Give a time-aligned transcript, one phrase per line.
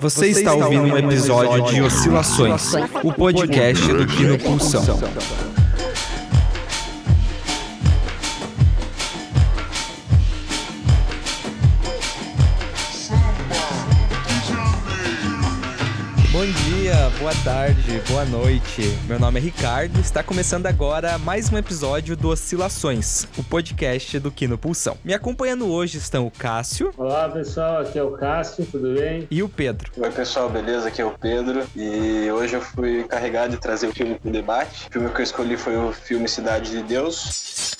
[0.00, 4.84] Você, está ouvindo um episódio de Oscilações, o podcast do Kino Pulsão.
[17.18, 18.82] Boa tarde, boa noite.
[19.08, 19.98] Meu nome é Ricardo.
[19.98, 24.96] Está começando agora mais um episódio do Oscilações, o podcast do Kino Pulsão.
[25.02, 26.92] Me acompanhando hoje estão o Cássio.
[26.96, 27.78] Olá, pessoal.
[27.78, 29.26] Aqui é o Cássio, tudo bem?
[29.28, 29.90] E o Pedro.
[29.96, 30.86] Oi, pessoal, beleza?
[30.86, 31.66] Aqui é o Pedro.
[31.74, 34.86] E hoje eu fui encarregado de trazer o filme para o debate.
[34.86, 37.76] O filme que eu escolhi foi o filme Cidade de Deus.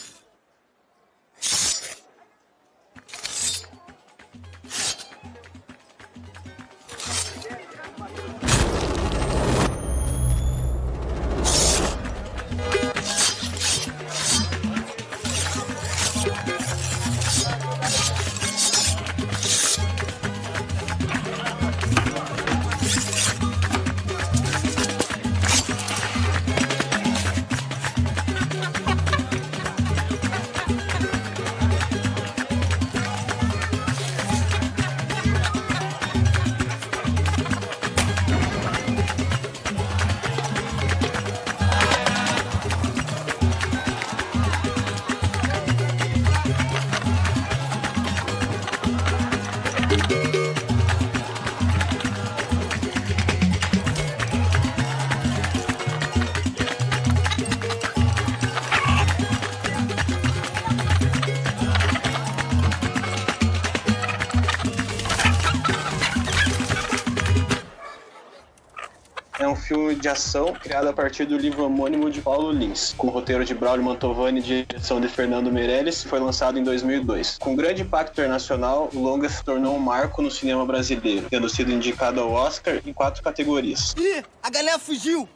[70.09, 73.84] De ação criado a partir do livro homônimo de Paulo Lins, com roteiro de Braulio
[73.84, 77.37] Mantovani e direção de Fernando Meirelles, foi lançado em 2002.
[77.39, 81.70] Com grande impacto internacional, o longa se tornou um marco no cinema brasileiro, tendo sido
[81.70, 83.95] indicado ao Oscar em quatro categorias.
[83.98, 85.29] Ih, a galera fugiu!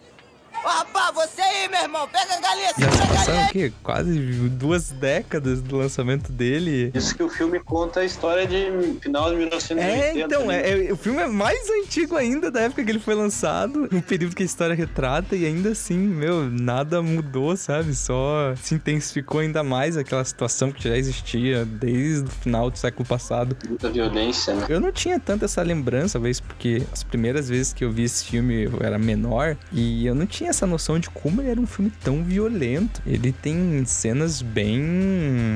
[0.65, 3.73] Ô, rapaz, você aí, meu irmão, pega a galinha, Já se passaram o quê?
[3.83, 6.91] Quase duas décadas do lançamento dele.
[6.95, 10.19] Isso que o filme conta a história de final de 1980.
[10.19, 10.63] É, então, né?
[10.63, 14.03] é, é, o filme é mais antigo ainda da época que ele foi lançado, no
[14.03, 17.95] período que a história retrata, e ainda assim, meu, nada mudou, sabe?
[17.95, 23.07] Só se intensificou ainda mais aquela situação que já existia desde o final do século
[23.07, 23.57] passado.
[23.69, 24.67] Muita violência, né?
[24.69, 28.25] Eu não tinha tanta essa lembrança, talvez porque as primeiras vezes que eu vi esse
[28.25, 31.67] filme eu era menor, e eu não tinha essa noção de como ele era um
[31.67, 33.03] filme tão violento.
[33.07, 34.83] Ele tem cenas bem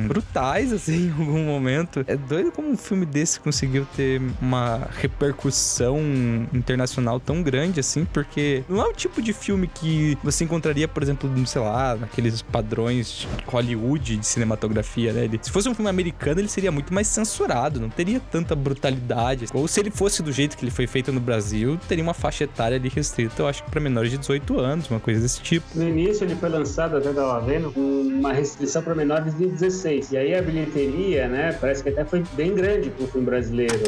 [0.07, 2.05] brutais, assim, em algum momento.
[2.07, 5.99] É doido como um filme desse conseguiu ter uma repercussão
[6.53, 11.03] internacional tão grande, assim, porque não é o tipo de filme que você encontraria, por
[11.03, 15.25] exemplo, sei lá, naqueles padrões de Hollywood de cinematografia, né?
[15.25, 19.47] Ele, se fosse um filme americano, ele seria muito mais censurado, não teria tanta brutalidade.
[19.53, 22.45] Ou se ele fosse do jeito que ele foi feito no Brasil, teria uma faixa
[22.45, 25.67] etária ali restrita, eu acho que para menores de 18 anos uma coisa desse tipo.
[25.75, 30.13] No início ele foi lançado, até estava vendo, com uma restrição para menores de 16.
[30.13, 33.83] E aí a bilheteria, né, parece que até foi bem grande para o filme brasileiro.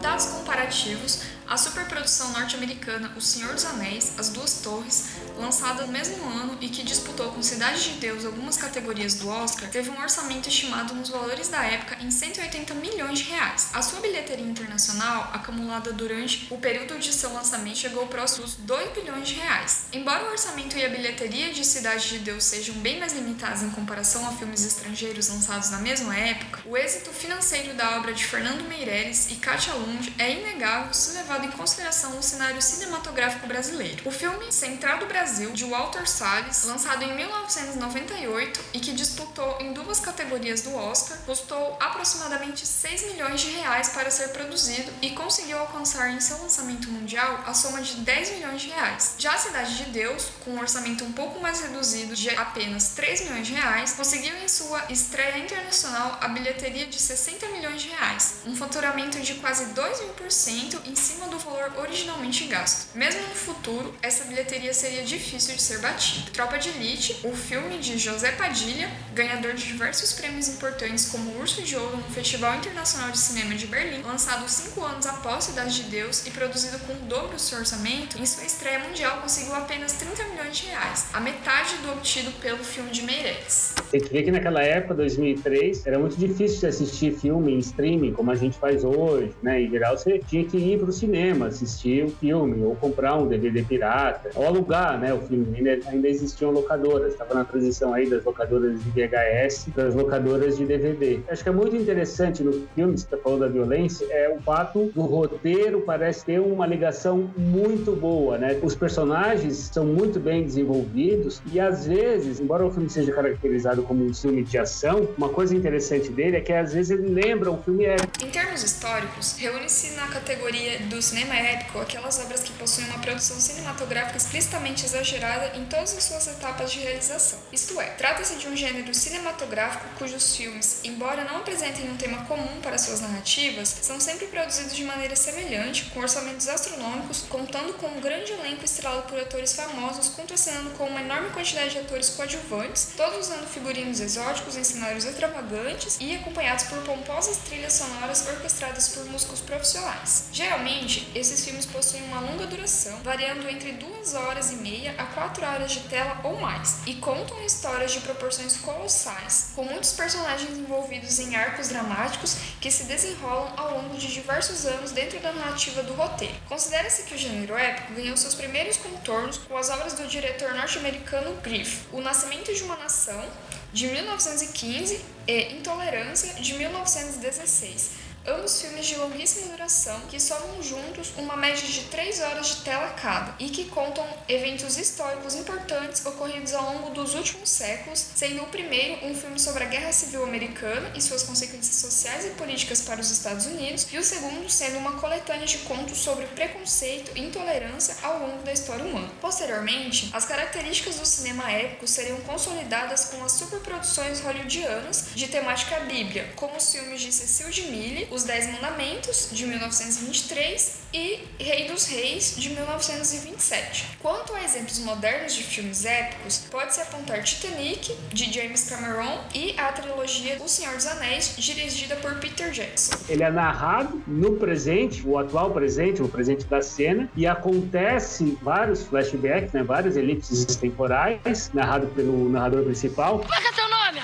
[0.00, 5.06] Dados comparativos a superprodução norte-americana O Senhor dos Anéis, As Duas Torres,
[5.38, 9.70] lançada no mesmo ano e que disputou com Cidade de Deus algumas categorias do Oscar,
[9.70, 13.70] teve um orçamento estimado nos valores da época em 180 milhões de reais.
[13.72, 18.92] A sua bilheteria internacional, acumulada durante o período de seu lançamento, chegou próximo dos 2
[18.92, 19.86] bilhões de reais.
[19.92, 23.70] Embora o orçamento e a bilheteria de Cidade de Deus sejam bem mais limitados em
[23.70, 28.68] comparação a filmes estrangeiros lançados na mesma época, o êxito financeiro da obra de Fernando
[28.68, 34.02] Meirelles e Katia Lund é inegável se levar levado em consideração no cenário cinematográfico brasileiro.
[34.04, 39.72] O filme Central do Brasil, de Walter Salles, lançado em 1998 e que disputou em
[39.72, 45.58] duas categorias do Oscar, custou aproximadamente 6 milhões de reais para ser produzido e conseguiu
[45.58, 49.14] alcançar em seu lançamento mundial a soma de 10 milhões de reais.
[49.18, 53.22] Já a Cidade de Deus, com um orçamento um pouco mais reduzido de apenas 3
[53.22, 58.36] milhões de reais, conseguiu em sua estreia internacional a bilheteria de 60 milhões de reais,
[58.44, 62.96] um faturamento de quase 2 mil por cento em cima do valor originalmente gasto.
[62.96, 66.30] Mesmo no futuro, essa bilheteria seria difícil de ser batida.
[66.32, 71.62] Tropa de Elite, o filme de José Padilha, ganhador de diversos prêmios importantes como Urso
[71.62, 75.90] de Ouro no Festival Internacional de Cinema de Berlim, lançado cinco anos após Cidade de
[75.90, 79.92] Deus e produzido com o dobro do seu orçamento, em sua estreia mundial conseguiu apenas
[79.92, 83.74] 30 milhões de reais, a metade do obtido pelo filme de Meirelles.
[83.90, 88.12] Tem que ver que naquela época, 2003, era muito difícil de assistir filme em streaming
[88.12, 89.62] como a gente faz hoje, né?
[89.62, 93.26] Em geral, você tinha que ir para o cinema, assistir o filme, ou comprar um
[93.26, 95.12] DVD pirata, ou alugar, né?
[95.12, 99.88] O filme ainda, ainda existiam locadoras, estava na transição aí das locadoras de VHS para
[99.88, 101.20] as locadoras de DVD.
[101.28, 104.90] Acho que é muito interessante no filme, você está falando da violência, é o fato
[104.94, 108.58] do roteiro parece ter uma ligação muito boa, né?
[108.62, 114.04] Os personagens são muito bem desenvolvidos e às vezes, embora o filme seja caracterizado como
[114.04, 117.62] um filme de ação, uma coisa interessante dele é que às vezes ele lembra um
[117.62, 118.24] filme épico.
[118.24, 123.40] Em termos históricos, reúne-se na categoria do cinema épico aquelas obras que possuem uma produção
[123.40, 127.38] cinematográfica explicitamente exagerada em todas as suas etapas de realização.
[127.50, 132.60] Isto é, trata-se de um gênero cinematográfico cujos filmes, embora não apresentem um tema comum
[132.60, 138.00] para suas narrativas, são sempre produzidos de maneira semelhante, com orçamentos astronômicos, contando com um
[138.00, 143.18] grande elenco estrelado por atores famosos, contracenando com uma enorme quantidade de atores coadjuvantes, todos
[143.18, 149.40] usando figurinos exóticos em cenários extravagantes e acompanhados por pomposas trilhas sonoras orquestradas por músicos
[149.40, 150.24] profissionais.
[150.32, 155.44] Geralmente, esses filmes possuem uma longa duração, variando entre 2 horas e meia a 4
[155.44, 161.18] horas de tela ou mais, e contam histórias de proporções colossais, com muitos personagens envolvidos
[161.18, 165.94] em arcos dramáticos que se desenrolam ao longo de diversos anos dentro da narrativa do
[165.94, 166.34] roteiro.
[166.48, 171.34] Considera-se que o gênero épico ganhou seus primeiros contornos com as obras do diretor norte-americano
[171.42, 173.24] Griff, O Nascimento de uma Nação,
[173.72, 181.36] de 1915, e Intolerância, de 1916 ambos filmes de longuíssima duração que somam juntos uma
[181.36, 186.74] média de 3 horas de tela cada e que contam eventos históricos importantes ocorridos ao
[186.74, 191.00] longo dos últimos séculos, sendo o primeiro um filme sobre a Guerra Civil Americana e
[191.00, 195.46] suas consequências sociais e políticas para os Estados Unidos, e o segundo sendo uma coletânea
[195.46, 199.10] de contos sobre preconceito e intolerância ao longo da história humana.
[199.20, 206.32] Posteriormente, as características do cinema épico seriam consolidadas com as superproduções hollywoodianas de temática bíblia,
[206.36, 211.86] como os filmes de Cecil de Mille, os Dez Mandamentos, de 1923, e Rei dos
[211.86, 213.98] Reis, de 1927.
[214.00, 219.70] Quanto a exemplos modernos de filmes épicos, pode-se apontar Titanic, de James Cameron, e a
[219.70, 222.98] trilogia O Senhor dos Anéis, dirigida por Peter Jackson.
[223.08, 228.82] Ele é narrado no presente, o atual presente, o presente da cena, e acontece vários
[228.82, 233.20] flashbacks, né, várias elipses temporais, narrado pelo narrador principal.
[233.20, 234.02] Qual é seu nome?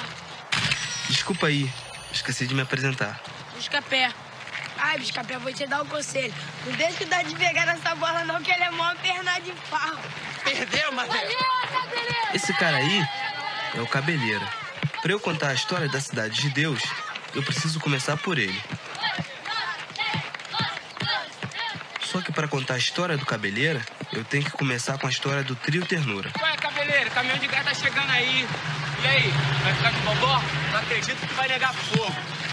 [1.08, 1.68] Desculpa aí,
[2.12, 3.33] esqueci de me apresentar.
[3.64, 4.12] Biscapé.
[4.76, 6.34] Ai, Biscapé, vou te dar um conselho.
[6.66, 9.52] Não deixa que dá de pegar nessa bola não, que ele é mó perna de
[9.70, 9.96] pau.
[10.44, 11.34] Perdeu, Matheus?
[12.34, 13.02] Esse cara aí
[13.74, 14.46] é o Cabeleira.
[15.00, 16.82] Pra eu contar a história da cidade de Deus,
[17.34, 18.60] eu preciso começar por ele.
[22.02, 23.80] Só que para contar a história do Cabeleira,
[24.12, 26.30] eu tenho que começar com a história do trio Ternura.
[26.38, 28.46] Ué, Cabeleira, caminhão de gás tá chegando aí.
[29.02, 29.30] E aí,
[29.62, 30.42] vai ficar de bobó?
[30.70, 32.43] Não acredito que vai negar fogo.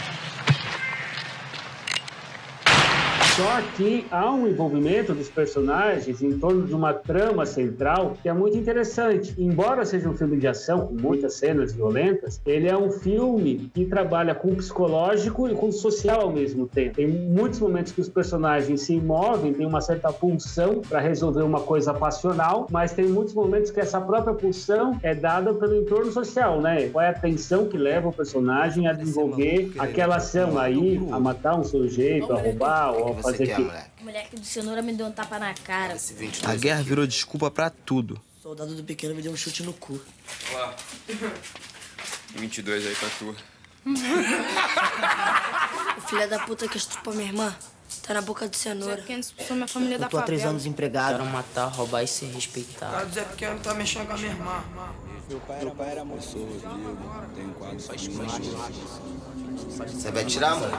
[3.35, 8.33] Só que há um envolvimento dos personagens em torno de uma trama central que é
[8.33, 9.33] muito interessante.
[9.37, 13.85] Embora seja um filme de ação com muitas cenas violentas, ele é um filme que
[13.85, 16.95] trabalha com o psicológico e com o social ao mesmo tempo.
[16.95, 21.61] Tem muitos momentos que os personagens se movem, tem uma certa pulsão para resolver uma
[21.61, 26.59] coisa passional, mas tem muitos momentos que essa própria pulsão é dada pelo entorno social,
[26.59, 26.89] né?
[26.89, 31.57] Qual é a tensão que leva o personagem a desenvolver aquela ação aí, a matar
[31.57, 33.71] um sujeito, a roubar ou a fazer aquilo.
[33.99, 35.97] O moleque do cenoura me deu um tapa na cara.
[36.45, 38.21] A guerra virou desculpa pra tudo.
[38.39, 39.99] O soldado do pequeno me deu um chute no cu.
[40.51, 40.75] Olá.
[42.35, 43.35] 22 aí pra tu.
[45.97, 47.55] O filho da puta que estuprou minha irmã
[48.03, 49.03] tá na boca do cenoura.
[49.47, 51.17] Sou minha família Eu tô há três anos empregado.
[51.17, 53.07] Quero matar, roubar e ser respeitado.
[53.07, 54.63] O Zé Pequeno tá mexendo com a minha irmã.
[55.29, 56.37] Meu pai, meu pai era moço.
[57.35, 58.07] Tenho quadro faz
[59.87, 60.77] Você vai tirar, mano?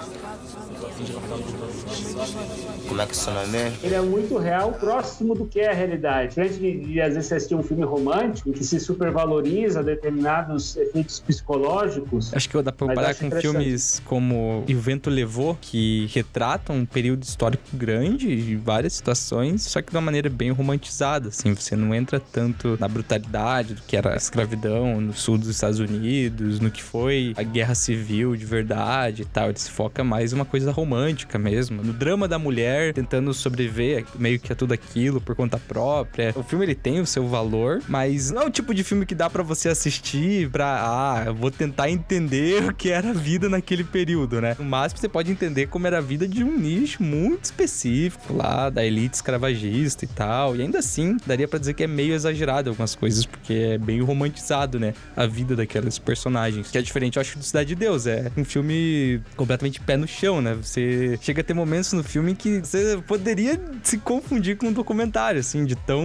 [2.88, 3.78] Como é que é seu nome mesmo?
[3.82, 6.28] Ele é muito real, próximo do que é a realidade.
[6.28, 10.76] Diferente de, de, às vezes você assistir um filme romântico em que se supervaloriza determinados
[10.76, 12.34] efeitos psicológicos.
[12.34, 16.86] Acho que dá pra comparar com filmes como E o Vento Levou, que retratam um
[16.86, 21.54] período histórico grande e várias situações, só que de uma maneira bem romantizada, assim.
[21.54, 25.78] Você não entra tanto na brutalidade do que era a escravidão no sul dos Estados
[25.78, 29.48] Unidos, no que foi a guerra civil de verdade e tal.
[29.48, 34.38] Ele se foca mais uma coisa romântica mesmo, no drama da mulher tentando sobreviver meio
[34.38, 36.32] que a tudo aquilo por conta própria.
[36.36, 39.14] O filme ele tem o seu valor, mas não é o tipo de filme que
[39.14, 43.84] dá para você assistir pra, ah, vou tentar entender o que era a vida naquele
[43.84, 44.56] período, né?
[44.58, 48.68] No máximo você pode entender como era a vida de um nicho muito específico lá,
[48.70, 50.56] da elite escravagista e tal.
[50.56, 54.00] E ainda assim, daria para dizer que é meio exagerado algumas coisas, porque é bem
[54.22, 54.94] romantizado, né?
[55.16, 56.70] A vida daqueles personagens.
[56.70, 58.06] Que é diferente, eu acho, do Cidade de Deus.
[58.06, 60.54] É um filme completamente pé no chão, né?
[60.54, 65.40] Você chega a ter momentos no filme que você poderia se confundir com um documentário,
[65.40, 66.04] assim, de tão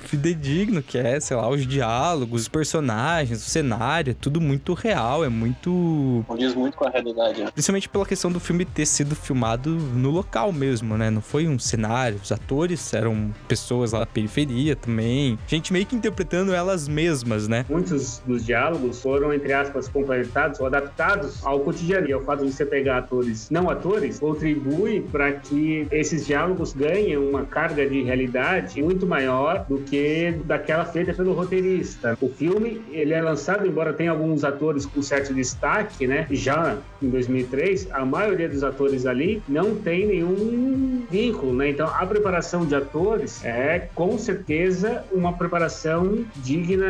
[0.00, 5.24] fidedigno que é, sei lá, os diálogos, os personagens, o cenário, é tudo muito real,
[5.24, 6.24] é muito.
[6.36, 7.50] Diz muito com a realidade, né?
[7.52, 11.10] Principalmente pela questão do filme ter sido filmado no local mesmo, né?
[11.10, 15.96] Não foi um cenário, os atores eram pessoas lá da periferia também, gente meio que
[15.96, 17.64] interpretando elas mesmas, né?
[17.68, 22.08] Muitos dos diálogos foram, entre aspas, completados ou adaptados ao cotidiano.
[22.08, 27.16] E o fato de você pegar atores não atores contribui para que esses diálogos ganhem
[27.16, 32.16] uma carga de realidade muito maior do que daquela feita pelo roteirista.
[32.20, 36.26] O filme, ele é lançado, embora tenha alguns atores com certo destaque, né?
[36.30, 41.70] Já em 2003, a maioria dos atores ali não tem nenhum vínculo, né?
[41.70, 46.86] Então, a preparação de atores é, com certeza, uma preparação digna,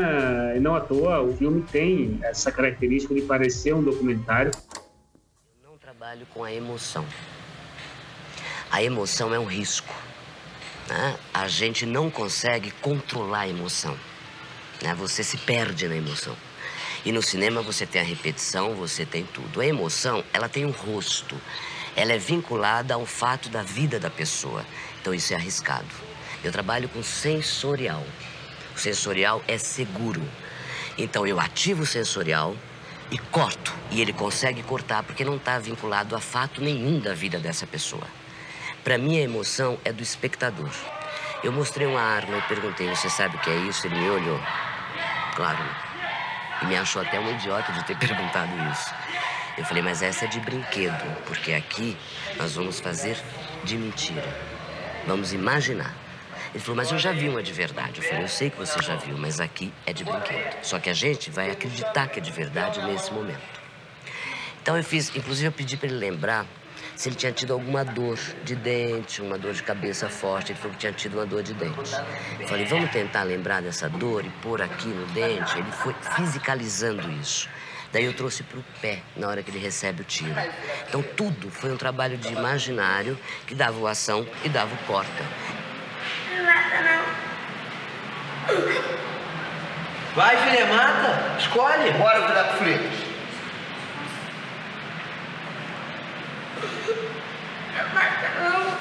[0.57, 4.51] e não à toa, o filme tem essa característica de parecer um documentário.
[5.63, 7.05] Eu não trabalho com a emoção.
[8.71, 9.95] A emoção é um risco.
[10.89, 11.17] Né?
[11.33, 13.97] A gente não consegue controlar a emoção.
[14.83, 14.95] Né?
[14.95, 16.37] Você se perde na emoção.
[17.05, 19.61] E no cinema você tem a repetição, você tem tudo.
[19.61, 21.41] A emoção, ela tem um rosto.
[21.95, 24.65] Ela é vinculada ao fato da vida da pessoa.
[25.01, 25.87] Então isso é arriscado.
[26.43, 28.05] Eu trabalho com sensorial.
[28.77, 30.23] O sensorial é seguro.
[30.99, 32.55] Então eu ativo o sensorial
[33.11, 33.73] e corto.
[33.91, 38.07] E ele consegue cortar porque não está vinculado a fato nenhum da vida dessa pessoa.
[38.85, 40.71] Para mim, a emoção é do espectador.
[41.43, 43.87] Eu mostrei uma arma e perguntei: Você sabe o que é isso?
[43.87, 44.41] Ele me olhou.
[45.35, 45.65] Claro.
[46.61, 48.95] E me achou até um idiota de ter perguntado isso.
[49.57, 51.97] Eu falei: Mas essa é de brinquedo, porque aqui
[52.37, 53.17] nós vamos fazer
[53.65, 54.29] de mentira.
[55.07, 56.06] Vamos imaginar.
[56.57, 58.01] Ele falou, mas eu já vi uma de verdade.
[58.01, 60.57] Eu falei, eu sei que você já viu, mas aqui é de brinquedo.
[60.63, 63.61] Só que a gente vai acreditar que é de verdade nesse momento.
[64.63, 66.47] Então eu fiz, inclusive eu pedi para ele lembrar
[66.95, 70.53] se ele tinha tido alguma dor de dente, uma dor de cabeça forte.
[70.53, 71.93] Ele falou que tinha tido uma dor de dente.
[72.41, 75.59] Eu falei, vamos tentar lembrar dessa dor e pôr aqui no dente.
[75.59, 77.51] Ele foi fisicalizando isso.
[77.93, 80.35] Daí eu trouxe para o pé na hora que ele recebe o tiro.
[80.89, 85.23] Então tudo foi um trabalho de imaginário que dava o ação e dava o corta.
[86.37, 87.03] Não mata, não.
[90.15, 91.37] Vai, filha, mata.
[91.39, 91.93] Escolhe.
[91.93, 92.93] Bora virar com fritas.
[97.77, 98.77] Não mata, não.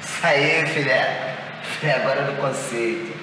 [0.00, 1.45] Isso aí, filé.
[1.66, 3.14] Filé, agora no conceito.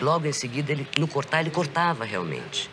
[0.00, 2.70] Logo em seguida, ele, no cortar, ele cortava realmente.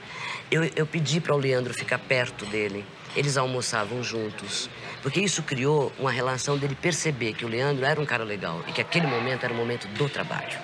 [0.51, 2.86] Eu, eu pedi para o Leandro ficar perto dele.
[3.15, 4.70] Eles almoçavam juntos.
[5.01, 8.72] Porque isso criou uma relação dele perceber que o Leandro era um cara legal e
[8.72, 10.58] que aquele momento era o momento do trabalho.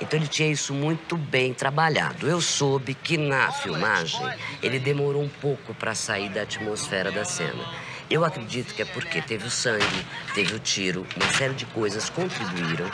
[0.00, 2.28] Então ele tinha isso muito bem trabalhado.
[2.28, 4.20] Eu soube que na filmagem
[4.62, 7.64] ele demorou um pouco para sair da atmosfera da cena.
[8.10, 12.08] Eu acredito que é porque teve o sangue, teve o tiro, uma série de coisas
[12.08, 12.90] contribuíram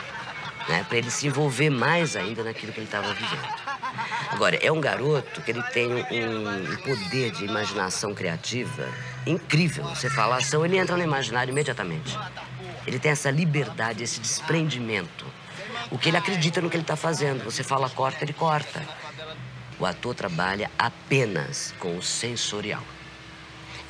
[0.68, 3.64] né, para ele se envolver mais ainda naquilo que ele estava vivendo.
[4.30, 8.88] Agora, é um garoto que ele tem um, poder de imaginação criativa
[9.26, 9.84] incrível.
[9.84, 12.18] Você fala ação, ele entra no imaginário imediatamente.
[12.86, 15.24] Ele tem essa liberdade, esse desprendimento.
[15.90, 17.44] O que ele acredita no que ele está fazendo.
[17.44, 18.82] Você fala corta, ele corta.
[19.78, 22.82] O ator trabalha apenas com o sensorial.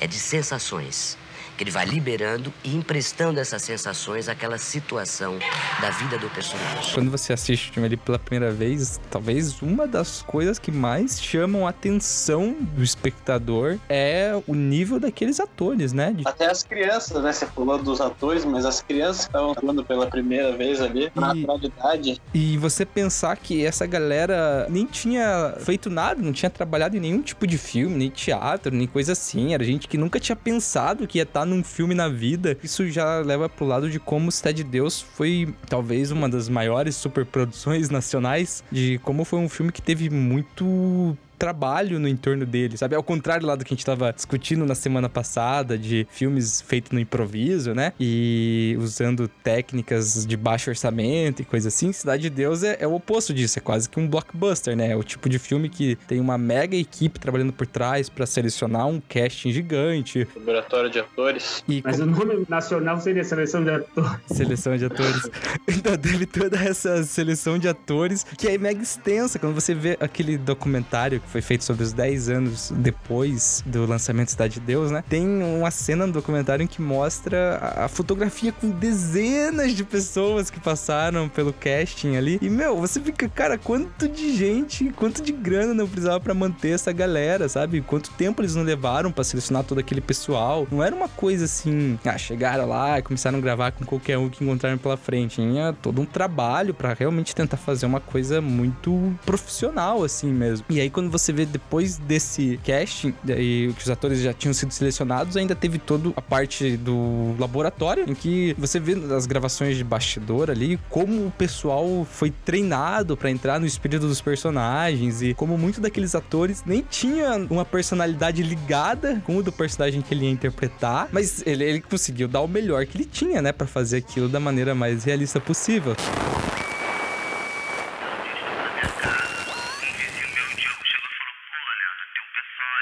[0.05, 1.17] É de sensações
[1.55, 5.39] que ele vai liberando e emprestando essas sensações àquela situação
[5.81, 6.93] da vida do personagem.
[6.93, 11.21] Quando você assiste o filme ali pela primeira vez, talvez uma das coisas que mais
[11.21, 16.13] chamam a atenção do espectador é o nível daqueles atores, né?
[16.13, 16.27] De...
[16.27, 17.31] Até as crianças, né?
[17.31, 21.33] Você falou dos atores, mas as crianças que estavam atuando pela primeira vez ali, na
[21.33, 22.21] naturalidade.
[22.33, 27.21] E você pensar que essa galera nem tinha feito nada, não tinha trabalhado em nenhum
[27.21, 29.53] tipo de filme, nem teatro, nem coisa assim.
[29.53, 33.19] Era gente que nunca tinha pensado que ia estar num filme na vida, isso já
[33.19, 38.63] leva pro lado de como Cidade de Deus foi talvez uma das maiores superproduções nacionais,
[38.71, 42.95] de como foi um filme que teve muito trabalho no entorno dele, sabe?
[42.95, 46.91] Ao contrário lá do que a gente tava discutindo na semana passada, de filmes feitos
[46.91, 47.93] no improviso, né?
[47.99, 51.91] E usando técnicas de baixo orçamento e coisa assim.
[51.91, 54.91] Cidade de Deus é, é o oposto disso, é quase que um blockbuster, né?
[54.91, 58.87] É o tipo de filme que tem uma mega equipe trabalhando por trás para selecionar
[58.87, 60.27] um casting gigante.
[60.35, 61.63] Laboratório de atores.
[61.67, 62.03] E Mas com...
[62.03, 64.21] o nome nacional seria Seleção de Atores.
[64.27, 65.29] Seleção de atores.
[65.67, 69.39] então teve toda essa seleção de atores que é mega extensa.
[69.39, 74.31] Quando você vê aquele documentário que foi feito sobre os 10 anos depois do lançamento
[74.31, 75.03] Cidade de Deus, né?
[75.07, 80.49] Tem uma cena no documentário em que mostra a, a fotografia com dezenas de pessoas
[80.49, 82.39] que passaram pelo casting ali.
[82.41, 86.69] E, meu, você fica, cara, quanto de gente, quanto de grana não precisava para manter
[86.69, 87.81] essa galera, sabe?
[87.81, 90.67] Quanto tempo eles não levaram para selecionar todo aquele pessoal.
[90.71, 94.29] Não era uma coisa assim, ah, chegaram lá e começaram a gravar com qualquer um
[94.29, 95.35] que encontraram pela frente.
[95.35, 100.65] Tinha todo um trabalho para realmente tentar fazer uma coisa muito profissional, assim mesmo.
[100.69, 104.71] E aí, quando você vê depois desse casting, daí que os atores já tinham sido
[104.71, 109.83] selecionados, ainda teve toda a parte do laboratório, em que você vê as gravações de
[109.83, 115.57] bastidor ali, como o pessoal foi treinado para entrar no espírito dos personagens e como
[115.57, 120.31] muitos daqueles atores nem tinha uma personalidade ligada com o do personagem que ele ia
[120.31, 124.27] interpretar, mas ele, ele conseguiu dar o melhor que ele tinha, né, para fazer aquilo
[124.27, 125.95] da maneira mais realista possível.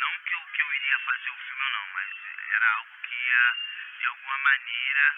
[0.00, 2.10] Não que eu, que eu iria fazer o filme ou não, mas
[2.54, 3.56] era algo que ia,
[3.98, 5.16] de alguma maneira,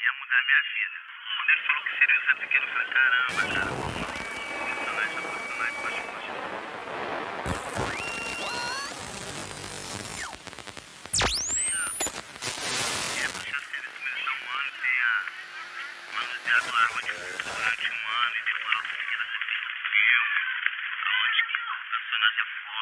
[0.00, 1.00] ia mudar a minha vida.
[1.36, 3.95] Quando ele falou que seria o Zé Pequeno, eu falei, caramba, cara.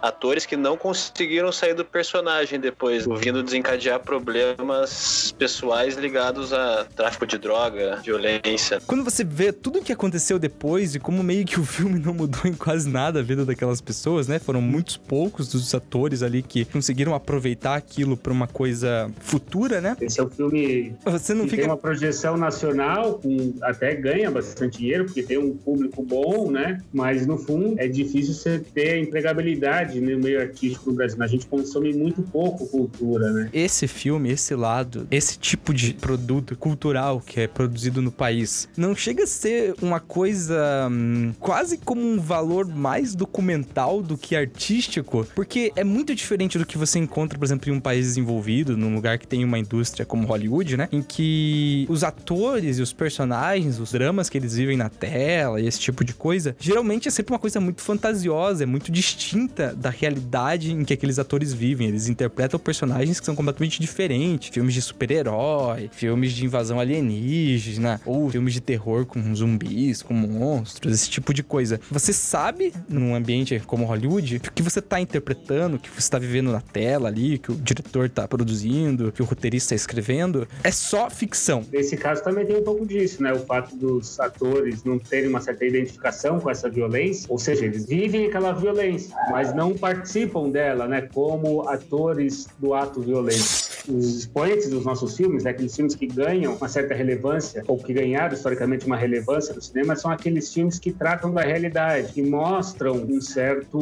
[0.00, 7.26] atores que não conseguiram sair do personagem depois, vindo desencadear problemas pessoais ligados a tráfico
[7.26, 8.80] de droga, violência.
[8.86, 12.14] Quando você vê tudo o que aconteceu depois e como meio que o filme não
[12.14, 14.38] mudou em quase nada a vida daquelas pessoas, né?
[14.38, 19.96] Foram muitos poucos dos atores ali que conseguiram aproveitar aquilo para uma coisa futura, né?
[20.00, 24.30] Esse é um filme você não que fica tem uma projeção nacional, com, até ganha
[24.30, 26.80] bastante dinheiro, porque tem um público bom, né?
[26.92, 31.22] Mas no fundo é difícil você ter empregabilidade no meio artístico no Brasil.
[31.22, 33.48] A gente consome muito pouco cultura, né?
[33.52, 38.94] esse filme, esse lado, esse tipo de produto cultural que é produzido no país, não
[38.94, 45.26] chega a ser uma coisa hum, quase como um valor mais documental do que artístico,
[45.34, 48.94] porque é muito diferente do que você encontra, por exemplo, em um país desenvolvido, num
[48.94, 50.88] lugar que tem uma indústria como Hollywood, né?
[50.92, 55.66] Em que os atores e os personagens, os dramas que eles vivem na tela e
[55.66, 59.90] esse tipo de coisa, geralmente é sempre uma coisa muito fantasiosa, é muito distinta da
[59.90, 61.88] realidade em que aqueles atores vivem.
[61.88, 64.50] Eles interpretam personagens que são completamente diferentes.
[64.50, 70.92] Filmes de super-herói, filmes de invasão alienígena, ou filmes de terror com zumbis, com monstros,
[70.92, 71.80] esse tipo de coisa.
[71.90, 76.60] Você sabe, num ambiente como Hollywood, que você tá interpretando, que você tá vivendo na
[76.60, 81.64] tela ali, que o diretor tá produzindo, que o roteirista tá escrevendo, é só ficção.
[81.72, 83.32] Nesse caso também tem um pouco disso, né?
[83.32, 87.86] O fato dos atores não terem uma certa identificação com essa violência, ou seja, eles
[87.86, 91.02] vivem aquela violência, mas não participam dela, né?
[91.12, 93.67] Como atores do ato violento.
[93.86, 97.92] Os expoentes dos nossos filmes, né, aqueles filmes que ganham uma certa relevância, ou que
[97.92, 102.94] ganharam historicamente uma relevância no cinema, são aqueles filmes que tratam da realidade, que mostram
[102.96, 103.78] um certo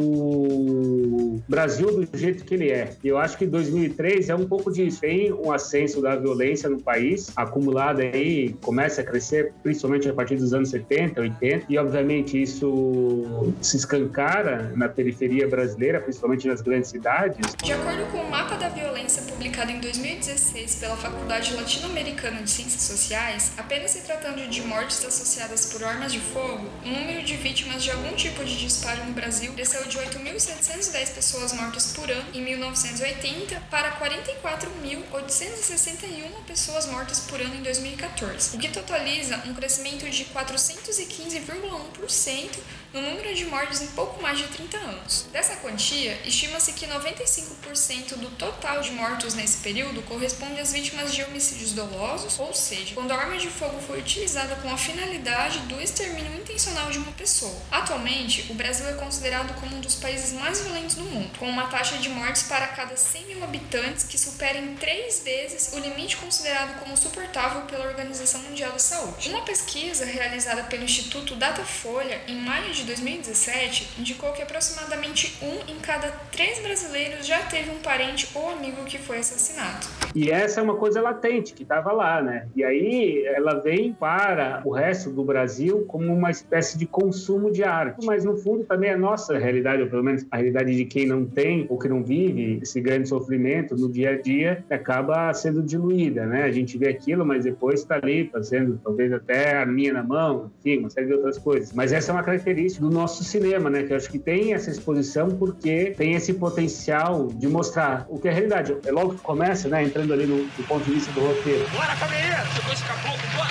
[1.47, 2.91] Brasil do jeito que ele é.
[3.03, 5.01] E eu acho que 2003 é um pouco disso.
[5.01, 10.35] Tem um ascenso da violência no país, acumulada aí, começa a crescer, principalmente a partir
[10.35, 16.89] dos anos 70, 80, e obviamente isso se escancara na periferia brasileira, principalmente nas grandes
[16.89, 17.55] cidades.
[17.63, 22.49] De acordo com o mapa da violência publicado em 2003, 2016 pela Faculdade Latino-Americana de
[22.49, 27.37] Ciências Sociais, apenas se tratando de mortes associadas por armas de fogo, o número de
[27.37, 32.25] vítimas de algum tipo de disparo no Brasil desceu de 8.710 pessoas mortas por ano
[32.33, 40.09] em 1980 para 44.861 pessoas mortas por ano em 2014, o que totaliza um crescimento
[40.09, 42.59] de 415,1%
[42.93, 45.25] no número de mortes em pouco mais de 30 anos.
[45.31, 51.23] Dessa quantia, estima-se que 95% do total de mortos nesse período corresponde às vítimas de
[51.23, 55.81] homicídios dolosos, ou seja, quando a arma de fogo foi utilizada com a finalidade do
[55.81, 57.55] extermínio intencional de uma pessoa.
[57.71, 61.67] Atualmente, o Brasil é considerado como um dos países mais violentos do mundo, com uma
[61.67, 66.17] taxa de mortes para cada 100 mil habitantes que supera em três vezes o limite
[66.17, 69.29] considerado como suportável pela Organização Mundial da Saúde.
[69.29, 75.79] Uma pesquisa realizada pelo Instituto Datafolha em maio de 2017 indicou que aproximadamente um em
[75.79, 79.87] cada três brasileiros já teve um parente ou amigo que foi assassinado.
[80.13, 82.47] E essa é uma coisa latente que estava lá, né?
[82.55, 87.63] E aí ela vem para o resto do Brasil como uma espécie de consumo de
[87.63, 88.05] arte.
[88.05, 91.25] Mas no fundo também é nossa realidade, ou pelo menos a realidade de quem não
[91.25, 96.25] tem ou que não vive esse grande sofrimento no dia a dia, acaba sendo diluída,
[96.25, 96.43] né?
[96.43, 100.51] A gente vê aquilo, mas depois está ali fazendo talvez até a minha na mão,
[100.59, 101.73] enfim, uma série de outras coisas.
[101.73, 103.83] Mas essa é uma característica do nosso cinema, né?
[103.83, 108.27] Que eu acho que tem essa exposição porque tem esse potencial de mostrar o que
[108.27, 108.75] é a realidade.
[108.85, 109.83] É logo que começa, né?
[109.83, 111.65] Entrando ali no, do ponto de vista do roteiro.
[111.69, 112.45] Bora, família!
[112.55, 113.49] Chegou esse caboclo, bora!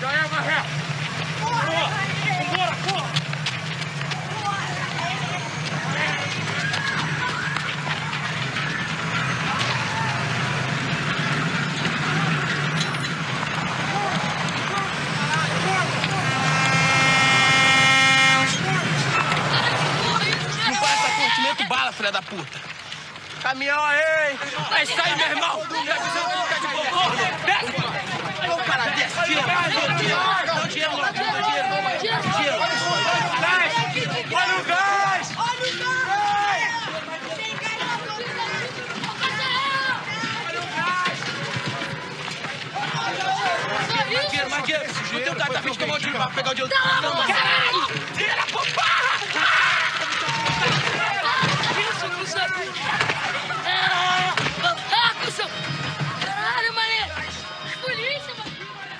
[0.00, 0.62] Já é, Marré!
[1.42, 2.05] Bora!
[46.42, 47.26] Tomar o dinheiro pra pegar o dinheiro.
[47.26, 47.75] Caralho!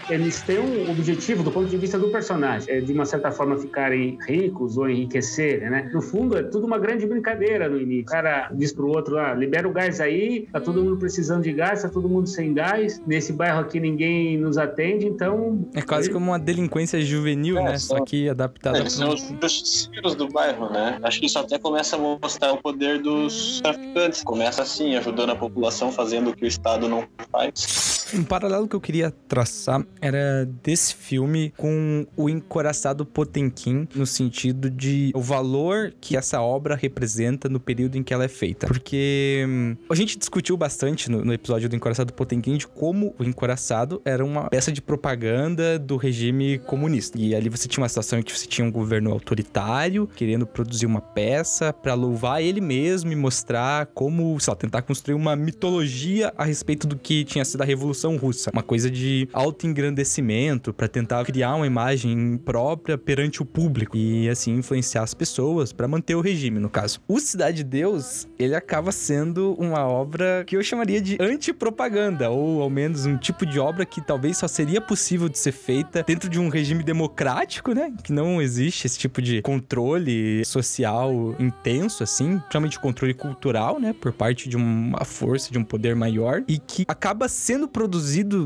[0.09, 3.57] Eles têm um objetivo do ponto de vista do personagem, é de uma certa forma
[3.57, 5.91] ficarem ricos ou enriquecerem, né?
[5.93, 8.03] No fundo, é tudo uma grande brincadeira no início.
[8.03, 11.53] O cara diz pro outro, ah, libera o gás aí, tá todo mundo precisando de
[11.53, 13.03] gás, tá todo mundo sem gás.
[13.07, 15.69] Nesse bairro aqui ninguém nos atende, então...
[15.75, 17.79] É quase como uma delinquência juvenil, É, né?
[17.79, 20.99] Só que adaptada Eles são os justiceiros do bairro, né?
[21.03, 24.23] Acho que isso até começa a mostrar o poder dos traficantes.
[24.23, 27.96] Começa assim, ajudando a população, fazendo o que o Estado não faz.
[28.15, 34.71] Um paralelo que eu queria traçar era desse filme com o Encoraçado Potemkin, no sentido
[34.71, 38.67] de o valor que essa obra representa no período em que ela é feita.
[38.67, 43.25] Porque hum, a gente discutiu bastante no, no episódio do Encoraçado Potemkin de como o
[43.25, 47.19] Encoraçado era uma peça de propaganda do regime comunista.
[47.19, 50.87] E ali você tinha uma situação em que você tinha um governo autoritário querendo produzir
[50.87, 56.33] uma peça para louvar ele mesmo e mostrar como, sei lá, tentar construir uma mitologia
[56.37, 58.51] a respeito do que tinha sido a Revolução Russa.
[58.53, 64.29] Uma coisa de alto engrandecimento para tentar criar uma imagem própria perante o público e
[64.29, 67.01] assim influenciar as pessoas para manter o regime, no caso.
[67.09, 72.61] O Cidade de Deus, ele acaba sendo uma obra que eu chamaria de antipropaganda, ou
[72.61, 76.29] ao menos um tipo de obra que talvez só seria possível de ser feita dentro
[76.29, 77.93] de um regime democrático, né?
[78.05, 83.95] Que não existe esse tipo de controle social intenso, assim, principalmente controle cultural, né?
[83.99, 87.86] Por parte de uma força, de um poder maior, e que acaba sendo produzido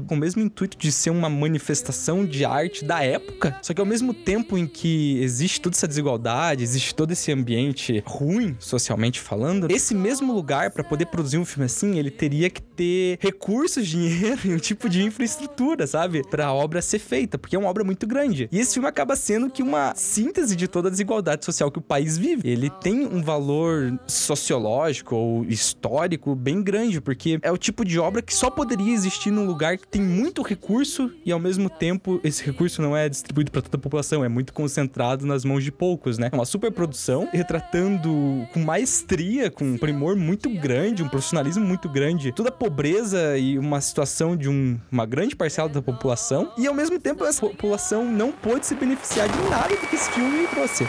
[0.07, 3.87] com o mesmo intuito de ser uma manifestação de arte da época, só que ao
[3.87, 9.71] mesmo tempo em que existe toda essa desigualdade, existe todo esse ambiente ruim, socialmente falando,
[9.71, 14.41] esse mesmo lugar, para poder produzir um filme assim, ele teria que ter recursos, dinheiro
[14.45, 16.23] e um tipo de infraestrutura, sabe?
[16.29, 18.49] Pra obra ser feita, porque é uma obra muito grande.
[18.51, 21.83] E esse filme acaba sendo que uma síntese de toda a desigualdade social que o
[21.83, 22.49] país vive.
[22.49, 28.23] Ele tem um valor sociológico ou histórico bem grande, porque é o tipo de obra
[28.23, 32.45] que só poderia existir num lugar que tem muito recurso e ao mesmo tempo esse
[32.45, 36.19] recurso não é distribuído para toda a população, é muito concentrado nas mãos de poucos,
[36.19, 36.29] né?
[36.33, 38.11] É uma super produção retratando
[38.53, 43.59] com maestria, com um primor muito grande, um profissionalismo muito grande, toda a pobreza e
[43.59, 48.05] uma situação de um- uma grande parcela da população e ao mesmo tempo essa população
[48.05, 50.87] não pôde se beneficiar de nada do que esse filme trouxe.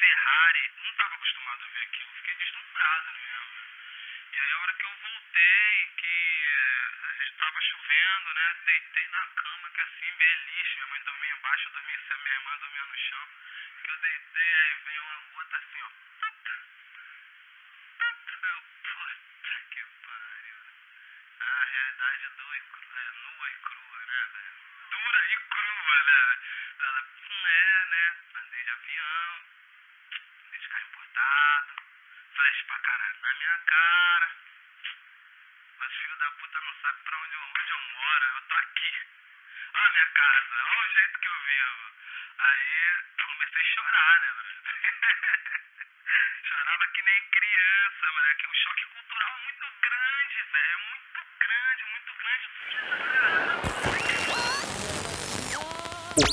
[0.00, 0.72] Ferrari.
[0.78, 3.70] Não tava acostumado a ver aquilo, fiquei deslumbrado mesmo.
[4.32, 8.56] E aí a hora que eu voltei, que eh, tava chovendo, né?
[8.64, 12.34] Deitei na cama, que assim, beliche, minha mãe dormia embaixo, eu dormia em cima, minha
[12.34, 13.28] irmã dormia no chão.
[13.84, 15.90] Que eu deitei, aí vem uma gota assim, ó.
[18.42, 20.60] Eu, puta que pariu.
[21.40, 24.54] A realidade é nua e crua, é, nua e crua, né, velho?
[24.90, 26.38] Dura e crua, né?
[26.80, 27.04] Ela,
[27.48, 28.16] é, né?
[28.34, 29.44] Andei de avião,
[30.60, 31.74] de carro importado,
[32.34, 34.30] flash pra caralho na minha cara.
[35.78, 38.54] Mas os filhos da puta não sabem pra onde eu, onde eu moro, eu tô
[38.56, 39.06] aqui.
[39.72, 41.92] Olha a minha casa, olha o jeito que eu vivo.
[42.38, 44.60] Aí comecei a chorar, né, velho?
[46.44, 48.28] Chorava que nem criança, mano.
[48.28, 50.72] É que o choque cultural é muito grande, velho.
[50.72, 53.09] É muito grande, muito O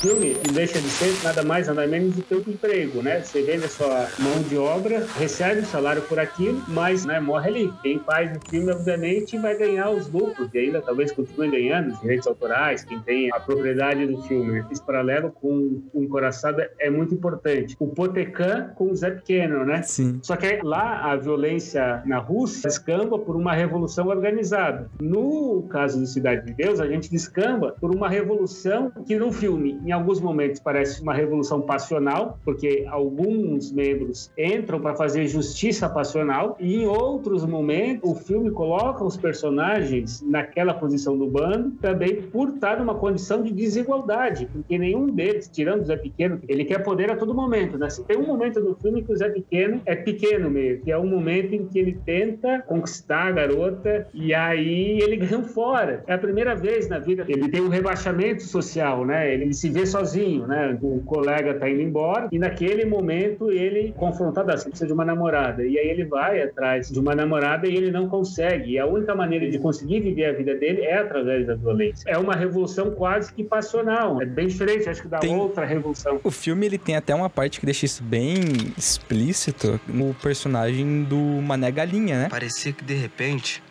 [0.00, 3.20] filme não deixa de ser nada mais, nada menos do que um emprego, né?
[3.20, 7.48] Você vende a sua mão de obra, recebe o salário por aquilo, mas né, morre
[7.48, 7.72] ali.
[7.82, 12.00] Quem faz o filme, obviamente, vai ganhar os lucros e ainda talvez continue ganhando os
[12.00, 14.64] direitos autorais, quem tem a propriedade do filme.
[14.70, 17.76] Esse paralelo com o Encoraçado é muito importante.
[17.78, 19.82] O Potecan com o Zé Pequeno, né?
[19.82, 20.20] Sim.
[20.22, 24.90] Só que lá a violência na Rússia descamba por uma revolução organizada.
[25.00, 29.78] No caso de Cidade de Deus, a gente descamba por uma revolução que no filme,
[29.88, 36.58] em alguns momentos, parece uma revolução passional, porque alguns membros entram para fazer justiça passional,
[36.60, 42.50] e em outros momentos o filme coloca os personagens naquela posição do bando também por
[42.50, 47.10] estar numa condição de desigualdade, porque nenhum deles, tirando o Zé Pequeno, ele quer poder
[47.10, 47.78] a todo momento.
[47.78, 47.88] Né?
[48.06, 51.06] Tem um momento do filme que o Zé Pequeno é pequeno meio, que é um
[51.06, 56.04] momento em que ele tenta conquistar a garota e aí ele ganha fora.
[56.06, 59.32] É a primeira vez na vida ele tem um rebaixamento social, né?
[59.32, 60.76] Ele se vê sozinho, né?
[60.82, 65.64] O colega tá indo embora e naquele momento ele confrontado assim, precisa de uma namorada.
[65.64, 68.72] E aí ele vai atrás de uma namorada e ele não consegue.
[68.72, 72.10] E a única maneira de conseguir viver a vida dele é através da violência.
[72.10, 74.20] É uma revolução quase que passional.
[74.20, 76.20] É bem diferente, acho que da Tem- outra revolução.
[76.24, 78.34] O filme ele tem até uma parte que deixa isso bem
[78.76, 82.28] explícito no personagem do Mané Galinha, né?
[82.28, 83.62] Parecia que de repente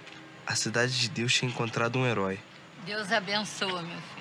[0.45, 2.37] a cidade de Deus tinha encontrado um herói.
[2.85, 4.16] Deus abençoa, meu filho.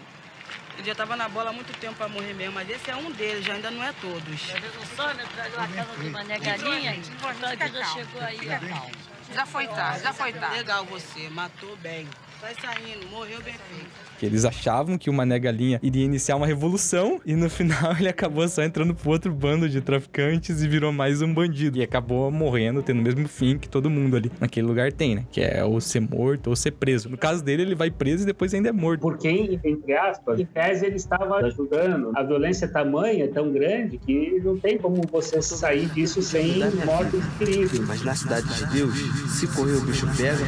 [0.76, 3.10] Ele já tava na bola há muito tempo pra morrer mesmo, mas esse é um
[3.10, 4.40] deles, já ainda não é todos.
[4.40, 6.94] Já fez um sonho atrás da casa do Mané Galinha?
[6.94, 9.34] Então já chegou aí a.
[9.34, 10.56] Já foi tarde, já foi tarde.
[10.56, 12.08] Legal você, matou bem.
[12.40, 13.86] Sai saindo, morreu bem feito.
[14.18, 18.08] Que eles achavam que o Mané Galinha iria iniciar uma revolução e no final ele
[18.08, 21.78] acabou só entrando pro outro bando de traficantes e virou mais um bandido.
[21.78, 25.24] E acabou morrendo, tendo o mesmo fim que todo mundo ali naquele lugar tem, né?
[25.30, 27.08] Que é ou ser morto ou ser preso.
[27.08, 29.00] No caso dele, ele vai preso e depois ainda é morto.
[29.00, 32.12] Por quem, entre aspas, em tese ele estava ajudando.
[32.14, 37.16] A violência é tamanha, tão grande, que não tem como você sair disso sem morte
[37.16, 37.82] de perigo.
[37.86, 38.94] Mas na cidade de Deus,
[39.30, 40.44] se correr o bicho pega,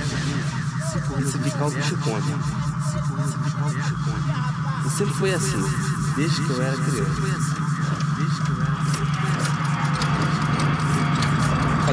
[0.88, 2.34] se ficar o bicho come.
[4.96, 5.62] Sempre foi assim,
[6.16, 7.58] desde que eu era criança.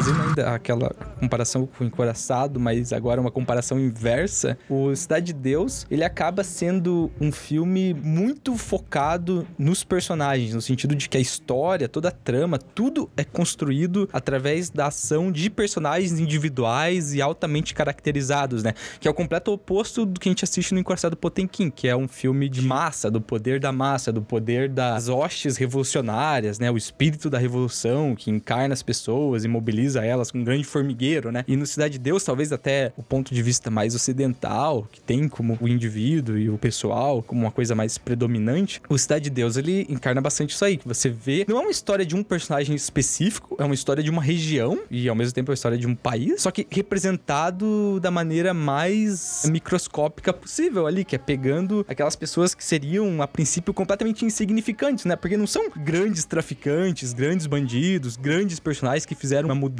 [0.05, 0.89] Fazendo ainda aquela
[1.19, 6.43] comparação com o Encoraçado, mas agora uma comparação inversa, o Cidade de Deus, ele acaba
[6.43, 12.11] sendo um filme muito focado nos personagens, no sentido de que a história, toda a
[12.11, 18.73] trama, tudo é construído através da ação de personagens individuais e altamente caracterizados, né?
[18.99, 21.95] Que é o completo oposto do que a gente assiste no Encoraçado Potemkin, que é
[21.95, 26.69] um filme de massa, do poder da massa, do poder das hostes revolucionárias, né?
[26.69, 31.31] O espírito da revolução que encarna as pessoas e mobiliza elas com um grande formigueiro,
[31.31, 31.43] né?
[31.47, 35.27] E no Cidade de Deus, talvez até o ponto de vista mais ocidental, que tem
[35.27, 39.57] como o indivíduo e o pessoal como uma coisa mais predominante, o Cidade de Deus,
[39.57, 42.75] ele encarna bastante isso aí, que você vê, não é uma história de um personagem
[42.75, 45.87] específico, é uma história de uma região e ao mesmo tempo é uma história de
[45.87, 52.15] um país, só que representado da maneira mais microscópica possível ali, que é pegando aquelas
[52.15, 55.15] pessoas que seriam a princípio completamente insignificantes, né?
[55.15, 59.74] Porque não são grandes traficantes, grandes bandidos, grandes personagens que fizeram uma mudança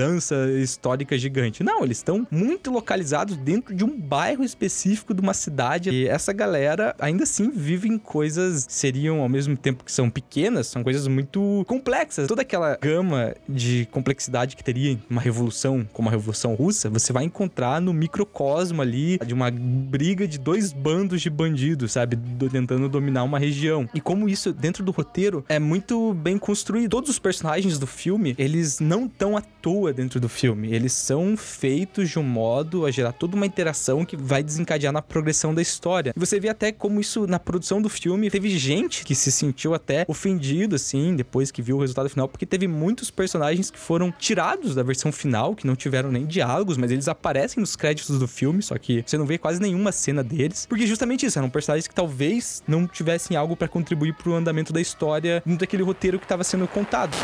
[0.61, 1.63] histórica gigante.
[1.63, 5.89] Não, eles estão muito localizados dentro de um bairro específico de uma cidade.
[5.89, 10.67] E essa galera ainda assim vive em coisas seriam ao mesmo tempo que são pequenas,
[10.67, 12.27] são coisas muito complexas.
[12.27, 17.23] Toda aquela gama de complexidade que teria uma revolução como a Revolução Russa, você vai
[17.23, 22.15] encontrar no microcosmo ali de uma briga de dois bandos de bandidos, sabe?
[22.15, 23.87] Do- tentando dominar uma região.
[23.93, 26.91] E como isso dentro do roteiro é muito bem construído.
[26.91, 30.73] Todos os personagens do filme, eles não estão à toa dentro do filme.
[30.73, 35.01] Eles são feitos de um modo a gerar toda uma interação que vai desencadear na
[35.01, 36.13] progressão da história.
[36.15, 39.73] E você vê até como isso na produção do filme teve gente que se sentiu
[39.73, 44.11] até ofendido assim depois que viu o resultado final, porque teve muitos personagens que foram
[44.11, 48.27] tirados da versão final, que não tiveram nem diálogos, mas eles aparecem nos créditos do
[48.27, 51.87] filme, só que você não vê quase nenhuma cena deles, porque justamente isso, eram personagens
[51.87, 56.43] que talvez não tivessem algo pra contribuir pro andamento da história daquele roteiro que estava
[56.43, 57.15] sendo contado.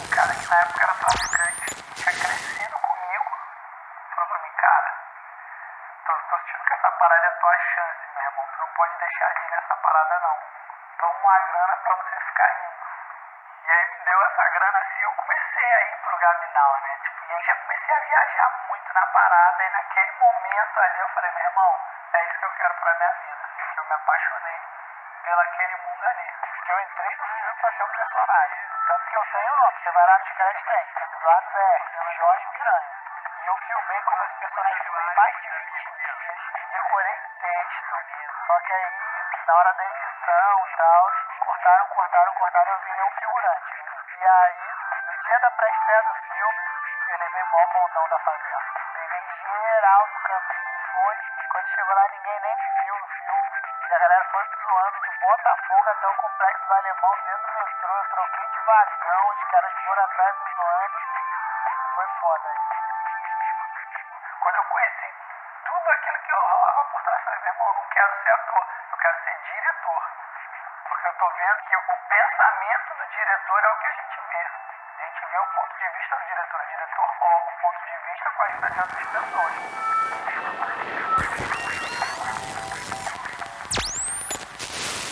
[0.00, 3.28] Um cara que na época era traficante, tinha crescido comigo,
[4.14, 4.90] falou pra mim, cara,
[6.30, 8.46] sentindo que essa parada é tua chance, meu irmão.
[8.52, 10.38] Tu não pode deixar de ir nessa parada, não.
[10.98, 12.90] Toma uma grana pra você ficar indo.
[13.62, 16.98] E aí me deu essa grana assim, eu comecei a ir pro Gabinal, né?
[17.02, 21.08] Tipo, e aí já comecei a viajar muito na parada, e naquele momento ali eu
[21.08, 21.80] falei, meu irmão,
[22.14, 23.48] é isso que eu quero pra minha vida.
[23.76, 24.60] Eu me apaixonei
[25.24, 26.32] pelo aquele mundo ali.
[26.40, 28.58] Porque eu entrei no filme pra ser um personagem.
[28.86, 30.86] Tanto que eu tenho o nome, você vai lá nos créditos tem.
[31.02, 33.09] Eduardo VR, Jorge Piranha.
[33.40, 36.38] E eu filmei como esse personagem, filmei mais de 20 dias,
[36.72, 38.00] decorei texto,
[38.46, 39.00] só que aí,
[39.46, 43.84] na hora da edição e tal, cortaram, cortaram, cortaram, eu virei um figurante.
[44.18, 44.74] E aí,
[45.06, 48.62] no dia da pré-estreia do filme, eu levei mó bondão da favela.
[48.94, 51.16] Levei geral do campinho, foi.
[51.48, 53.62] Quando chegou lá, ninguém nem me viu no filme.
[53.88, 57.64] E a galera foi me zoando de Botafogo até o Complexo do Alemão, dentro do
[57.64, 57.96] metrô.
[57.96, 60.98] Eu troquei de vagão, os caras foram atrás me zoando.
[61.94, 62.59] Foi foda isso.
[64.40, 65.14] Quando eu conheci
[65.66, 68.66] tudo aquilo que eu rolava por trás, falei, meu irmão, eu não quero ser ator,
[68.90, 70.02] eu quero ser diretor.
[70.88, 74.46] Porque eu tô vendo que o pensamento do diretor é o que a gente vê.
[74.96, 76.60] A gente vê o ponto de vista do diretor.
[76.60, 79.54] O diretor coloca o ponto de vista com a realidade de outras pessoas.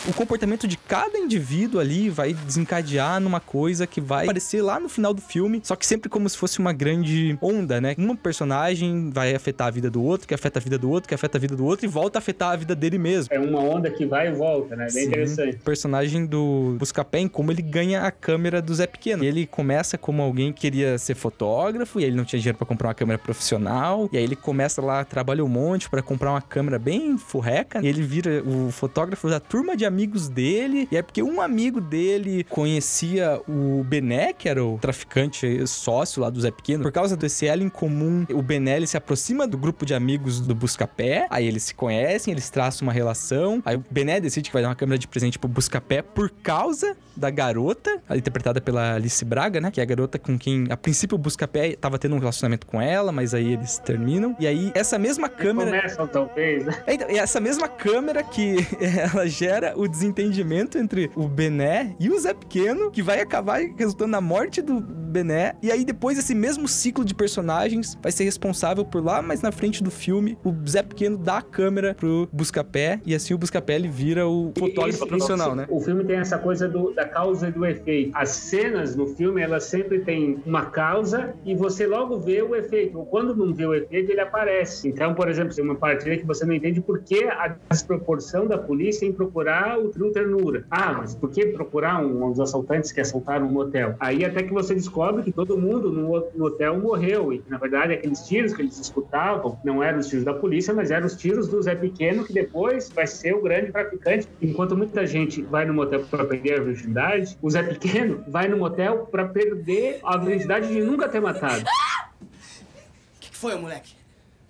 [0.09, 4.89] O comportamento de cada indivíduo ali vai desencadear numa coisa que vai aparecer lá no
[4.89, 7.95] final do filme, só que sempre como se fosse uma grande onda, né?
[7.97, 11.13] Um personagem vai afetar a vida do outro, que afeta a vida do outro, que
[11.13, 13.33] afeta a vida do outro e volta a afetar a vida dele mesmo.
[13.33, 14.87] É uma onda que vai e volta, né?
[14.91, 15.07] Bem Sim.
[15.09, 15.55] interessante.
[15.57, 19.23] O personagem do Buscapé, como ele ganha a câmera do Zé Pequeno.
[19.23, 22.89] Ele começa como alguém que queria ser fotógrafo e ele não tinha dinheiro pra comprar
[22.89, 24.09] uma câmera profissional.
[24.11, 27.79] E aí ele começa lá, trabalha um monte pra comprar uma câmera bem furreca.
[27.81, 30.87] E ele vira o fotógrafo da turma de amigos dele.
[30.91, 36.29] E é porque um amigo dele conhecia o Bené, que era o traficante sócio lá
[36.29, 36.83] do Zé Pequeno.
[36.83, 40.39] Por causa desse elo em comum, o Bené ele se aproxima do grupo de amigos
[40.39, 41.27] do Buscapé.
[41.29, 43.61] Aí eles se conhecem, eles traçam uma relação.
[43.65, 46.95] Aí o Bené decide que vai dar uma câmera de presente pro Buscapé por causa
[47.19, 49.69] da garota, interpretada pela Alice Braga, né?
[49.69, 52.81] Que é a garota com quem, a princípio, o Buscapé tava tendo um relacionamento com
[52.81, 54.35] ela, mas aí eles terminam.
[54.39, 55.69] E aí, essa mesma câmera.
[55.69, 56.83] Começam, talvez, né?
[56.87, 62.19] É, então, essa mesma câmera que ela gera o desentendimento entre o Bené e o
[62.19, 65.55] Zé Pequeno, que vai acabar resultando na morte do Bené.
[65.61, 69.51] E aí, depois, esse mesmo ciclo de personagens vai ser responsável por lá, mas na
[69.51, 72.99] frente do filme, o Zé Pequeno dá a câmera pro Buscapé.
[73.05, 75.65] E assim o Buscapé ele vira o fotógrafo Isso, profissional, né?
[75.69, 78.11] O filme tem essa coisa do, da causa e do efeito.
[78.13, 82.97] As cenas no filme, elas sempre têm uma causa e você logo vê o efeito.
[82.97, 84.87] Ou quando não vê o efeito, ele aparece.
[84.87, 88.57] Então, por exemplo, tem uma partida que você não entende por que a desproporção da
[88.57, 90.65] polícia em procurar o trio ternura.
[90.69, 93.95] Ah, mas por que procurar um, uns assaltantes que assaltaram um motel?
[93.99, 97.57] Aí até que você descobre que todo mundo no, no hotel morreu e que, na
[97.57, 101.15] verdade, aqueles tiros que eles escutavam não eram os tiros da polícia, mas eram os
[101.15, 104.27] tiros do Zé Pequeno, que depois vai ser o grande traficante.
[104.41, 108.57] Enquanto muita gente vai no motel para perder a virgindade, o Zé Pequeno vai no
[108.57, 111.61] motel para perder a virgindade de nunca ter matado.
[111.61, 113.93] O que, que foi, moleque?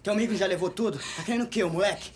[0.02, 0.98] Teu amigo já levou tudo?
[0.98, 2.12] Tá querendo o quê, moleque?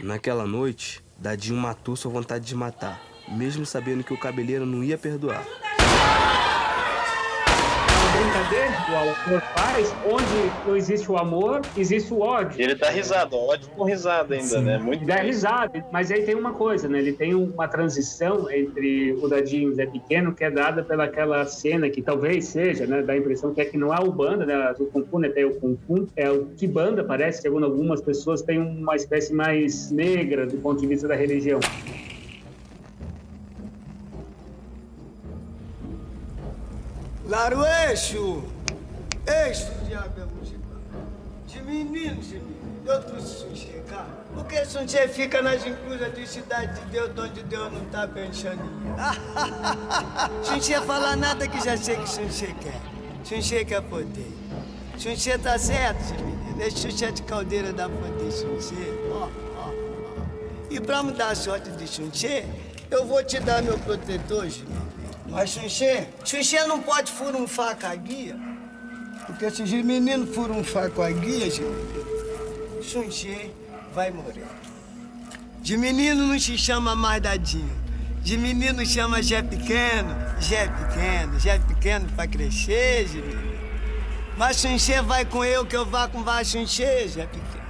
[0.00, 4.98] Naquela noite, Dadinho matou sua vontade de matar, mesmo sabendo que o cabeleiro não ia
[4.98, 5.44] perdoar.
[8.16, 12.60] Brincadeira que o autor faz, onde não existe o amor, existe o ódio.
[12.60, 14.78] Ele dá risada, ódio com risada ainda, né?
[14.78, 16.98] Muito Dá risada, mas aí tem uma coisa, né?
[16.98, 21.44] Ele tem uma transição entre o Dadinho e o Zé Pequeno que é dada pelaquela
[21.46, 23.02] cena que talvez seja, né?
[23.02, 24.74] Dá a impressão que é que não é o banda, né?
[24.78, 25.28] O Kung Fu, né?
[25.28, 29.34] Tem o Kung Fu, é o que banda parece, segundo algumas pessoas, tem uma espécie
[29.34, 31.60] mais negra do ponto de vista da religião.
[37.26, 38.44] Claro, eixo!
[39.88, 40.60] Diabo é música.
[41.48, 42.82] De menino, de menino.
[42.86, 44.06] Eu trouxe Sunche, cara.
[44.32, 48.62] Por que Sunche fica nas encruzas de cidade de Deus, onde Deus não tá pensando?
[50.44, 52.80] Sunche fala nada que já sei que Sunche quer.
[53.24, 54.32] Sunche quer poder.
[54.96, 56.62] Sunche tá certo, menino.
[56.62, 58.74] É Xuxa de caldeira fã de Xunxê.
[59.10, 59.70] Ó, ó, ó.
[60.70, 62.44] E pra mudar a sorte de Xunxê,
[62.88, 64.64] eu vou te dar meu protetor, Gil.
[65.28, 68.36] Mas Xunxê, Xunxê não pode furunfar com a guia.
[69.26, 71.74] Porque se os meninos furunfar com a guia, Gil,
[72.80, 73.50] Xunxê
[73.92, 74.46] vai morrer.
[75.60, 77.74] De menino não se chama mais dadinho.
[78.22, 83.24] De menino chama Jé Pequeno, Jé Pequeno, Jé Pequeno pra crescer, Gil.
[84.36, 87.65] Mas Xunxê vai com eu, que eu vá com vai Xunxê, Jé Pequeno.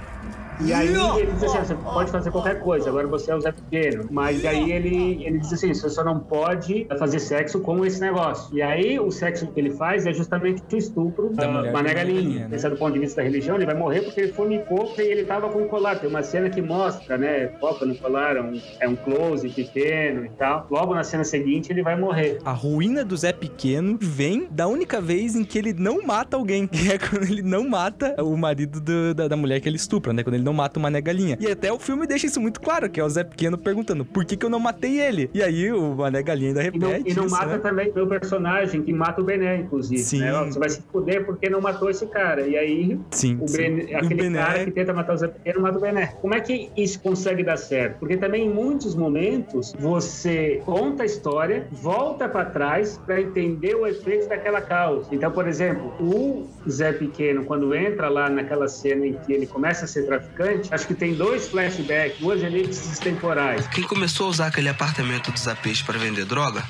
[0.59, 3.51] E aí ele diz assim, você pode fazer qualquer coisa, agora você é o Zé
[3.51, 4.05] Pequeno.
[4.09, 8.55] Mas aí ele, ele diz assim, você só não pode fazer sexo com esse negócio.
[8.57, 12.21] E aí o sexo que ele faz é justamente o estupro da mulher Mané Galinha.
[12.21, 12.47] galinha, né?
[12.49, 15.25] Pensando do ponto de vista da religião, ele vai morrer porque ele fornicou e ele
[15.25, 15.99] tava com um colar.
[15.99, 20.25] Tem uma cena que mostra, né, foca no colar, é um, é um close pequeno
[20.25, 20.65] e tal.
[20.71, 22.39] Logo na cena seguinte ele vai morrer.
[22.43, 26.65] A ruína do Zé Pequeno vem da única vez em que ele não mata alguém,
[26.65, 30.11] que é quando ele não mata o marido do- da, da mulher que ele estupra,
[30.13, 30.23] né?
[30.23, 31.37] Quando ele não mata o Mané Galinha.
[31.41, 34.23] E até o filme deixa isso muito claro, que é o Zé Pequeno perguntando por
[34.23, 35.29] que, que eu não matei ele?
[35.33, 37.57] E aí o Mané Galinha ainda E não, repete e não isso, mata né?
[37.57, 40.01] também o personagem que mata o Bené, inclusive.
[40.01, 40.21] Sim.
[40.21, 40.31] né?
[40.45, 42.47] Você vai se fuder porque não matou esse cara.
[42.47, 43.57] E aí Sim, o sim.
[43.57, 46.07] Bené- E o aquele Bené- cara que tenta matar o Zé Pequeno mata o Bené.
[46.21, 47.99] Como é que isso consegue dar certo?
[47.99, 53.85] Porque também em muitos momentos você conta a história, volta pra trás pra entender o
[53.85, 55.07] efeito daquela causa.
[55.11, 59.85] Então, por exemplo, o Zé Pequeno, quando entra lá naquela cena em que ele começa
[59.85, 60.05] a ser
[60.37, 63.67] traficante, acho que tem dois flashbacks, duas elipses temporais.
[63.67, 66.63] Quem começou a usar aquele apartamento dos apês para vender droga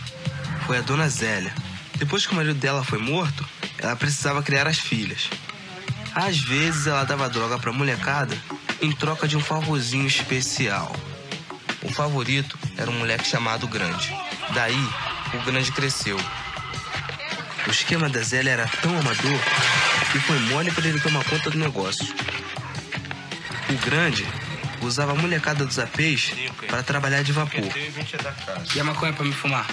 [0.66, 1.54] foi a dona Zélia.
[1.98, 3.46] Depois que o marido dela foi morto,
[3.78, 5.30] ela precisava criar as filhas.
[6.16, 8.36] Às vezes ela dava droga pra molecada
[8.82, 10.96] em troca de um favorzinho especial.
[11.84, 14.16] O favorito era um moleque chamado Grande.
[14.54, 14.88] Daí,
[15.34, 16.18] o Grande cresceu.
[17.68, 19.40] O esquema da Zélia era tão amador
[20.12, 22.08] que foi mole para ele tomar conta do negócio.
[23.70, 24.26] O Grande
[24.82, 26.32] usava a molecada dos apês
[26.68, 27.70] para trabalhar de vapor.
[28.76, 29.68] E a maconha pra me fumar?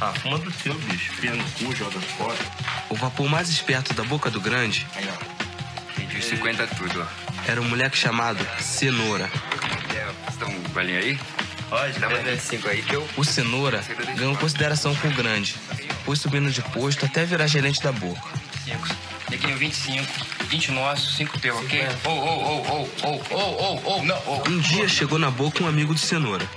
[0.00, 1.12] Ah, fuma do seu, bicho.
[1.12, 2.38] Fia no cu, joga fora.
[2.88, 5.94] O vapor mais esperto da boca do grande Aí, ó.
[5.94, 7.50] Pedi 50 tudo, ó.
[7.50, 9.28] era um moleque chamado Cenoura.
[9.90, 10.06] Quer
[10.38, 11.18] dar um golinho aí?
[11.68, 13.06] Pode, dá mais 25 aí que eu.
[13.16, 13.82] O Cenoura
[14.16, 15.56] ganhou consideração com o grande,
[16.04, 18.22] foi subindo de posto até virar gerente da boca.
[18.64, 18.88] 5.
[19.30, 20.06] Neguinho, 25.
[20.48, 21.86] 20 nossos, 5 teu, ok?
[22.04, 24.48] Ô, ô, ô, ô, ô, ô, ô, ô, não, ô.
[24.48, 26.48] Um dia chegou na boca um amigo do Cenoura.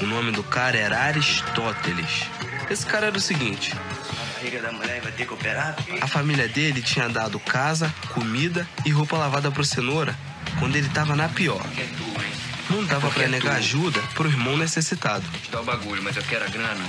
[0.00, 2.26] O nome do cara era Aristóteles.
[2.68, 5.74] Esse cara era o seguinte: A barriga da mulher vai ter que operar?
[6.00, 10.14] a família dele tinha dado casa, comida e roupa lavada pro Cenoura
[10.58, 11.64] quando ele tava na pior.
[12.68, 15.24] Não dava pra negar ajuda pro irmão necessitado.
[15.42, 16.84] Te dá o bagulho, mas eu quero a grana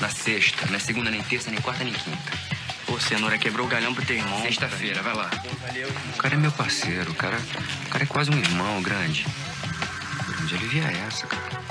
[0.00, 2.49] na sexta, é segunda, nem terça, nem quarta, nem quinta.
[2.90, 4.42] Ô, cenoura quebrou o galhão pro teu irmão.
[4.42, 5.30] Sexta-feira, vai lá.
[6.14, 7.38] O cara é meu parceiro, o cara,
[7.86, 9.24] o cara é quase um irmão grande.
[10.26, 11.62] Grande alivia essa, cara.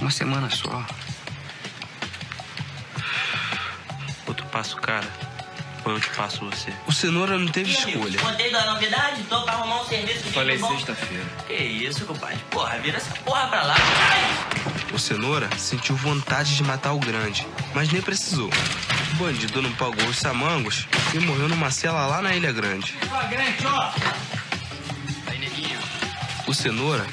[0.00, 0.86] Uma semana só.
[4.26, 5.08] Ou tu passa o cara,
[5.90, 6.72] ou eu te passo você.
[6.86, 8.18] O Cenoura não teve escolha.
[8.18, 9.22] Contei da novidade?
[9.24, 11.24] Tô pra arrumar um serviço Falei sexta-feira.
[11.46, 12.38] Que isso, compadre?
[12.50, 13.76] Porra, vira essa porra pra lá.
[14.92, 18.50] O Cenoura sentiu vontade de matar o grande, mas nem precisou.
[19.12, 22.92] O bandido não pagou os samangos e morreu numa cela lá na Ilha Grande.
[23.08, 23.92] Flagrante, ó.
[25.26, 25.78] Aí, neguinho.
[26.46, 27.06] O Cenoura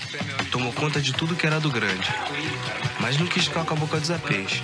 [0.52, 2.10] tomou conta de tudo que era do grande,
[3.00, 4.64] mas não quis ficar com a boca dos apês.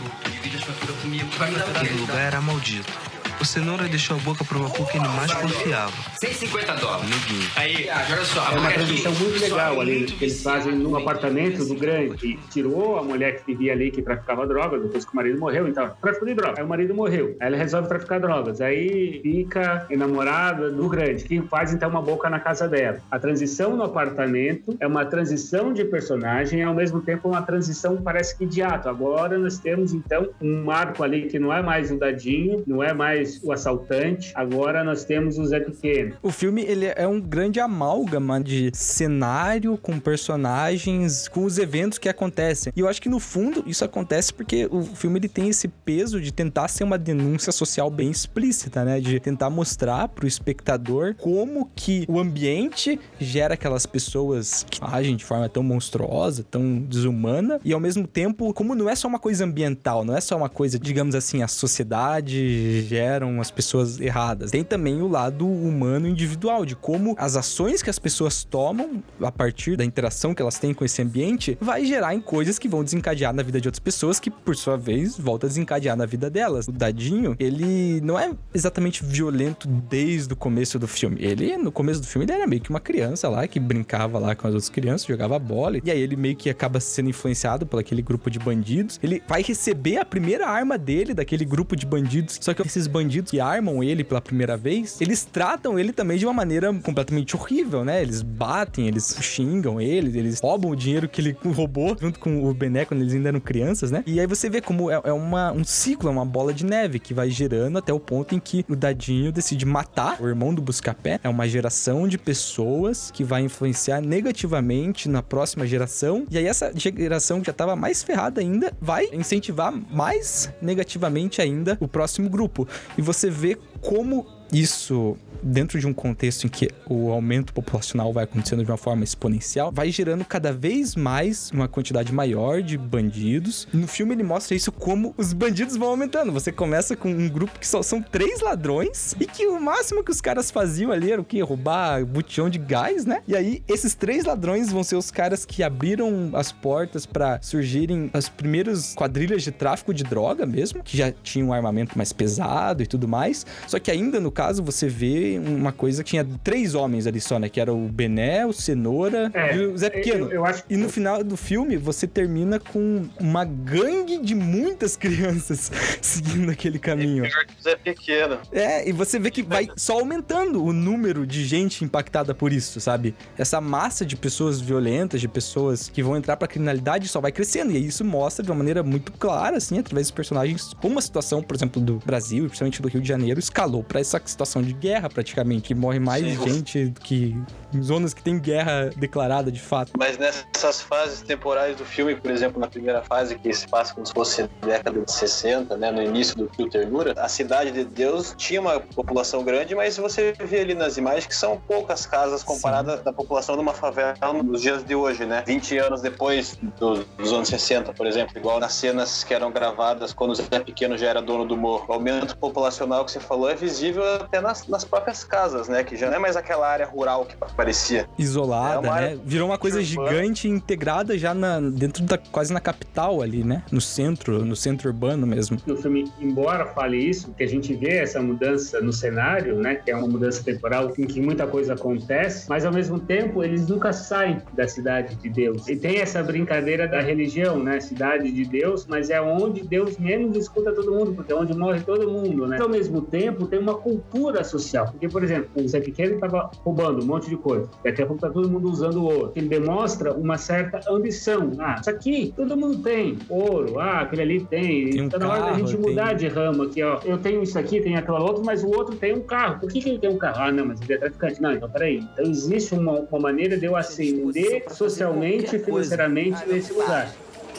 [1.76, 2.92] Aquele lugar era maldito.
[3.40, 7.10] O Cenoura deixou a boca pro vapor que ele mais confiava, 150 dólares.
[7.10, 7.50] neguinho.
[7.58, 8.52] Aí, olha só.
[8.52, 12.40] É uma transição muito legal ali, que eles fazem no apartamento do grande.
[12.52, 15.92] Tirou a mulher que vivia ali, que traficava droga, depois que o marido morreu, então,
[16.02, 16.54] tráfico de droga.
[16.58, 17.36] Aí o marido morreu.
[17.40, 18.62] Aí ela resolve traficar drogas.
[18.62, 23.00] Aí fica enamorada do grande, que faz então uma boca na casa dela.
[23.12, 27.98] A transição no apartamento é uma transição de personagem e ao mesmo tempo uma transição,
[27.98, 28.88] parece que de ato.
[28.88, 32.94] Agora nós temos então um marco ali que não é mais o dadinho, não é
[32.94, 36.16] mais o assaltante, agora nós temos o Zé Pequeno.
[36.22, 42.10] O filme ele é um grande amálgama de cenário com personagens, com os eventos que
[42.10, 42.72] acontecem.
[42.76, 46.20] E eu acho que no fundo isso acontece porque o filme ele tem esse peso
[46.20, 49.00] de tentar ser uma denúncia social bem explícita, né?
[49.00, 55.24] De tentar mostrar pro espectador como que o ambiente gera aquelas pessoas que agem de
[55.24, 59.46] forma tão monstruosa, tão desumana, e ao mesmo tempo, como não é só uma coisa
[59.46, 64.52] ambiental, não é só uma coisa, digamos assim, a sociedade gera eram as pessoas erradas.
[64.52, 69.32] Tem também o lado humano individual, de como as ações que as pessoas tomam a
[69.32, 72.84] partir da interação que elas têm com esse ambiente vai gerar em coisas que vão
[72.84, 76.30] desencadear na vida de outras pessoas, que por sua vez volta a desencadear na vida
[76.30, 76.68] delas.
[76.68, 81.18] O Dadinho, ele não é exatamente violento desde o começo do filme.
[81.20, 84.36] Ele, no começo do filme, ele era meio que uma criança lá que brincava lá
[84.36, 85.80] com as outras crianças, jogava bola.
[85.84, 89.00] E aí ele meio que acaba sendo influenciado por aquele grupo de bandidos.
[89.02, 92.38] Ele vai receber a primeira arma dele daquele grupo de bandidos.
[92.42, 96.26] Só que esses bandidos que armam ele pela primeira vez, eles tratam ele também de
[96.26, 98.02] uma maneira completamente horrível, né?
[98.02, 102.54] Eles batem, eles xingam ele, eles roubam o dinheiro que ele roubou junto com o
[102.54, 104.04] Bené quando eles ainda eram crianças, né?
[104.06, 107.00] E aí você vê como é, é uma, um ciclo, é uma bola de neve
[107.00, 110.62] que vai gerando até o ponto em que o Dadinho decide matar o irmão do
[110.62, 111.20] Buscapé.
[111.24, 116.26] É uma geração de pessoas que vai influenciar negativamente na próxima geração.
[116.30, 121.78] E aí essa geração que já tava mais ferrada ainda vai incentivar mais negativamente ainda
[121.80, 122.68] o próximo grupo.
[122.98, 128.24] E você vê como isso dentro de um contexto em que o aumento populacional vai
[128.24, 133.68] acontecendo de uma forma exponencial, vai gerando cada vez mais uma quantidade maior de bandidos.
[133.74, 136.32] No filme ele mostra isso como os bandidos vão aumentando.
[136.32, 140.12] Você começa com um grupo que só são três ladrões e que o máximo que
[140.12, 141.42] os caras faziam ali era o que?
[141.42, 143.22] Roubar botijão de gás, né?
[143.28, 148.10] E aí esses três ladrões vão ser os caras que abriram as portas para surgirem
[148.14, 152.82] as primeiras quadrilhas de tráfico de droga mesmo, que já tinham um armamento mais pesado
[152.84, 153.46] e tudo mais.
[153.68, 157.40] Só que ainda no caso você vê uma coisa que tinha três homens ali só,
[157.40, 157.50] né?
[157.50, 160.26] Que era o Bené, o Cenoura É, e o Zé Pequeno.
[160.26, 164.96] eu- eu acho E no final do filme, você termina com uma gangue de muitas
[164.98, 165.72] crianças
[166.02, 167.24] seguindo aquele caminho.
[167.24, 168.40] Pior que o Zé Pequeno.
[168.52, 172.80] É, e você vê que vai só aumentando o número de gente impactada por isso,
[172.80, 173.16] sabe?
[173.38, 177.72] Essa massa de pessoas violentas, de pessoas que vão entrar pra criminalidade só vai crescendo.
[177.72, 181.02] E aí isso mostra de uma maneira muito clara, assim, através dos personagens, como a
[181.02, 184.74] situação, por exemplo, do Brasil, principalmente do Rio de Janeiro, escalou pra essa situação de
[184.74, 186.48] guerra, praticamente, que morre mais Sim.
[186.48, 187.36] gente que
[187.82, 189.92] zonas que tem guerra declarada de fato.
[189.98, 194.06] Mas nessas fases temporais do filme, por exemplo, na primeira fase, que se passa como
[194.06, 198.34] se fosse década de 60, né, no início do Fio Ternura, a Cidade de Deus
[198.38, 203.02] tinha uma população grande, mas você vê ali nas imagens que são poucas casas comparadas
[203.02, 205.44] da população de uma favela nos dias de hoje, né?
[205.46, 210.14] 20 anos depois do- dos anos 60, por exemplo, igual nas cenas que eram gravadas
[210.14, 211.86] quando o Zé Pequeno já era dono do morro.
[211.88, 215.84] O aumento populacional que você falou é visível até nas, nas próprias casas, né?
[215.84, 218.08] Que já não é mais aquela área rural que parecia.
[218.18, 219.20] isolada, É né?
[219.26, 220.10] Virou uma coisa urbana.
[220.10, 223.64] gigante integrada já na, dentro da quase na capital ali, né?
[223.72, 225.58] No centro, no centro urbano mesmo.
[225.68, 229.92] O filme, embora fale isso, que a gente vê essa mudança no cenário, né, que
[229.92, 233.94] é uma mudança temporal em que muita coisa acontece, mas ao mesmo tempo eles nunca
[233.94, 235.68] saem da cidade de Deus.
[235.68, 240.36] E tem essa brincadeira da religião, né, cidade de Deus, mas é onde Deus menos
[240.36, 242.58] escuta todo mundo, porque é onde morre todo mundo, né.
[242.60, 247.02] Ao mesmo tempo tem uma cultura social, porque por exemplo, o Zé Pequeno estava roubando
[247.04, 247.53] um monte de coisa,
[247.84, 249.32] daqui a pouco tá todo mundo usando ouro.
[249.36, 251.52] Ele demonstra uma certa ambição.
[251.60, 254.90] Ah, isso aqui todo mundo tem, ouro, ah, aquele ali tem.
[254.90, 257.00] Tem um tá na hora da gente tem- mudar de ramo aqui, ó.
[257.04, 259.60] Eu tenho isso aqui, tem aquela outra, mas o outro tem um carro.
[259.60, 260.42] Por que, que ele tem um carro?
[260.44, 261.42] Ah, não, mas ele é traficante.
[261.42, 261.98] Não, então peraí.
[262.14, 267.10] Então existe uma, uma maneira de eu ascender socialmente e financeiramente nesse lugar.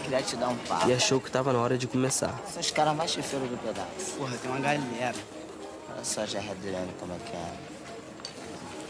[0.02, 0.88] Queria te dar um papo.
[0.88, 2.38] E achou que tava na hora de começar.
[2.46, 4.16] São os caras mais chifeiros do pedaço.
[4.18, 5.14] Porra, tem uma galera.
[5.94, 7.52] Olha só já Adriano como é que é.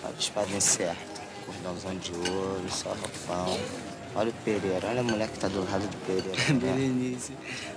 [0.04, 1.22] Olha os padrinhos certo.
[1.46, 3.58] Cordãozão de ouro, só roupão.
[4.14, 6.38] Olha o Pereira, olha a mulher que tá do lado do Pereira.
[6.52, 6.72] né?
[6.72, 7.32] Berenice.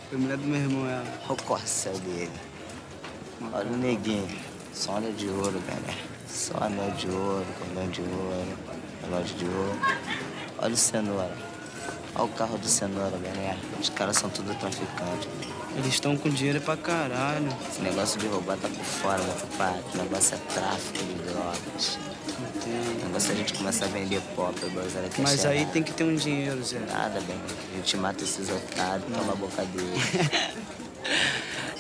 [0.10, 1.06] Foi mulher do meu irmão, ela.
[1.24, 2.32] Olha o corcel dele.
[3.54, 4.28] Olha o neguinho.
[4.74, 6.00] Só anel de ouro, galera.
[6.28, 8.58] Só anel de ouro, cordão de ouro,
[9.02, 9.80] relógio de ouro.
[10.60, 11.38] Olha o cenoura.
[12.14, 13.58] Olha o carro do cenoura, galera.
[13.80, 15.28] Os caras são tudo traficantes.
[15.76, 17.50] Eles estão com dinheiro pra caralho.
[17.70, 19.84] Esse negócio de roubar tá por fora, meu papai.
[19.94, 22.00] O negócio é tráfico de drogas.
[22.68, 24.22] O negócio a gente começar a vender
[24.70, 26.80] gozada que é Mas aí tem que ter um dinheiro, Zé.
[26.80, 27.38] Nada, bem.
[27.74, 29.98] A gente mata esses otários, toma a boca dele.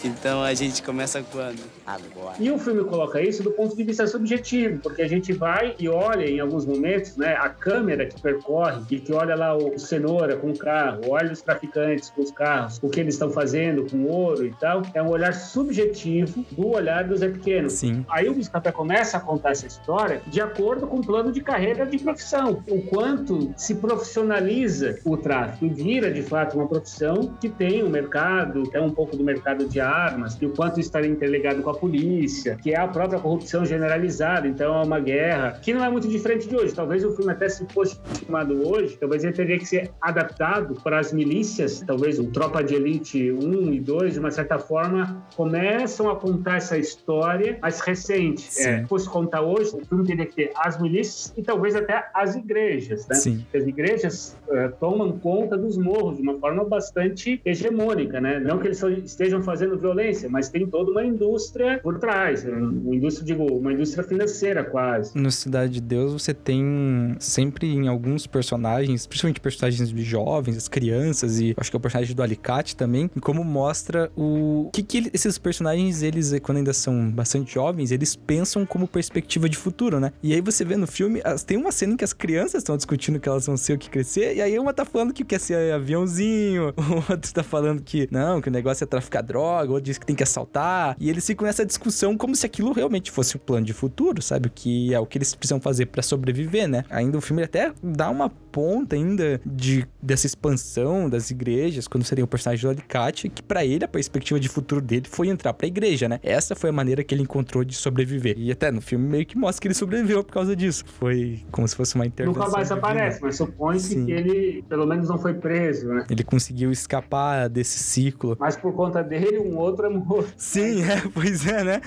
[0.03, 1.59] Então a gente começa quando?
[1.86, 2.36] Agora.
[2.39, 5.89] E o filme coloca isso do ponto de vista subjetivo, porque a gente vai e
[5.89, 10.36] olha em alguns momentos, né, a câmera que percorre e que olha lá o cenoura
[10.38, 13.97] com o carro, olha os traficantes com os carros, o que eles estão fazendo com
[13.97, 17.69] o ouro e tal, é um olhar subjetivo do olhar do Zé Pequeno.
[17.69, 18.05] Sim.
[18.09, 21.86] Aí o Biscapé começa a contar essa história de acordo com o plano de carreira
[21.86, 27.49] de profissão, o quanto se profissionaliza o tráfico e vira de fato uma profissão que
[27.49, 31.61] tem um mercado, tem um pouco do mercado de armas, e o quanto estaria interligado
[31.61, 35.84] com a polícia, que é a própria corrupção generalizada, então é uma guerra que não
[35.84, 36.74] é muito diferente de hoje.
[36.74, 40.99] Talvez o filme até se fosse filmado hoje, talvez ele teria que ser adaptado para
[40.99, 46.09] as milícias, talvez o Tropa de Elite 1 e 2, de uma certa forma, começam
[46.09, 48.47] a contar essa história mais recente.
[48.59, 52.09] É, se fosse contar hoje, o filme teria que ter as milícias e talvez até
[52.13, 53.15] as igrejas, né?
[53.15, 53.45] Sim.
[53.53, 58.39] As igrejas uh, tomam conta dos morros de uma forma bastante hegemônica, né?
[58.39, 63.26] Não que eles estejam fazendo violência, mas tem toda uma indústria por trás, uma indústria,
[63.26, 65.18] digo, uma indústria financeira quase.
[65.18, 70.68] No Cidade de Deus você tem sempre em alguns personagens, principalmente personagens de jovens, as
[70.68, 75.10] crianças e acho que é o personagem do Alicate também, como mostra o que, que
[75.14, 80.12] esses personagens, eles, quando ainda são bastante jovens, eles pensam como perspectiva de futuro, né?
[80.22, 83.20] E aí você vê no filme, tem uma cena em que as crianças estão discutindo
[83.20, 85.74] que elas vão ser o que crescer, e aí uma tá falando que quer ser
[85.74, 89.98] aviãozinho, o outro tá falando que não, que o negócio é traficar droga, outro diz
[89.98, 93.40] que tem que assaltar, e eles ficam nessa discussão como se aquilo realmente fosse um
[93.40, 94.48] plano de futuro, sabe?
[94.48, 96.84] O que é o que eles precisam fazer para sobreviver, né?
[96.90, 102.24] Ainda o filme até dá uma ponta ainda de dessa expansão das igrejas, quando seria
[102.24, 105.68] o personagem do Alicate, que para ele a perspectiva de futuro dele foi entrar pra
[105.68, 106.20] igreja, né?
[106.24, 108.36] Essa foi a maneira que ele encontrou de sobreviver.
[108.38, 110.84] E até no filme meio que mostra que ele sobreviveu por causa disso.
[111.00, 112.42] Foi como se fosse uma intervenção.
[112.42, 116.06] Nunca mais aparece, mas supõe-se que ele pelo menos não foi preso, né?
[116.10, 118.38] Ele conseguiu escapar desse ciclo.
[118.40, 120.32] Mas por conta dele, um outro é morto.
[120.38, 121.82] Sim, é, pois é, né?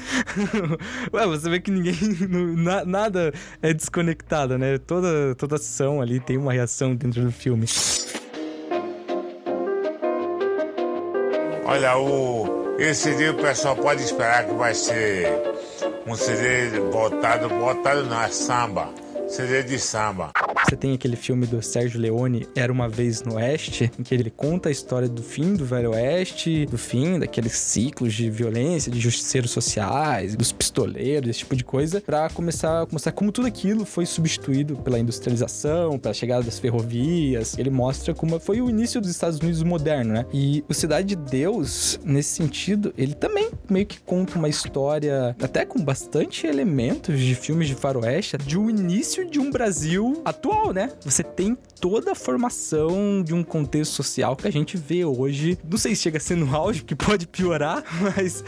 [1.14, 1.94] Ué, você vê que ninguém.
[2.58, 3.32] na, nada
[3.62, 4.76] é desconectado, né?
[4.76, 7.66] Toda, toda ação ali tem uma reação dentro do filme.
[11.64, 15.28] Olha, o, esse CD o pessoal pode esperar que vai ser
[16.04, 18.88] um CD botado, botado não, é samba.
[19.28, 20.32] CD de samba.
[20.70, 24.30] Você tem aquele filme do Sérgio Leone, Era Uma Vez no Oeste, em que ele
[24.30, 29.00] conta a história do fim do Velho Oeste, do fim daqueles ciclos de violência, de
[29.00, 33.84] justiceiros sociais, dos pistoleiros, esse tipo de coisa, para começar a mostrar como tudo aquilo
[33.84, 37.58] foi substituído pela industrialização, pela chegada das ferrovias.
[37.58, 40.26] Ele mostra como foi o início dos Estados Unidos moderno, né?
[40.32, 45.64] E o Cidade de Deus, nesse sentido, ele também meio que conta uma história, até
[45.64, 50.92] com bastante elementos de filmes de faroeste, de um início de um Brasil atual, né?
[51.02, 55.58] Você tem toda a formação de um contexto social que a gente vê hoje.
[55.68, 57.82] Não sei se chega a ser no auge, porque pode piorar,
[58.16, 58.44] mas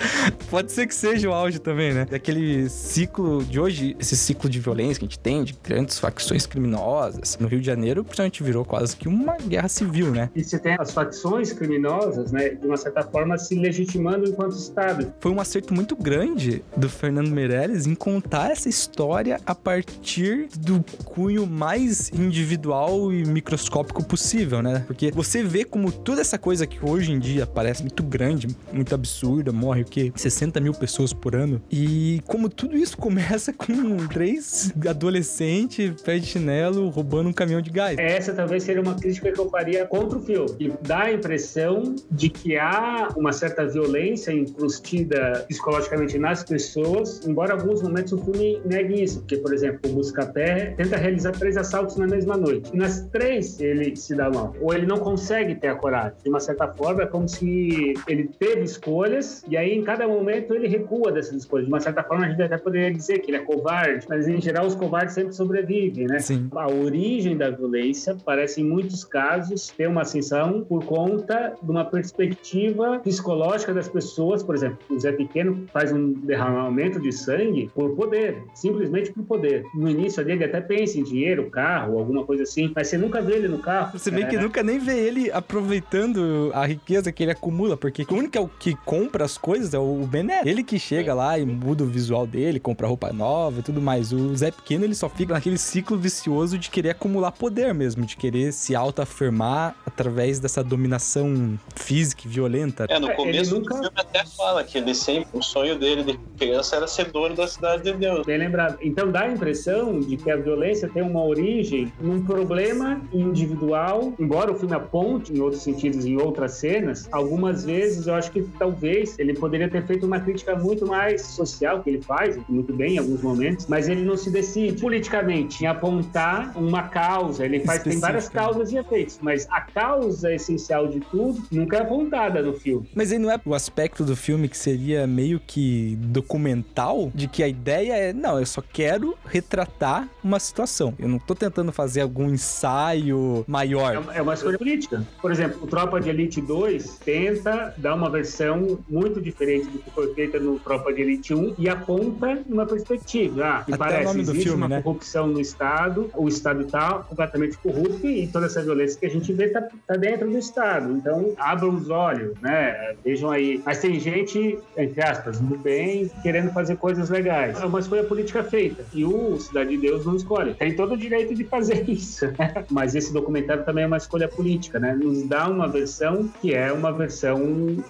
[0.50, 2.04] pode ser que seja o auge também, né?
[2.04, 6.46] Daquele ciclo de hoje, esse ciclo de violência que a gente tem, de grandes facções
[6.46, 7.38] criminosas.
[7.40, 10.30] No Rio de Janeiro, principalmente virou quase que uma guerra civil, né?
[10.34, 12.50] E você tem as facções criminosas, né?
[12.50, 15.12] De uma certa forma se legitimando enquanto Estado.
[15.20, 20.84] Foi um acerto muito grande do Fernando Meirelles em contar essa história a partir do
[21.04, 24.84] cunho mais individual e microscópico possível, né?
[24.86, 28.94] Porque você vê como toda essa coisa que hoje em dia parece muito grande, muito
[28.94, 30.12] absurda, morre o quê?
[30.14, 31.60] 60 mil pessoas por ano.
[31.70, 37.70] E como tudo isso começa com três adolescentes, pé de chinelo, roubando um caminhão de
[37.70, 37.96] gás.
[37.98, 41.94] Essa talvez seria uma crítica que eu faria contra o filme, que dá a impressão
[42.10, 48.18] de que há uma certa violência incrustida psicologicamente nas pessoas, embora em alguns momentos o
[48.18, 52.70] filme negue isso, porque, por exemplo, o Buscapé tenta realizar três assaltos na mesma noite.
[52.72, 54.54] E nas três ele se dá mal.
[54.60, 56.16] Ou ele não consegue ter a coragem.
[56.22, 60.54] De uma certa forma, é como se ele teve escolhas e aí em cada momento
[60.54, 61.66] ele recua dessas escolhas.
[61.66, 64.40] De uma certa forma, a gente até poderia dizer que ele é covarde, mas em
[64.40, 66.18] geral os covardes sempre sobrevivem, né?
[66.18, 66.48] Sim.
[66.54, 71.84] A origem da violência parece em muitos casos ter uma ascensão por conta de uma
[71.84, 74.42] perspectiva psicológica das pessoas.
[74.42, 79.64] Por exemplo, o Zé Pequeno faz um derramamento de sangue por poder, simplesmente por poder.
[79.74, 83.34] No início dele até pensa em dinheiro, carro, alguma coisa assim, mas você nunca vê
[83.34, 83.98] ele no carro.
[83.98, 84.40] Você vê que É.
[84.40, 89.24] nunca nem vê ele aproveitando a riqueza que ele acumula, porque o único que compra
[89.24, 90.42] as coisas é o Bené.
[90.44, 94.12] Ele que chega lá e muda o visual dele, compra roupa nova e tudo mais.
[94.12, 98.16] O Zé Pequeno, ele só fica naquele ciclo vicioso de querer acumular poder mesmo, de
[98.16, 102.86] querer se autoafirmar através dessa dominação física e violenta.
[102.88, 106.76] É, no começo do filme até fala que ele sempre, o sonho dele de criança
[106.76, 108.26] era ser dono da cidade de Deus.
[108.26, 108.78] Bem lembrado.
[108.82, 114.52] Então dá a impressão de que a violência tem uma origem num problema individual, embora
[114.52, 119.18] o filme aponte em outros sentidos, em outras cenas, algumas vezes eu acho que talvez
[119.18, 122.98] ele poderia ter feito uma crítica muito mais social, que ele faz muito bem em
[122.98, 127.44] alguns momentos, mas ele não se decide politicamente em apontar uma causa.
[127.44, 131.80] Ele faz, tem várias causas e efeitos, mas a causa essencial de tudo nunca é
[131.80, 132.88] apontada no filme.
[132.94, 137.42] Mas aí não é o aspecto do filme que seria meio que documental, de que
[137.42, 140.94] a ideia é, não, eu só quero retratar uma situação.
[140.98, 143.94] Eu não tô tentando tentando fazer algum ensaio maior.
[143.94, 145.06] É uma, é uma escolha política.
[145.20, 149.90] Por exemplo, o Tropa de Elite 2 tenta dar uma versão muito diferente do que
[149.90, 153.44] foi feita no Tropa de Elite 1 e aponta uma perspectiva.
[153.44, 154.82] Ah, que Até o parece nome do filme, uma né?
[154.82, 159.32] corrupção no Estado, o Estado está completamente corrupto e toda essa violência que a gente
[159.32, 160.92] vê está dentro do Estado.
[160.92, 162.94] Então, abram os olhos, né?
[163.04, 163.60] Vejam aí.
[163.64, 167.60] Mas tem gente, entre aspas, do bem, querendo fazer coisas legais.
[167.60, 168.84] É uma escolha política feita.
[168.94, 170.54] E o Cidade de Deus não escolhe.
[170.54, 172.64] Tem todo o direito de fazer isso, né?
[172.70, 174.94] Mas esse documentário também é uma escolha política, né?
[174.94, 177.38] Nos dá uma versão que é uma versão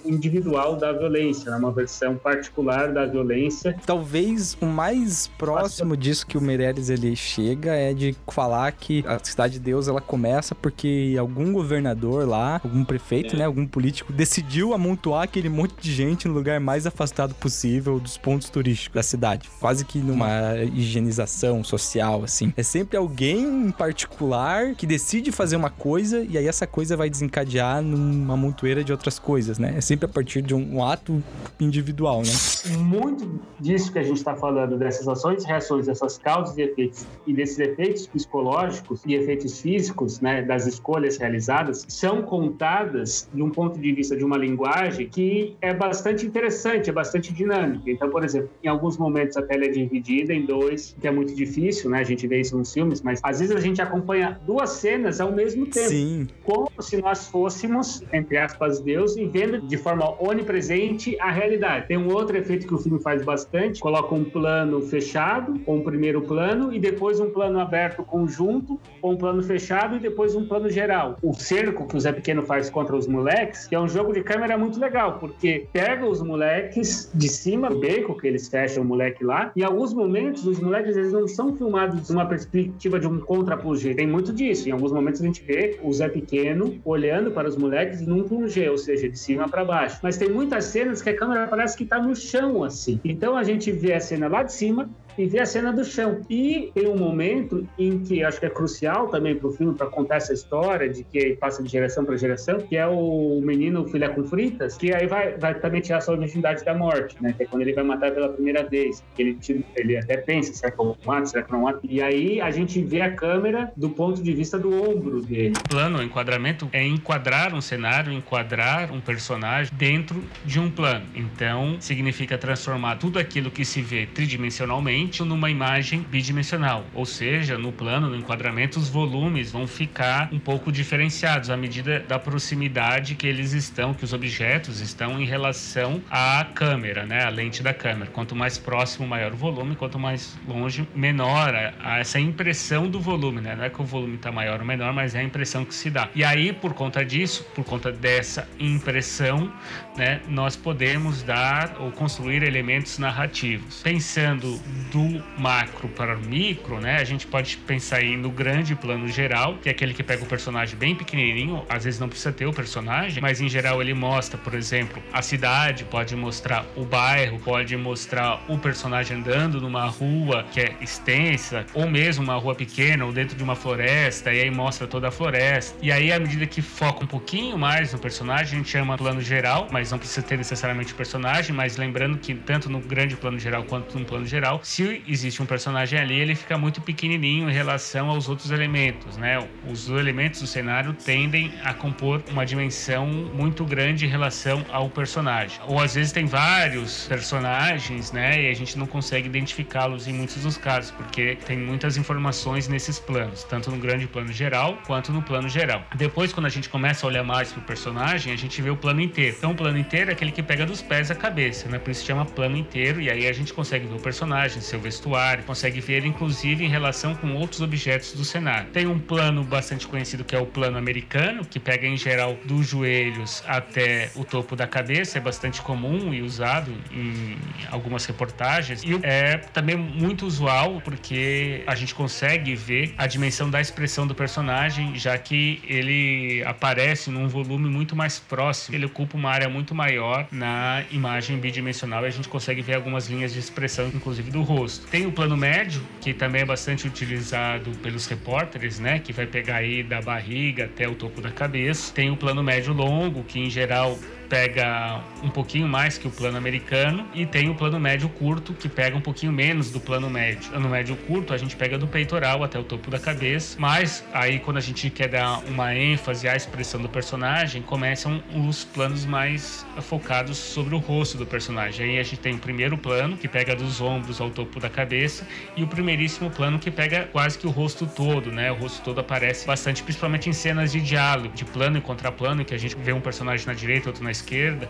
[0.04, 1.56] individual da violência, né?
[1.56, 3.76] uma versão particular da violência.
[3.86, 9.18] Talvez o mais próximo disso que o Meirelles ele chega é de falar que a
[9.22, 13.38] Cidade de Deus ela começa porque algum governador lá, algum prefeito, É.
[13.40, 18.16] né, algum político decidiu amontoar aquele monte de gente no lugar mais afastado possível dos
[18.18, 22.52] pontos turísticos da cidade, quase que numa higienização social assim.
[22.56, 27.10] É sempre alguém em particular que decide fazer uma coisa e aí essa coisa vai
[27.10, 29.74] desencadear numa montoeira de outras coisas, né?
[29.76, 31.22] É sempre a partir de um, um ato
[31.60, 32.32] individual, né?
[32.78, 37.06] Muito disso que a gente está falando, dessas ações e reações, dessas causas e efeitos,
[37.26, 43.50] e desses efeitos psicológicos e efeitos físicos, né, das escolhas realizadas, são contadas de um
[43.50, 47.90] ponto de vista de uma linguagem que é bastante interessante, é bastante dinâmica.
[47.90, 51.34] Então, por exemplo, em alguns momentos a tela é dividida em dois, que é muito
[51.34, 52.00] difícil, né?
[52.00, 55.32] A gente vê isso nos filmes, mas às vezes a gente acompanha duas cenas ao
[55.32, 55.88] mesmo tempo.
[55.88, 56.28] Sim.
[56.44, 61.88] Como se nós fôssemos, entre aspas, Deus, e vendo de forma onipresente a realidade.
[61.88, 65.82] Tem um outro efeito que o filme faz bastante, coloca um plano fechado, ou um
[65.82, 70.46] primeiro plano, e depois um plano aberto conjunto, ou um plano fechado, e depois um
[70.46, 71.16] plano geral.
[71.22, 74.22] O cerco que o Zé Pequeno faz contra os moleques, que é um jogo de
[74.22, 78.86] câmera muito legal, porque pega os moleques de cima do beco, que eles fecham o
[78.86, 83.06] moleque lá, e em alguns momentos os moleques eles não são filmados numa perspectiva de
[83.06, 83.94] um contra-plongé.
[83.94, 84.68] Tem muito disso.
[84.68, 88.70] Em alguns momentos a gente vê o Zé Pequeno olhando para os moleques num plongé,
[88.70, 89.98] ou seja, de cima para baixo.
[90.02, 93.00] Mas tem muitas cenas que a câmera parece que tá no chão, assim.
[93.04, 96.20] Então a gente vê a cena lá de cima e vê a cena do chão.
[96.28, 99.86] E tem um momento em que acho que é crucial também para o filme, para
[99.86, 104.08] contar essa história de que passa de geração para geração, que é o menino filé
[104.08, 107.32] com fritas, que aí vai, vai também tirar sua virgindade da morte, né?
[107.36, 109.02] Que é quando ele vai matar pela primeira vez.
[109.18, 111.80] Ele, tira- ele até pensa, será que eu mato, será que não mato?
[111.84, 115.54] E aí a gente vê a câmera do ponto de vista do ombro dele.
[115.68, 121.04] plano, o enquadramento, é enquadrar um cenário, enquadrar um personagem dentro de um plano.
[121.14, 126.84] Então, significa transformar tudo aquilo que se vê tridimensionalmente numa imagem bidimensional.
[126.94, 132.00] Ou seja, no plano, no enquadramento, os volumes vão ficar um pouco diferenciados à medida
[132.00, 137.24] da proximidade que eles estão, que os objetos estão em relação à câmera, né?
[137.24, 138.10] A lente da câmera.
[138.10, 143.40] Quanto mais próximo, maior o volume, quanto mais longe, menor a essa impressão do volume,
[143.40, 143.54] né?
[143.56, 145.90] Não é que o volume está maior ou menor, mas é a impressão que se
[145.90, 146.08] dá.
[146.14, 149.52] E aí, por conta disso, por conta dessa impressão,
[149.96, 153.80] né, nós podemos dar ou construir elementos narrativos.
[153.82, 154.60] Pensando
[154.92, 159.56] do macro para o micro, né, a gente pode pensar aí no grande plano geral,
[159.56, 162.52] que é aquele que pega o personagem bem pequenininho, às vezes não precisa ter o
[162.52, 167.74] personagem, mas em geral ele mostra, por exemplo, a cidade, pode mostrar o bairro, pode
[167.76, 173.12] mostrar o personagem andando numa rua que é extensa, ou mesmo uma rua pequena, ou
[173.12, 175.78] dentro de uma floresta, e aí mostra toda a floresta.
[175.80, 179.22] E aí, à medida que foca um pouquinho mais no personagem, a gente chama plano
[179.22, 183.38] geral, mas não precisa ter necessariamente o personagem, mas lembrando que tanto no grande plano
[183.38, 187.52] geral quanto no plano geral, se existe um personagem ali, ele fica muito pequenininho em
[187.52, 189.46] relação aos outros elementos, né?
[189.68, 195.58] Os elementos do cenário tendem a compor uma dimensão muito grande em relação ao personagem.
[195.66, 198.42] Ou às vezes tem vários personagens, né?
[198.42, 202.98] E a gente não consegue identificá-los em muitos dos casos, porque tem muitas informações nesses
[202.98, 205.84] planos, tanto no grande plano geral quanto no plano geral.
[205.94, 209.00] Depois, quando a gente começa a olhar mais pro personagem, a gente vê o plano
[209.00, 209.36] inteiro.
[209.36, 211.78] Então, o plano inteiro é aquele que pega dos pés à cabeça, né?
[211.78, 215.44] Por isso chama plano inteiro, e aí a gente consegue ver o personagem, seu vestuário,
[215.44, 218.70] consegue ver inclusive, em relação com outros objetos do cenário.
[218.70, 222.66] Tem um plano bastante conhecido que é o plano americano, que pega em geral dos
[222.68, 227.36] joelhos até o topo da cabeça, é bastante comum e usado em
[227.70, 228.82] algumas reportagens.
[228.82, 234.14] E é também muito usual porque a gente consegue ver a dimensão da expressão do
[234.14, 238.74] personagem, já que ele aparece num volume muito mais próximo.
[238.74, 243.08] Ele ocupa uma área muito maior na imagem bidimensional e a gente consegue ver algumas
[243.08, 244.61] linhas de expressão, inclusive do rosto.
[244.90, 248.98] Tem o plano médio, que também é bastante utilizado pelos repórteres, né?
[248.98, 251.92] Que vai pegar aí da barriga até o topo da cabeça.
[251.92, 253.98] Tem o plano médio longo, que em geral
[254.28, 258.68] pega um pouquinho mais que o plano americano e tem o plano médio curto que
[258.68, 260.58] pega um pouquinho menos do plano médio.
[260.58, 264.38] No médio curto a gente pega do peitoral até o topo da cabeça, mas aí
[264.38, 269.66] quando a gente quer dar uma ênfase à expressão do personagem, começam os planos mais
[269.80, 271.90] focados sobre o rosto do personagem.
[271.90, 275.26] Aí a gente tem o primeiro plano que pega dos ombros ao topo da cabeça
[275.56, 278.50] e o primeiríssimo plano que pega quase que o rosto todo, né?
[278.50, 282.54] O rosto todo aparece bastante, principalmente em cenas de diálogo, de plano e contraplano, que
[282.54, 284.21] a gente vê um personagem na direita, outro na esquerda,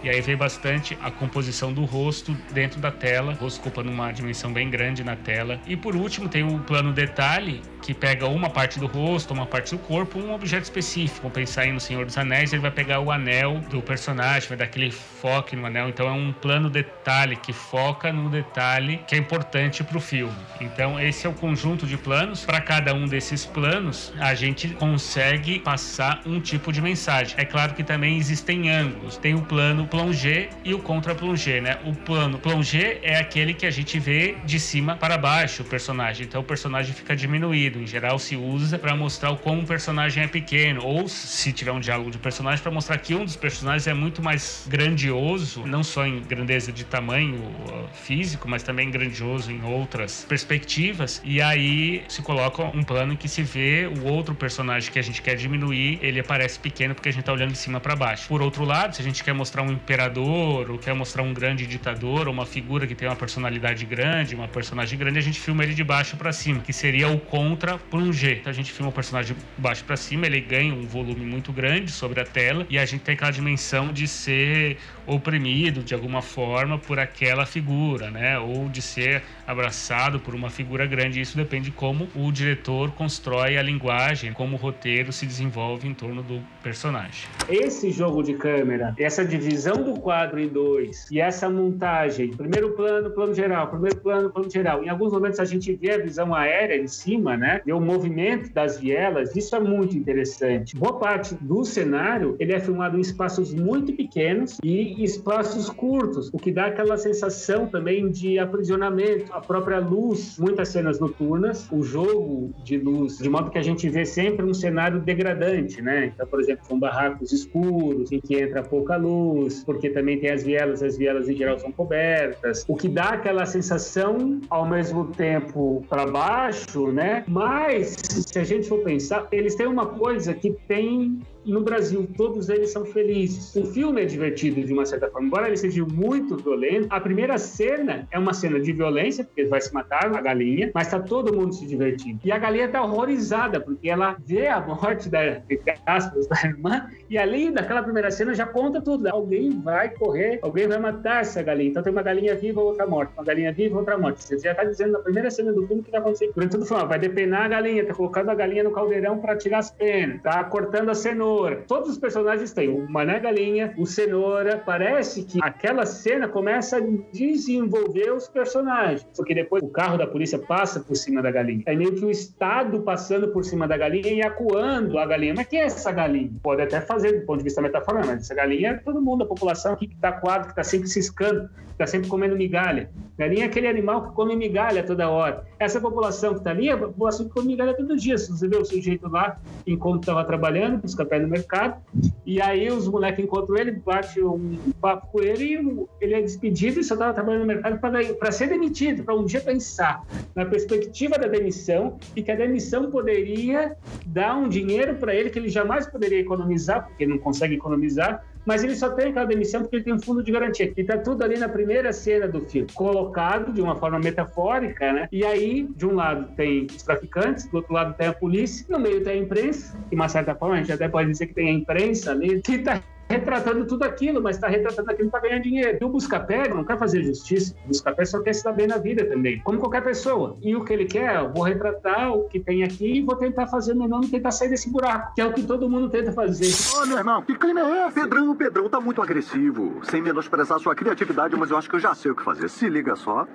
[0.03, 4.11] e aí vê bastante a composição do rosto dentro da tela, o rosto ocupando uma
[4.13, 5.61] dimensão bem grande na tela.
[5.67, 9.73] E por último, tem o plano detalhe, que pega uma parte do rosto, uma parte
[9.73, 11.23] do corpo, um objeto específico.
[11.23, 14.57] Vamos pensar aí no Senhor dos Anéis, ele vai pegar o anel do personagem, vai
[14.57, 15.89] dar aquele foco no anel.
[15.89, 20.35] Então é um plano detalhe que foca no detalhe que é importante para o filme.
[20.61, 22.45] Então esse é o conjunto de planos.
[22.45, 27.35] Para cada um desses planos, a gente consegue passar um tipo de mensagem.
[27.37, 29.17] É claro que também existem ângulos.
[29.17, 31.79] Tem o plano plongé e o contra plongé, né?
[31.85, 36.27] O plano plongé é aquele que a gente vê de cima para baixo o personagem.
[36.27, 37.81] Então o personagem fica diminuído.
[37.81, 41.73] Em geral se usa para mostrar o como o personagem é pequeno ou se tiver
[41.73, 45.83] um diálogo de personagem para mostrar que um dos personagens é muito mais grandioso, não
[45.83, 51.21] só em grandeza de tamanho uh, físico, mas também grandioso em outras perspectivas.
[51.25, 55.03] E aí se coloca um plano em que se vê o outro personagem que a
[55.03, 58.29] gente quer diminuir, ele aparece pequeno porque a gente tá olhando de cima para baixo.
[58.29, 61.67] Por outro lado, se a gente quer mostrar um imperador, ou quer mostrar um grande
[61.67, 65.63] ditador, ou uma figura que tem uma personalidade grande, uma personagem grande, a gente filma
[65.63, 68.33] ele de baixo para cima, que seria o contra plongé.
[68.41, 71.53] Então a gente filma o personagem de baixo para cima, ele ganha um volume muito
[71.53, 76.23] grande sobre a tela e a gente tem aquela dimensão de ser oprimido de alguma
[76.23, 78.39] forma por aquela figura, né?
[78.39, 81.21] Ou de ser abraçado por uma figura grande.
[81.21, 85.95] Isso depende de como o diretor constrói a linguagem, como o roteiro se desenvolve em
[85.95, 87.29] torno do personagem.
[87.49, 93.11] Esse jogo de câmera, essa divisão do quadro em dois e essa montagem, primeiro plano,
[93.11, 94.83] plano geral, primeiro plano, plano geral.
[94.83, 97.61] Em alguns momentos a gente vê a visão aérea em cima, né?
[97.67, 100.75] E o movimento das vielas, isso é muito interessante.
[100.75, 106.39] Boa parte do cenário, ele é filmado em espaços muito pequenos e espaços curtos, o
[106.39, 109.31] que dá aquela sensação também de aprisionamento.
[109.31, 113.87] A própria luz, muitas cenas noturnas, o jogo de luz, de modo que a gente
[113.91, 116.07] vê sempre um cenário degradante, né?
[116.15, 120.43] Então, por exemplo, com barracos escuros, em que entra pouca luz, porque também tem as
[120.43, 125.85] vielas, as vielas em geral são cobertas, o que dá aquela sensação, ao mesmo tempo,
[125.89, 127.25] para baixo, né?
[127.27, 127.97] Mas,
[128.27, 132.71] se a gente for pensar, eles têm uma coisa que tem no Brasil, todos eles
[132.71, 133.55] são felizes.
[133.57, 136.87] O filme é divertido de uma certa forma, embora ele seja muito violento.
[136.91, 140.89] A primeira cena é uma cena de violência, porque vai se matar a galinha, mas
[140.89, 142.21] tá todo mundo se divertindo.
[142.25, 145.43] E a galinha tá horrorizada, porque ela vê a morte da,
[145.87, 149.09] aspas, da irmã, e ali, daquela primeira cena, já conta tudo.
[149.09, 151.71] Alguém vai correr, alguém vai matar essa galinha.
[151.71, 153.13] Então tem uma galinha viva, outra morta.
[153.17, 154.21] Uma galinha viva, outra morta.
[154.21, 156.31] Você já tá dizendo na primeira cena do filme que vai acontecer.
[156.35, 159.59] Durante todo o vai depenar a galinha, tá colocando a galinha no caldeirão para tirar
[159.59, 161.65] as penas, tá cortando a cenoura cenoura.
[161.67, 164.63] Todos os personagens têm o Mané Galinha, o Cenoura.
[164.65, 166.81] Parece que aquela cena começa a
[167.13, 171.63] desenvolver os personagens, porque depois o carro da polícia passa por cima da galinha.
[171.67, 175.35] É meio que o Estado passando por cima da galinha e acuando a galinha.
[175.35, 176.31] Mas quem é essa galinha?
[176.43, 179.27] Pode até fazer do ponto de vista metafórico, mas essa galinha é todo mundo, a
[179.27, 182.91] população aqui que está coado, que está sempre ciscando, que está sempre comendo migalha.
[183.19, 185.45] Galinha é aquele animal que come migalha toda hora.
[185.63, 188.19] Essa população que está ali é a população que come migalha todo dia.
[188.19, 191.81] Você vê o sujeito lá, enquanto estava trabalhando, busca pé no mercado,
[192.27, 196.81] e aí os moleques encontram ele, bate um papo com ele e ele é despedido
[196.81, 200.05] e só estava trabalhando no mercado para ser demitido, para um dia pensar
[200.35, 205.39] na perspectiva da demissão e que a demissão poderia dar um dinheiro para ele que
[205.39, 209.77] ele jamais poderia economizar, porque não consegue economizar, mas ele só tem aquela demissão porque
[209.77, 210.73] ele tem um fundo de garantia.
[210.77, 215.09] E está tudo ali na primeira cena do filme, colocado de uma forma metafórica, né?
[215.13, 218.79] E aí, de um lado tem os traficantes, do outro lado tem a polícia, no
[218.79, 221.49] meio tem a imprensa, de uma certa forma a gente até pode dizer que tem
[221.49, 222.81] a imprensa ali, que está
[223.13, 225.79] retratando tudo aquilo, mas está retratando aquilo para ganhar dinheiro.
[225.81, 227.55] E o Buscapé não quer fazer justiça.
[227.65, 230.37] O Buscapé só quer se dar bem na vida também, como qualquer pessoa.
[230.41, 233.47] E o que ele quer, eu vou retratar o que tem aqui e vou tentar
[233.47, 236.51] fazer meu nome, tentar sair desse buraco, que é o que todo mundo tenta fazer.
[236.77, 238.01] Ô, meu irmão, que clima é esse?
[238.01, 239.81] Pedrão, o Pedrão tá muito agressivo.
[239.85, 242.49] Sem menosprezar sua criatividade, mas eu acho que eu já sei o que fazer.
[242.49, 243.27] Se liga só.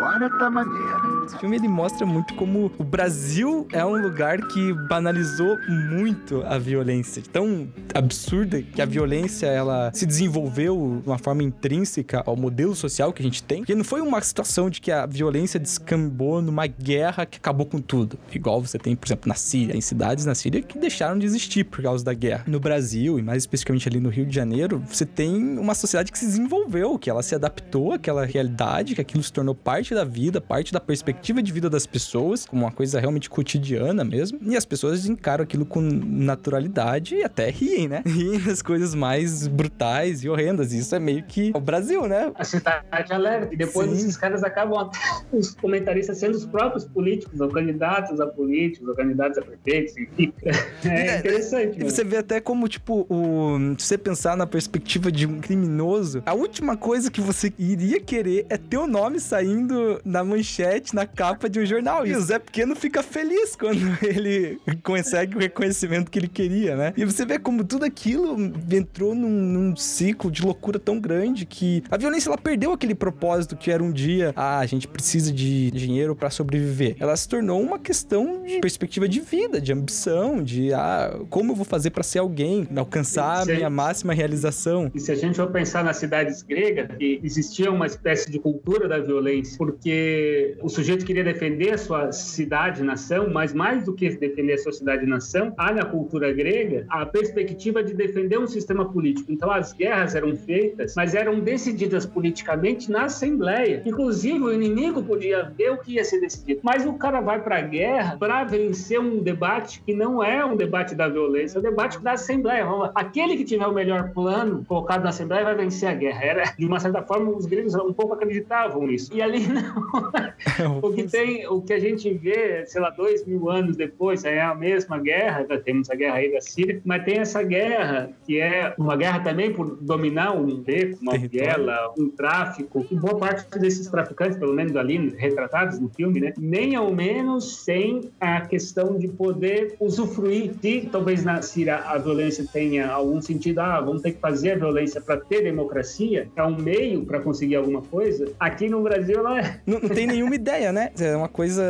[0.00, 1.26] Agora tá maneiro.
[1.26, 6.56] Esse filme ele mostra muito como o Brasil é um lugar que banalizou muito a
[6.56, 7.22] violência.
[7.30, 13.12] Tão absurda que a violência ela se desenvolveu de uma forma intrínseca ao modelo social
[13.12, 13.58] que a gente tem.
[13.58, 17.78] Porque não foi uma situação de que a violência descambou numa guerra que acabou com
[17.78, 18.18] tudo.
[18.32, 19.72] Igual você tem, por exemplo, na Síria.
[19.72, 22.44] Tem cidades na Síria que deixaram de existir por causa da guerra.
[22.46, 26.18] No Brasil, e mais especificamente ali no Rio de Janeiro, você tem uma sociedade que
[26.18, 30.40] se desenvolveu, que ela se adaptou àquela realidade, que aquilo se tornou parte da vida,
[30.40, 34.38] parte da perspectiva de vida das pessoas, como uma coisa realmente cotidiana mesmo.
[34.42, 38.02] E as pessoas encaram aquilo com naturalidade e até riem, né?
[38.06, 40.72] Riem das coisas mais brutais e horrendas.
[40.72, 42.32] E isso é meio que o Brasil, né?
[42.34, 43.54] A cidade alerta.
[43.54, 43.96] E depois Sim.
[43.96, 44.90] esses caras acabam,
[45.32, 50.32] os comentaristas sendo os próprios políticos, ou candidatos a políticos, ou candidatos a prefeitos, enfim.
[50.84, 51.76] É interessante.
[51.76, 51.90] E mesmo.
[51.90, 53.58] você vê até como, tipo, o...
[53.78, 58.46] se você pensar na perspectiva de um criminoso, a última coisa que você iria querer
[58.48, 62.06] é ter o nome saindo na manchete, na capa de um jornal.
[62.06, 66.92] E o Zé Pequeno fica feliz quando ele consegue o reconhecimento que ele queria, né?
[66.96, 68.36] E você vê como tudo aquilo
[68.70, 73.56] entrou num, num ciclo de loucura tão grande que a violência ela perdeu aquele propósito
[73.56, 76.96] que era um dia, ah, a gente precisa de dinheiro pra sobreviver.
[76.98, 81.56] Ela se tornou uma questão de perspectiva de vida, de ambição, de ah, como eu
[81.56, 84.90] vou fazer pra ser alguém, alcançar a minha máxima realização.
[84.94, 88.88] E se a gente for pensar nas cidades gregas, que existia uma espécie de cultura
[88.88, 94.54] da violência, porque o sujeito queria defender a sua cidade-nação, mas mais do que defender
[94.54, 99.30] a sua cidade-nação, há na cultura grega a perspectiva de defender um sistema político.
[99.30, 103.82] Então as guerras eram feitas, mas eram decididas politicamente na Assembleia.
[103.86, 106.60] Inclusive o inimigo podia ver o que ia ser decidido.
[106.64, 110.56] Mas o cara vai para a guerra para vencer um debate que não é um
[110.56, 112.66] debate da violência, é um debate da Assembleia.
[112.94, 116.24] Aquele que tiver o melhor plano colocado na Assembleia vai vencer a guerra.
[116.24, 119.14] Era, de uma certa forma, os gregos um pouco acreditavam nisso.
[119.14, 119.59] E ali não.
[120.82, 124.40] o que tem, o que a gente vê, sei lá, dois mil anos depois, é
[124.40, 125.46] a mesma guerra.
[125.48, 129.20] já Temos a guerra aí da Síria, mas tem essa guerra que é uma guerra
[129.20, 132.86] também por dominar um beco, uma viela, um tráfico.
[132.90, 137.64] E boa parte desses traficantes, pelo menos ali retratados no filme, né, nem ao menos
[137.64, 140.52] tem a questão de poder usufruir.
[140.60, 144.56] Se talvez na Síria a violência tenha algum sentido, ah, vamos ter que fazer a
[144.56, 148.32] violência para ter democracia, é um meio para conseguir alguma coisa.
[148.38, 150.90] Aqui no Brasil ela é Não, não tem nenhuma ideia, né?
[150.98, 151.62] É uma coisa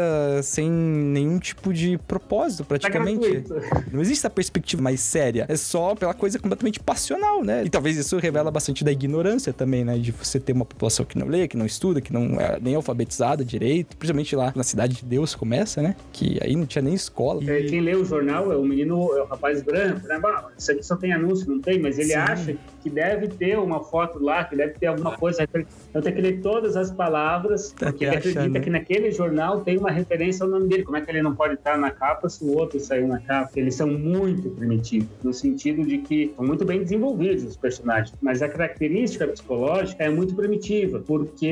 [0.43, 3.29] sem nenhum tipo de propósito, praticamente.
[3.29, 3.55] gratuito.
[3.93, 5.47] Não existe essa perspectiva mais séria.
[5.49, 7.65] É só pela coisa completamente passional, né?
[7.65, 9.99] E talvez isso revela bastante da ignorância também, né?
[9.99, 12.75] De você ter uma população que não lê, que não estuda, que não é nem
[12.75, 13.97] alfabetizada direito.
[13.97, 15.97] Principalmente lá na Cidade de Deus começa, né?
[16.13, 17.43] Que aí não tinha nem escola.
[17.51, 20.19] É, Quem lê o jornal é o menino, é o rapaz branco, né?
[20.19, 22.17] Bah, isso aqui só tem anúncio, não tem, mas ele Sim.
[22.17, 25.47] acha que deve ter uma foto lá, que deve ter alguma coisa.
[25.93, 28.61] Eu tenho que ler todas as palavras, porque ele Até achar, acredita né?
[28.61, 30.83] que naquele jornal tem uma referência ao nome dele.
[30.83, 33.51] Como é que ele não pode estar na capa se o outro saiu na capa?
[33.57, 38.43] Eles são muito primitivos, no sentido de que são muito bem desenvolvidos os personagens, mas
[38.43, 41.47] a característica psicológica é muito primitiva, porque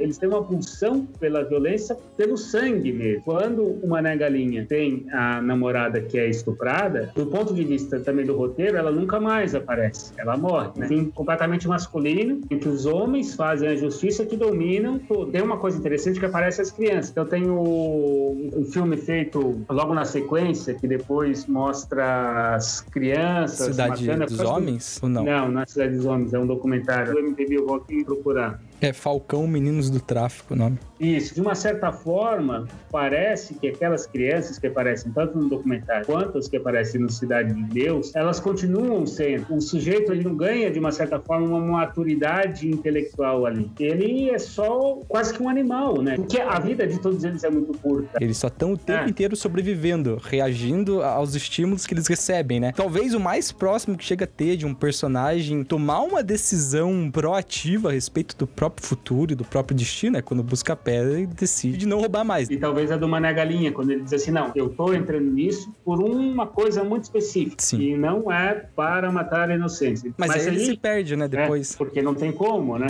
[0.00, 3.22] eles têm uma pulsão pela violência pelo sangue mesmo.
[3.24, 8.36] Quando uma negalinha tem a namorada que é estuprada, do ponto de vista também do
[8.36, 10.12] roteiro, ela nunca mais aparece.
[10.16, 10.70] Ela morre.
[10.76, 10.88] Né?
[10.88, 15.00] Tem completamente masculino, em que os homens fazem a justiça que dominam.
[15.32, 17.10] Tem uma coisa interessante que aparece as crianças.
[17.10, 24.06] Então tem o, um filme feito logo na sequência, que depois mostra as crianças Cidade
[24.06, 24.26] matando.
[24.26, 24.98] dos Eu acho que- Homens?
[25.02, 25.24] Ou não?
[25.24, 27.12] Não, não é Cidade dos Homens, é um documentário.
[27.12, 28.60] Do MTV, eu vou aqui procurar.
[28.80, 30.78] É Falcão Meninos do Tráfico o nome.
[31.00, 36.38] Isso, de uma certa forma, parece que aquelas crianças que aparecem tanto no documentário quanto
[36.38, 39.46] as que aparecem no Cidade de Deus, elas continuam sendo.
[39.54, 43.70] O sujeito ele não ganha, de uma certa forma, uma maturidade intelectual ali.
[43.78, 46.16] Ele é só quase que um animal, né?
[46.16, 48.18] Porque a vida de todos eles é muito curta.
[48.20, 49.08] Eles só estão o tempo É.
[49.08, 52.72] inteiro sobrevivendo, reagindo aos estímulos que eles recebem, né?
[52.74, 57.90] Talvez o mais próximo que chega a ter de um personagem tomar uma decisão proativa
[57.90, 61.86] a respeito do próprio futuro e do próprio destino é quando busca pedra e decide
[61.86, 62.48] não roubar mais.
[62.48, 65.70] E talvez a do Mané Galinha, quando ele diz assim, não, eu tô entrando nisso
[65.84, 67.62] por uma coisa muito específica.
[67.76, 70.10] E não é para matar a inocência.
[70.16, 71.74] Mas, aí ele se perde, né, depois.
[71.74, 72.86] É, porque não tem como, né?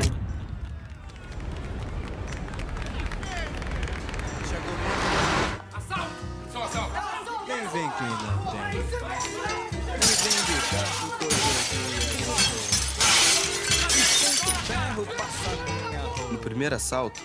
[16.31, 17.21] No primeiro assalto,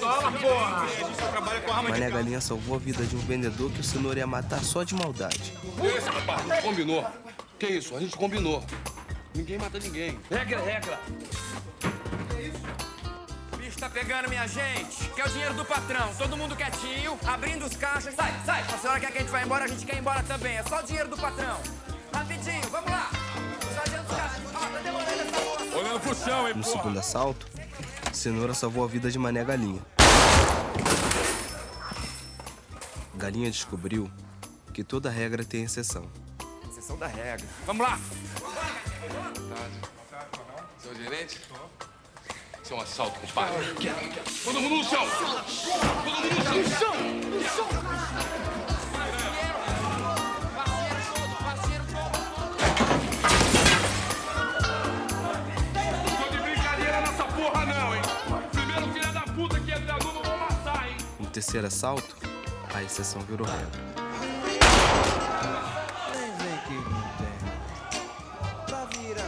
[0.00, 0.86] Fala, porra!
[1.30, 4.26] Trabalha com arma Mané Galinha salvou a vida de um vendedor que o senhor ia
[4.26, 5.52] matar só de maldade.
[5.80, 6.62] Que isso, rapaz?
[6.62, 7.06] Combinou.
[7.58, 7.94] Que isso?
[7.96, 8.64] A gente combinou.
[9.34, 10.18] Ninguém mata ninguém.
[10.30, 10.98] Regra, é regra.
[13.52, 15.08] O bicho tá pegando, minha gente.
[15.14, 16.12] Quer o dinheiro do patrão.
[16.16, 18.14] Todo mundo quietinho, abrindo os caixas.
[18.14, 18.64] Sai, sai.
[18.64, 20.56] Se a senhora quer que a gente vá embora, a gente quer ir embora também.
[20.56, 21.58] É só o dinheiro do patrão.
[22.12, 23.10] Rapidinho, vamos lá.
[23.62, 24.42] Os Castro.
[24.54, 25.76] Ó, tá demorando essa porra.
[25.78, 26.76] Olhando pro chão, hein, No porra.
[26.76, 27.46] segundo assalto,
[28.20, 29.80] Cenoura salvou a vida de Mané Galinha.
[33.14, 34.10] Galinha descobriu
[34.74, 36.04] que toda regra tem exceção.
[36.68, 37.46] Exceção da regra.
[37.64, 37.98] Vamos lá.
[40.82, 41.40] Seu gerente?
[42.62, 43.54] Isso é um assalto, compadre.
[44.44, 45.06] Todo mundo no chão.
[46.04, 46.94] Todo mundo no chão.
[47.30, 47.68] No chão.
[48.54, 48.59] Não
[61.30, 62.16] terceiro assalto,
[62.74, 63.99] a exceção virou regra.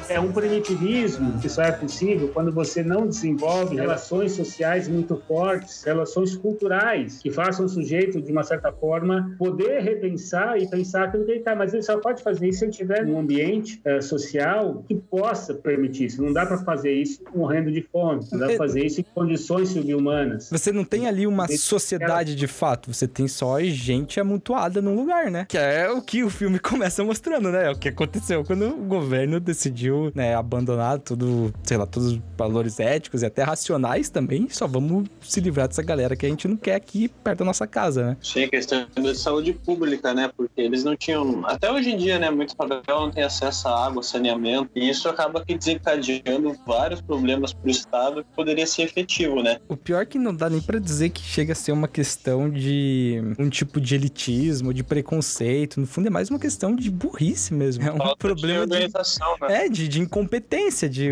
[0.08, 5.82] É um primitivismo que só é possível quando você não desenvolve relações sociais muito fortes,
[5.84, 11.24] relações culturais, que façam o sujeito, de uma certa forma, poder repensar e pensar aquilo
[11.24, 11.54] que ele está.
[11.54, 15.54] Mas ele só pode fazer isso se ele estiver num ambiente eh, social que possa
[15.54, 16.22] permitir isso.
[16.22, 19.70] Não dá para fazer isso morrendo de fome, não dá para fazer isso em condições
[19.70, 20.50] subhumanas.
[20.50, 25.30] Você não tem ali uma sociedade de fato, você tem só gente amontoada num lugar,
[25.30, 25.46] né?
[25.48, 27.66] Que é o que o filme começa mostrando, né?
[27.66, 32.20] É o que aconteceu quando o governo decidiu, né, abandonar tudo, sei lá, todos os
[32.36, 34.48] valores éticos e até racionais também.
[34.50, 37.66] Só vamos se livrar dessa galera que a gente não quer aqui perto da nossa
[37.66, 38.16] casa, né?
[38.22, 40.30] Sim, questão de saúde pública, né?
[40.36, 41.46] Porque eles não tinham.
[41.46, 42.30] Até hoje em dia, né?
[42.30, 44.70] Muito favela não tem acesso à água, saneamento.
[44.74, 49.58] E isso acaba que desencadeando vários problemas para o Estado que poderia ser efetivo, né?
[49.68, 52.50] O pior é que não dá nem pra dizer que chega a ser uma questão
[52.50, 55.80] de um tipo de elitismo, de preconceito.
[55.80, 57.84] No fundo, é mais uma questão de burrice mesmo.
[57.84, 59.66] É um Falta problema de organização, né?
[59.66, 61.10] É, de, de incompetência, de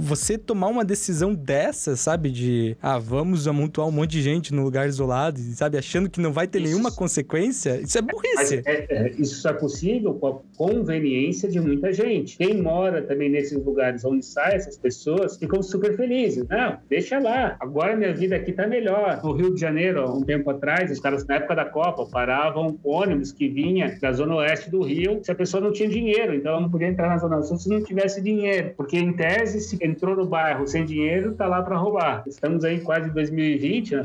[0.00, 2.30] você tomar uma decisão dessa, sabe?
[2.30, 5.78] De, ah, vamos amontoar um monte de gente num lugar isolado, sabe?
[5.78, 7.80] Achando que não vai ter nenhuma consequência.
[7.80, 8.62] Isso é burrice.
[8.66, 12.36] é- é, isso só é possível com a conveniência de muita gente.
[12.36, 16.46] Quem mora também nesses lugares onde saem essas pessoas ficam super felizes.
[16.48, 17.56] Não, deixa lá.
[17.60, 19.20] Agora minha vida aqui tá melhor.
[19.22, 23.32] No Rio de Janeiro, um tempo atrás, os caras na época da Copa paravam ônibus
[23.32, 26.34] que vinha da zona oeste do Rio se a pessoa não tinha dinheiro.
[26.34, 28.74] Então ela não podia entrar na zona sul se não tivesse dinheiro.
[28.76, 32.24] Porque em tese, se entrou no bairro sem dinheiro, tá lá para roubar.
[32.26, 34.02] Estamos aí quase 2020, né?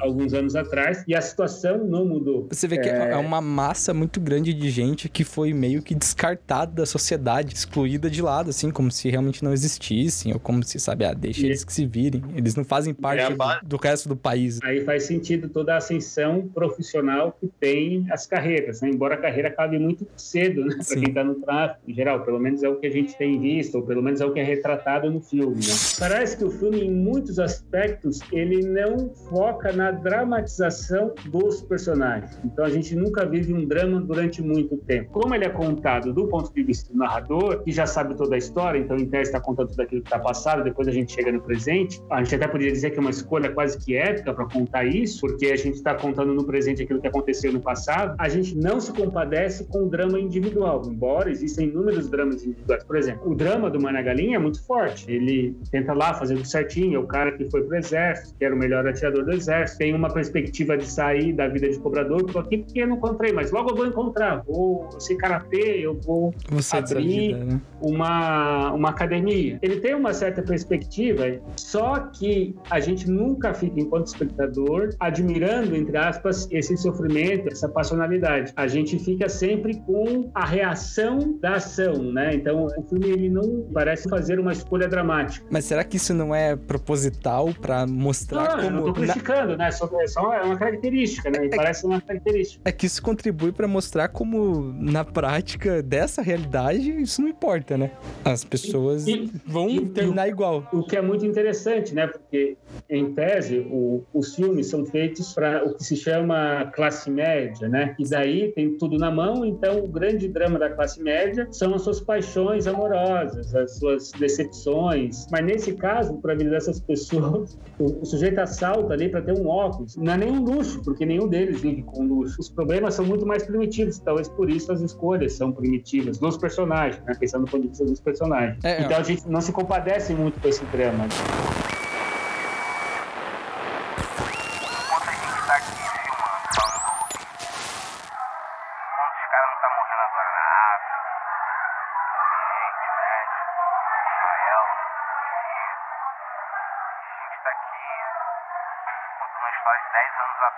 [0.00, 2.46] alguns anos atrás, e a situação não mudou.
[2.50, 3.10] Você vê que é...
[3.10, 8.08] é uma massa muito grande de gente que foi meio que descartada da sociedade, excluída
[8.08, 11.46] de lado, assim, como se realmente não existissem, ou como se, sabe, ah, deixa E-
[11.46, 12.22] eles que se virem.
[12.34, 13.60] Eles não fazem parte a do, base.
[13.64, 14.58] do resto do país.
[14.62, 18.90] Aí faz sentido toda a ascensão profissional que tem as carreiras, né?
[18.90, 20.76] embora a carreira acabe muito cedo, né?
[20.86, 23.38] Para quem está no tráfico, em geral, pelo menos é o que a gente tem
[23.38, 25.56] visto, ou pelo menos é o que é retratado no filme.
[25.56, 25.72] Né?
[25.98, 32.38] Parece que o filme, em muitos aspectos, ele não foca na dramatização dos personagens.
[32.44, 35.10] Então a gente nunca vive um drama durante muito tempo.
[35.10, 38.38] Como ele é contado do ponto de vista do narrador, que já sabe toda a
[38.38, 41.32] história, então em tese está contando tudo aquilo que está passado, depois a gente chega
[41.32, 44.46] no presente, a gente até poderia dizer que é uma escolha quase que épica para
[44.46, 48.28] contar isso, porque a gente está contando no presente aquilo que aconteceu no passado, a
[48.28, 52.84] gente não se compadece com o drama individual, embora existam inúmeros dramas individuais.
[52.84, 55.10] Por exemplo, o drama do Mana Galinha é muito forte.
[55.10, 58.54] Ele tenta lá fazer tudo certinho, é o cara que foi pro exército, que era
[58.54, 62.38] o melhor atirador do exército, tem uma perspectiva de sair da vida de cobrador, tô
[62.38, 64.42] aqui porque eu não encontrei, mas logo eu vou encontrar.
[64.46, 67.60] Vou ser karatê, eu vou Você dessa abrir vida, né?
[67.80, 69.58] uma, uma academia.
[69.62, 71.24] Ele tem uma certa perspectiva,
[71.56, 78.52] só que a gente nunca fica, enquanto espectador, admirando, entre aspas, esse sofrimento, essa passionalidade.
[78.56, 82.34] A gente fica sempre com a reação da ação, né?
[82.34, 85.44] Então, o filme ele não parece fazer uma escolha dramática.
[85.50, 88.70] Mas será que isso não é proposital pra mostrar Não, eu como.
[88.86, 89.70] não tô na- criticando, né?
[89.70, 91.38] Só, é só é uma característica, né?
[91.40, 92.62] Me parece uma característica.
[92.64, 97.90] É que isso contribui pra mostrar como, na prática dessa realidade, isso não importa, né?
[98.24, 99.04] As pessoas
[99.44, 100.66] vão terminar igual.
[100.72, 102.06] O que é muito interessante, né?
[102.06, 102.56] Porque,
[102.88, 107.94] em tese, o- os filmes são feitos para o que se chama classe média, né?
[107.98, 111.82] E daí tem tudo na mão, então o grande drama da classe média são as
[111.82, 115.26] suas paixões amorosas, as suas decepções.
[115.30, 119.32] Mas nesse caso, para a vida dessas pessoas, o, o sujeito assalta ali para ter
[119.32, 119.96] um óculos.
[119.96, 122.40] Não é nenhum luxo, porque nenhum deles vive com luxo.
[122.40, 127.02] Os problemas são muito mais primitivos, talvez por isso as escolhas são primitivas dos personagens,
[127.04, 127.14] né?
[127.18, 128.64] Pensando no ponto de vista dos personagens.
[128.64, 131.06] É, então a gente não se compadece muito com esse drama.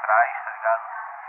[0.08, 0.82] Atrás, tá ligado?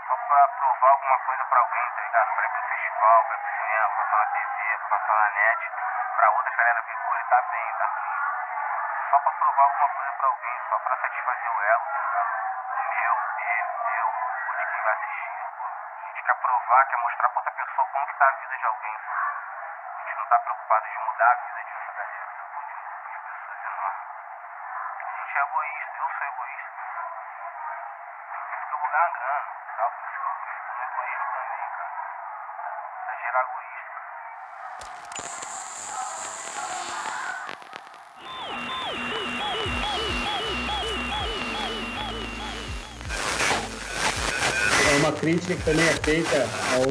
[0.08, 2.34] Só pra provar alguma coisa pra alguém, tá ligado?
[2.34, 5.70] Pra ir pro festival, pra ir pro cinema, passar na TV, passar na net,
[6.16, 8.16] pra outras galera ver, pô, ele tá bem, tá ruim.
[9.10, 12.30] Só pra provar alguma coisa pra alguém, só pra satisfazer o ego, tá ligado?
[12.70, 14.06] O meu, dele, o teu,
[14.48, 15.46] ou de quem vai assistir.
[15.58, 18.56] Pô, a gente quer provar, quer mostrar pra outra pessoa como que tá a vida
[18.56, 18.96] de alguém?
[18.96, 22.62] A gente não tá preocupado de mudar a vida de outra galera, sacou?
[22.64, 22.72] De,
[23.12, 24.08] de pessoas enormes.
[25.00, 26.69] A gente é egoísta, eu sou egoísta.
[28.80, 29.84] Vou ganhar grana, tá?
[29.92, 31.92] Que eu grito no egoísmo também, cara.
[33.04, 33.90] Pra gerar egoísta.
[44.88, 46.84] É uma crítica que também é feita ao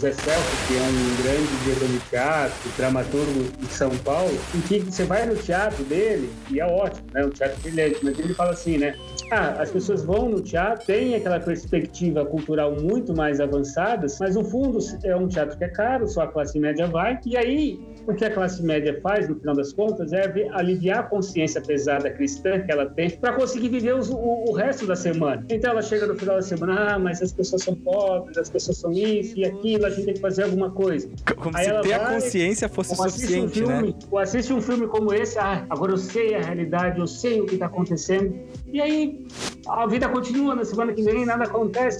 [0.00, 4.80] Zé Celso, que é um grande diretor de teatro, dramaturgo de São Paulo, em que
[4.80, 7.24] você vai no teatro dele, e é ótimo, né?
[7.24, 8.94] Um teatro brilhante, mas ele fala assim, né?
[9.30, 14.44] Ah, as pessoas vão no teatro, têm aquela perspectiva cultural muito mais avançada, mas no
[14.44, 18.14] fundo é um teatro que é caro, só a classe média vai, e aí o
[18.14, 22.60] que a classe média faz, no final das contas, é aliviar a consciência pesada cristã
[22.60, 24.16] que ela tem para conseguir viver os- o,
[24.48, 25.44] o resto da semana.
[25.50, 28.76] Então ela chega no final da semana, ah, mas as pessoas são pobres, as pessoas
[28.78, 31.08] são isso e aquilo, a gente tem que fazer alguma coisa.
[31.36, 33.04] Como Aí se ter a consciência fosse assiste
[33.40, 33.76] um suficiente, né?
[33.80, 37.40] filme, Ou assiste um filme como esse, ah, agora eu sei a realidade, eu sei
[37.40, 38.38] o que está acontecendo.
[38.76, 39.26] E aí
[39.68, 41.98] a vida continua, na semana que vem nada acontece.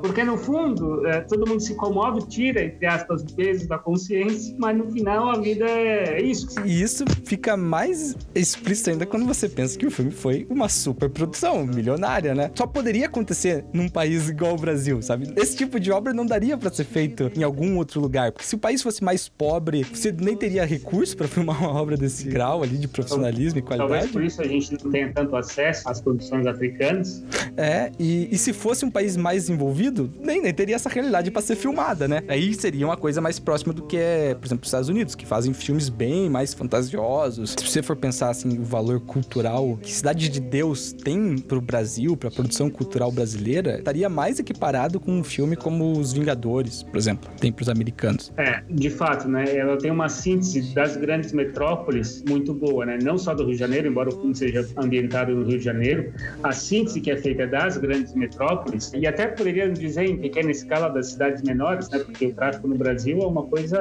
[0.00, 4.54] Porque no fundo, é, todo mundo se comove, tira, entre aspas, o peso da consciência,
[4.60, 6.46] mas no final a vida é isso.
[6.64, 11.10] E isso fica mais explícito ainda quando você pensa que o filme foi uma super
[11.10, 12.52] produção, milionária, né?
[12.54, 15.32] Só poderia acontecer num país igual o Brasil, sabe?
[15.36, 18.54] Esse tipo de obra não daria pra ser feito em algum outro lugar, porque se
[18.54, 22.62] o país fosse mais pobre, você nem teria recurso pra filmar uma obra desse grau
[22.62, 24.12] ali de profissionalismo e Talvez qualidade.
[24.12, 27.22] por isso a gente não tenha tanto acesso às produções africanas.
[27.56, 31.42] É, e, e se fosse um país mais desenvolvido, nem, nem teria essa realidade pra
[31.42, 32.22] ser filmada, né?
[32.28, 35.26] Aí seria uma coisa mais próxima do que é, por exemplo, os Estados Unidos, que
[35.26, 37.54] fazem filmes bem mais fantasiosos.
[37.58, 42.16] Se você for pensar assim, o valor cultural que Cidade de Deus tem pro Brasil,
[42.16, 47.30] pra produção cultural brasileira, estaria mais equiparado com um filme como Os Vingadores, por exemplo,
[47.40, 48.32] tem pros americanos.
[48.36, 49.56] É, de fato, né?
[49.56, 52.98] Ela tem uma síntese das grandes metrópoles muito boa, né?
[53.02, 56.12] Não só do Rio de Janeiro, embora o filme seja ambientado no Rio de Janeiro,
[56.42, 60.88] a síntese que é feita das grandes metrópoles e até poderíamos dizer em pequena escala
[60.88, 61.98] das cidades menores, né?
[61.98, 63.76] Porque o tráfico no Brasil é uma coisa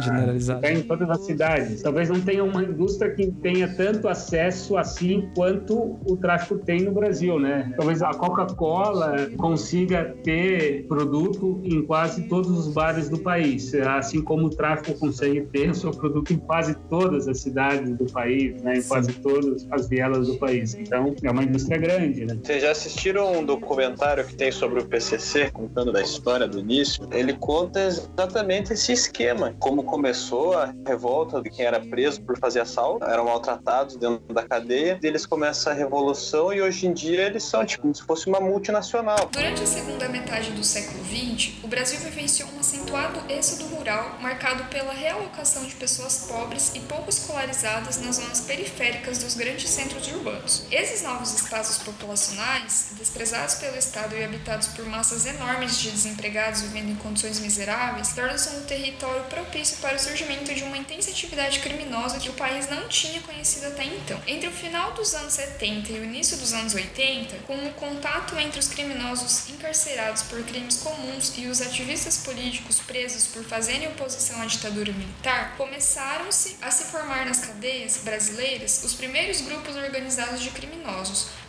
[0.00, 0.66] Generalizada.
[0.66, 1.82] é em todas as cidades.
[1.82, 6.92] Talvez não tenha uma indústria que tenha tanto acesso assim quanto o tráfico tem no
[6.92, 7.72] Brasil, né?
[7.76, 14.46] Talvez a Coca-Cola consiga ter produto em quase todos os bares do país, assim como
[14.46, 18.78] o tráfico consegue ter o seu produto em quase todas as cidades do país, né?
[18.78, 20.74] Em quase todas as vielas do país.
[20.74, 22.38] Então, é uma indústria grande, né?
[22.42, 27.08] Vocês já assistiram um documentário que tem sobre o PCC, contando da história do início?
[27.12, 32.60] Ele conta exatamente esse esquema, como começou a revolta de quem era preso por fazer
[32.60, 37.26] assalto, eram maltratados dentro da cadeia, e eles começam a revolução e hoje em dia
[37.26, 39.28] eles são tipo como se fosse uma multinacional.
[39.32, 44.64] Durante a segunda metade do século XX, o Brasil vivenciou um acentuado êxodo rural marcado
[44.64, 50.66] pela realocação de pessoas pobres e pouco escolarizadas nas zonas periféricas dos grandes centros urbanos.
[50.90, 56.90] Esses novos espaços populacionais, desprezados pelo Estado e habitados por massas enormes de desempregados vivendo
[56.90, 62.18] em condições miseráveis, tornam-se um território propício para o surgimento de uma intensa atividade criminosa
[62.18, 64.20] que o país não tinha conhecido até então.
[64.26, 68.36] Entre o final dos anos 70 e o início dos anos 80, com o contato
[68.36, 74.42] entre os criminosos encarcerados por crimes comuns e os ativistas políticos presos por fazerem oposição
[74.42, 80.50] à ditadura militar, começaram-se a se formar nas cadeias brasileiras os primeiros grupos organizados de
[80.50, 80.79] criminosos,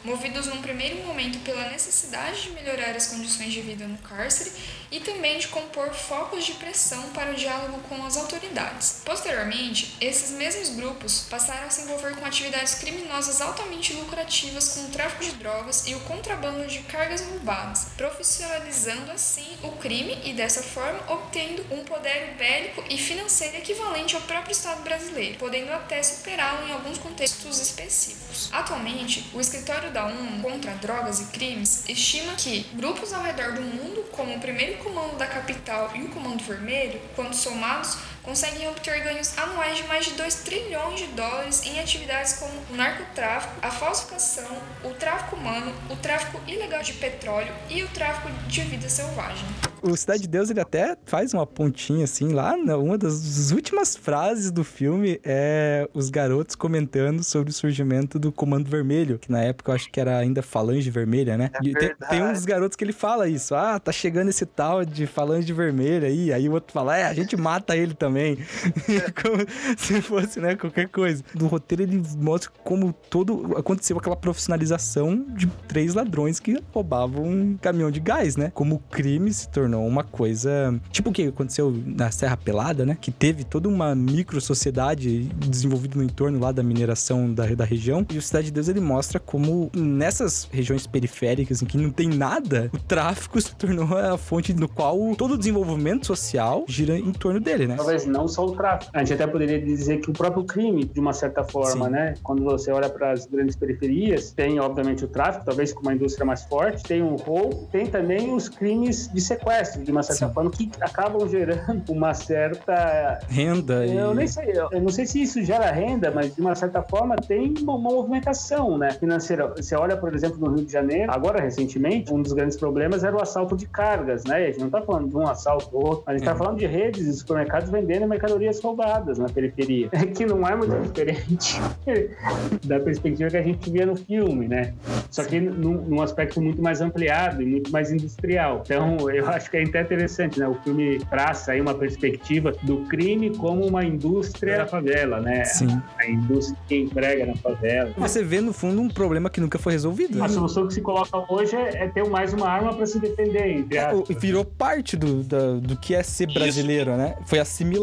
[0.04, 4.52] movidos num primeiro momento pela necessidade de melhorar as condições de vida no cárcere
[4.92, 9.02] e também de compor focos de pressão para o diálogo com as autoridades.
[9.06, 14.92] Posteriormente, esses mesmos grupos passaram a se envolver com atividades criminosas altamente lucrativas como o
[14.92, 20.62] tráfico de drogas e o contrabando de cargas roubadas, profissionalizando assim o crime e dessa
[20.62, 26.68] forma obtendo um poder bélico e financeiro equivalente ao próprio Estado brasileiro, podendo até superá-lo
[26.68, 28.50] em alguns contextos específicos.
[28.52, 33.62] Atualmente, o escritório da ONU contra drogas e crimes estima que grupos ao redor do
[33.62, 39.04] mundo, como o primeiro comando da capital e o comando vermelho, quando somados, conseguem obter
[39.04, 43.72] ganhos anuais de mais de 2 trilhões de dólares em atividades como o narcotráfico, a
[43.72, 49.46] falsificação, o tráfico humano, o tráfico ilegal de petróleo e o tráfico de vida selvagem.
[49.82, 52.76] O Cidade de Deus, ele até faz uma pontinha assim lá, né?
[52.76, 58.70] uma das últimas frases do filme é os garotos comentando sobre o surgimento do Comando
[58.70, 61.50] Vermelho, que na época eu acho que era ainda Falange Vermelha, né?
[61.54, 64.46] É E tem, tem um dos garotos que ele fala isso, ah, tá chegando esse
[64.46, 68.11] tal de Falange Vermelha aí, aí o outro fala, é, a gente mata ele também,
[69.22, 69.46] como
[69.78, 71.24] se fosse, né, qualquer coisa.
[71.36, 77.58] No roteiro ele mostra como todo, aconteceu aquela profissionalização de três ladrões que roubavam um
[77.58, 78.52] caminhão de gás, né?
[78.54, 82.98] Como o crime se tornou uma coisa, tipo o que aconteceu na Serra Pelada, né?
[83.00, 88.06] Que teve toda uma micro sociedade desenvolvida no entorno lá da mineração da, da região.
[88.12, 92.10] E o Cidade de Deus ele mostra como nessas regiões periféricas em que não tem
[92.10, 97.12] nada, o tráfico se tornou a fonte no qual todo o desenvolvimento social gira em
[97.12, 97.76] torno dele, né?
[97.76, 98.92] Talvez não só o tráfico.
[98.94, 101.92] A gente até poderia dizer que o próprio crime, de uma certa forma, Sim.
[101.92, 102.14] né?
[102.24, 106.26] Quando você olha para as grandes periferias, tem obviamente o tráfico, talvez com uma indústria
[106.26, 110.50] mais forte, tem o roubo, tem também os crimes de sequestro, de uma certa forma,
[110.52, 113.96] que acabam gerando uma certa Renda e...
[113.96, 117.16] Eu nem sei, eu não sei se isso gera renda, mas de uma certa forma
[117.16, 119.48] tem uma, uma movimentação né, financeira.
[119.56, 123.16] Você olha, por exemplo, no Rio de Janeiro, agora recentemente, um dos grandes problemas era
[123.16, 124.38] o assalto de cargas, né?
[124.38, 126.66] A gente não está falando de um assalto ou outro, a gente está falando de
[126.66, 131.60] redes de supermercados vendendo mercadorias roubadas na periferia, que não é muito diferente
[132.66, 134.74] da perspectiva que a gente via no filme, né?
[135.10, 138.62] Só que num, num aspecto muito mais ampliado e muito mais industrial.
[138.66, 140.48] Então, eu acho que é até interessante, né?
[140.48, 145.44] O filme traça aí uma perspectiva do crime como uma indústria da favela, né?
[145.46, 145.82] Sim.
[145.98, 147.92] A indústria que emprega na favela.
[147.98, 150.24] Você vê, no fundo, um problema que nunca foi resolvido.
[150.24, 153.48] A solução que se coloca hoje é, é ter mais uma arma para se defender,
[153.58, 154.18] entre É, aspas.
[154.22, 157.16] virou parte do, da- do que é ser brasileiro, né?
[157.26, 157.81] Foi assimilado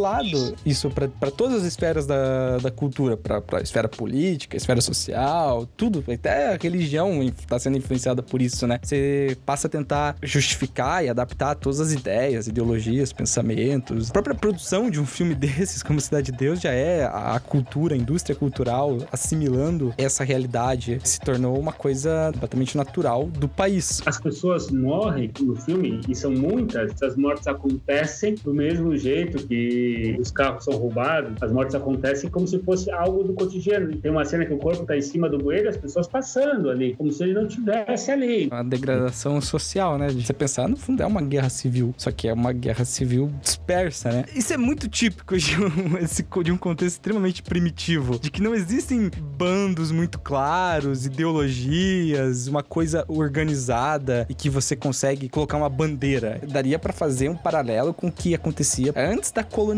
[0.65, 6.05] isso para todas as esferas da, da cultura, para a esfera política, esfera social, tudo.
[6.13, 8.79] Até a religião está sendo influenciada por isso, né?
[8.83, 14.11] Você passa a tentar justificar e adaptar todas as ideias, ideologias, pensamentos.
[14.11, 17.95] A própria produção de um filme desses, como Cidade de Deus, já é a, cultura,
[17.95, 21.01] a indústria cultural assimilando essa realidade.
[21.05, 24.01] Se tornou uma coisa completamente natural do país.
[24.07, 29.88] As pessoas morrem no filme, e são muitas, as mortes acontecem do mesmo jeito que
[30.21, 33.97] os carros são roubados, as mortes acontecem como se fosse algo do cotidiano.
[33.97, 36.95] Tem uma cena que o corpo está em cima do bueiro, as pessoas passando ali,
[36.97, 38.49] como se ele não tivesse ali.
[38.49, 40.09] Uma degradação social, né?
[40.11, 41.95] Você pensar, no fundo, é uma guerra civil.
[41.97, 44.25] Só que é uma guerra civil dispersa, né?
[44.35, 48.19] Isso é muito típico de um, esse- de um contexto extremamente primitivo.
[48.19, 55.29] De que não existem bandos muito claros, ideologias, uma coisa organizada e que você consegue
[55.29, 56.41] colocar uma bandeira.
[56.49, 59.78] Daria pra fazer um paralelo com o que acontecia antes da colonização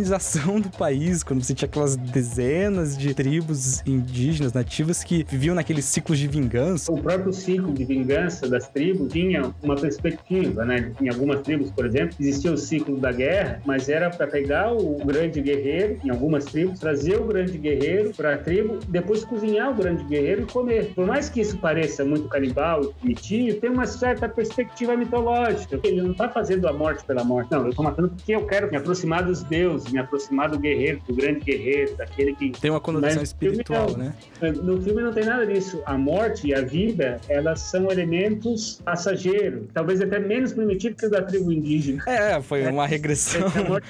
[0.60, 6.18] do país, quando você tinha aquelas dezenas de tribos indígenas nativas que viviam naqueles ciclos
[6.18, 6.90] de vingança.
[6.90, 10.92] O próprio ciclo de vingança das tribos tinha uma perspectiva, né?
[11.00, 14.96] Em algumas tribos, por exemplo, existia o ciclo da guerra, mas era para pegar o
[15.04, 19.74] grande guerreiro, em algumas tribos, trazer o grande guerreiro para a tribo, depois cozinhar o
[19.74, 20.92] grande guerreiro e comer.
[20.94, 25.78] Por mais que isso pareça muito canibal e primitinho, tem uma certa perspectiva mitológica.
[25.84, 27.50] Ele não está fazendo a morte pela morte.
[27.50, 31.00] Não, eu estou matando porque eu quero me aproximar dos deuses, me aproximar do guerreiro,
[31.06, 33.98] do grande guerreiro, daquele que Tem uma conotação Mas no filme espiritual, não.
[33.98, 34.14] né?
[34.62, 35.82] No filme não tem nada disso.
[35.86, 41.10] A morte e a vida, elas são elementos passageiros, talvez até menos primitivos que o
[41.10, 42.02] da tribo indígena.
[42.06, 43.46] É, foi uma regressão.
[43.48, 43.88] A morte,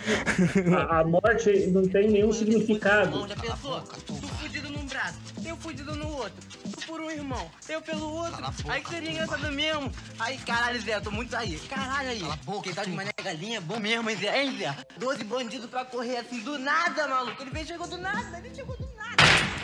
[0.74, 3.27] a- a morte não tem nenhum significado.
[3.28, 3.81] Já pensou?
[4.06, 6.49] Tu fudido braço, eu fudido no outro.
[6.73, 8.45] Tu por um irmão, eu pelo outro.
[8.69, 9.91] Aí que seria engraçado mesmo.
[10.19, 11.59] Aí, caralho, Zé, eu tô muito aí.
[11.61, 12.23] Caralho aí.
[12.62, 14.43] Quem tá de mané galinha é bom mesmo, hein, Zé?
[14.43, 14.77] Hein, Zé?
[14.99, 17.41] Doze bandidos pra correr assim do nada, maluco.
[17.43, 19.60] Ele veio chegou do nada, ele chegou do nada.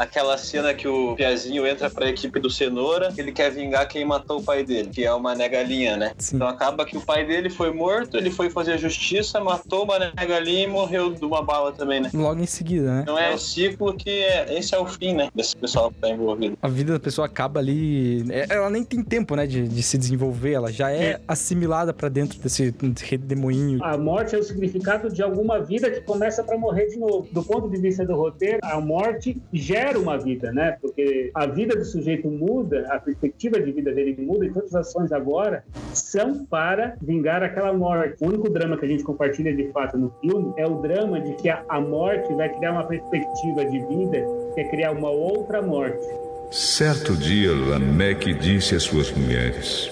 [0.00, 4.38] Aquela cena que o Piazinho entra pra equipe do Cenoura, ele quer vingar quem matou
[4.38, 6.12] o pai dele, que é o Mané Galinha, né?
[6.32, 10.10] Então acaba que o pai dele foi morto, ele foi fazer justiça, matou o Mané
[10.26, 12.08] Galinha e morreu de uma bala também, né?
[12.14, 13.00] Logo em seguida, né?
[13.02, 15.28] Então é o ciclo que é, esse é o fim, né?
[15.34, 16.56] Desse pessoal que tá envolvido.
[16.62, 18.24] A vida da pessoa acaba ali.
[18.32, 20.52] é- Ela nem tem tempo, né, de, de se desenvolver.
[20.52, 23.84] Ela já é, assimilada pra dentro desse redemoinho.
[23.84, 27.28] A morte é o significado de alguma vida que começa para morrer de novo.
[27.30, 30.76] Do ponto de vista do roteiro, a morte gera uma vida, né?
[30.80, 34.88] Porque a vida do sujeito muda, a perspectiva de vida dele muda e todas as
[34.88, 38.16] ações agora são para vingar aquela morte.
[38.22, 41.34] O único drama que a gente compartilha de fato no filme é o drama de
[41.34, 46.04] que a, morte vai criar uma perspectiva de vida que é criar uma outra morte.
[46.50, 49.90] Certo dia, Lameque disse às suas mulheres: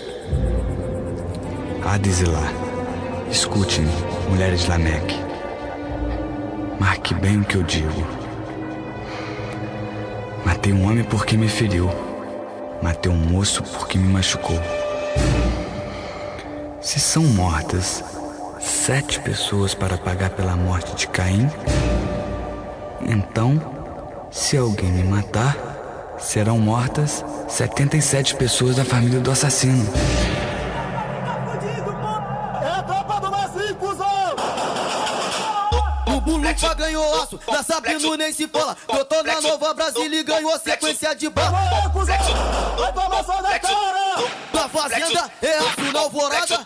[1.85, 2.69] Hades lá,
[3.31, 3.83] Escute,
[4.31, 5.17] mulheres de Lameque.
[6.81, 8.18] Marque bem o que eu digo.
[10.45, 11.91] Matei um homem porque me feriu.
[12.83, 14.61] Matei um moço porque me machucou.
[16.81, 18.03] Se são mortas
[18.61, 21.51] sete pessoas para pagar pela morte de Caim,
[23.07, 23.61] então,
[24.31, 25.57] se alguém me matar,
[26.19, 29.87] serão mortas 77 pessoas da família do assassino.
[36.89, 38.77] Ganhou aço, na Sabino nem se fala.
[38.89, 41.51] Eu tô na Nova Brasília e ganhou sequência de bala.
[42.77, 44.25] Vai tomar só na cara!
[44.53, 46.65] Na fazenda é aço na alvorada.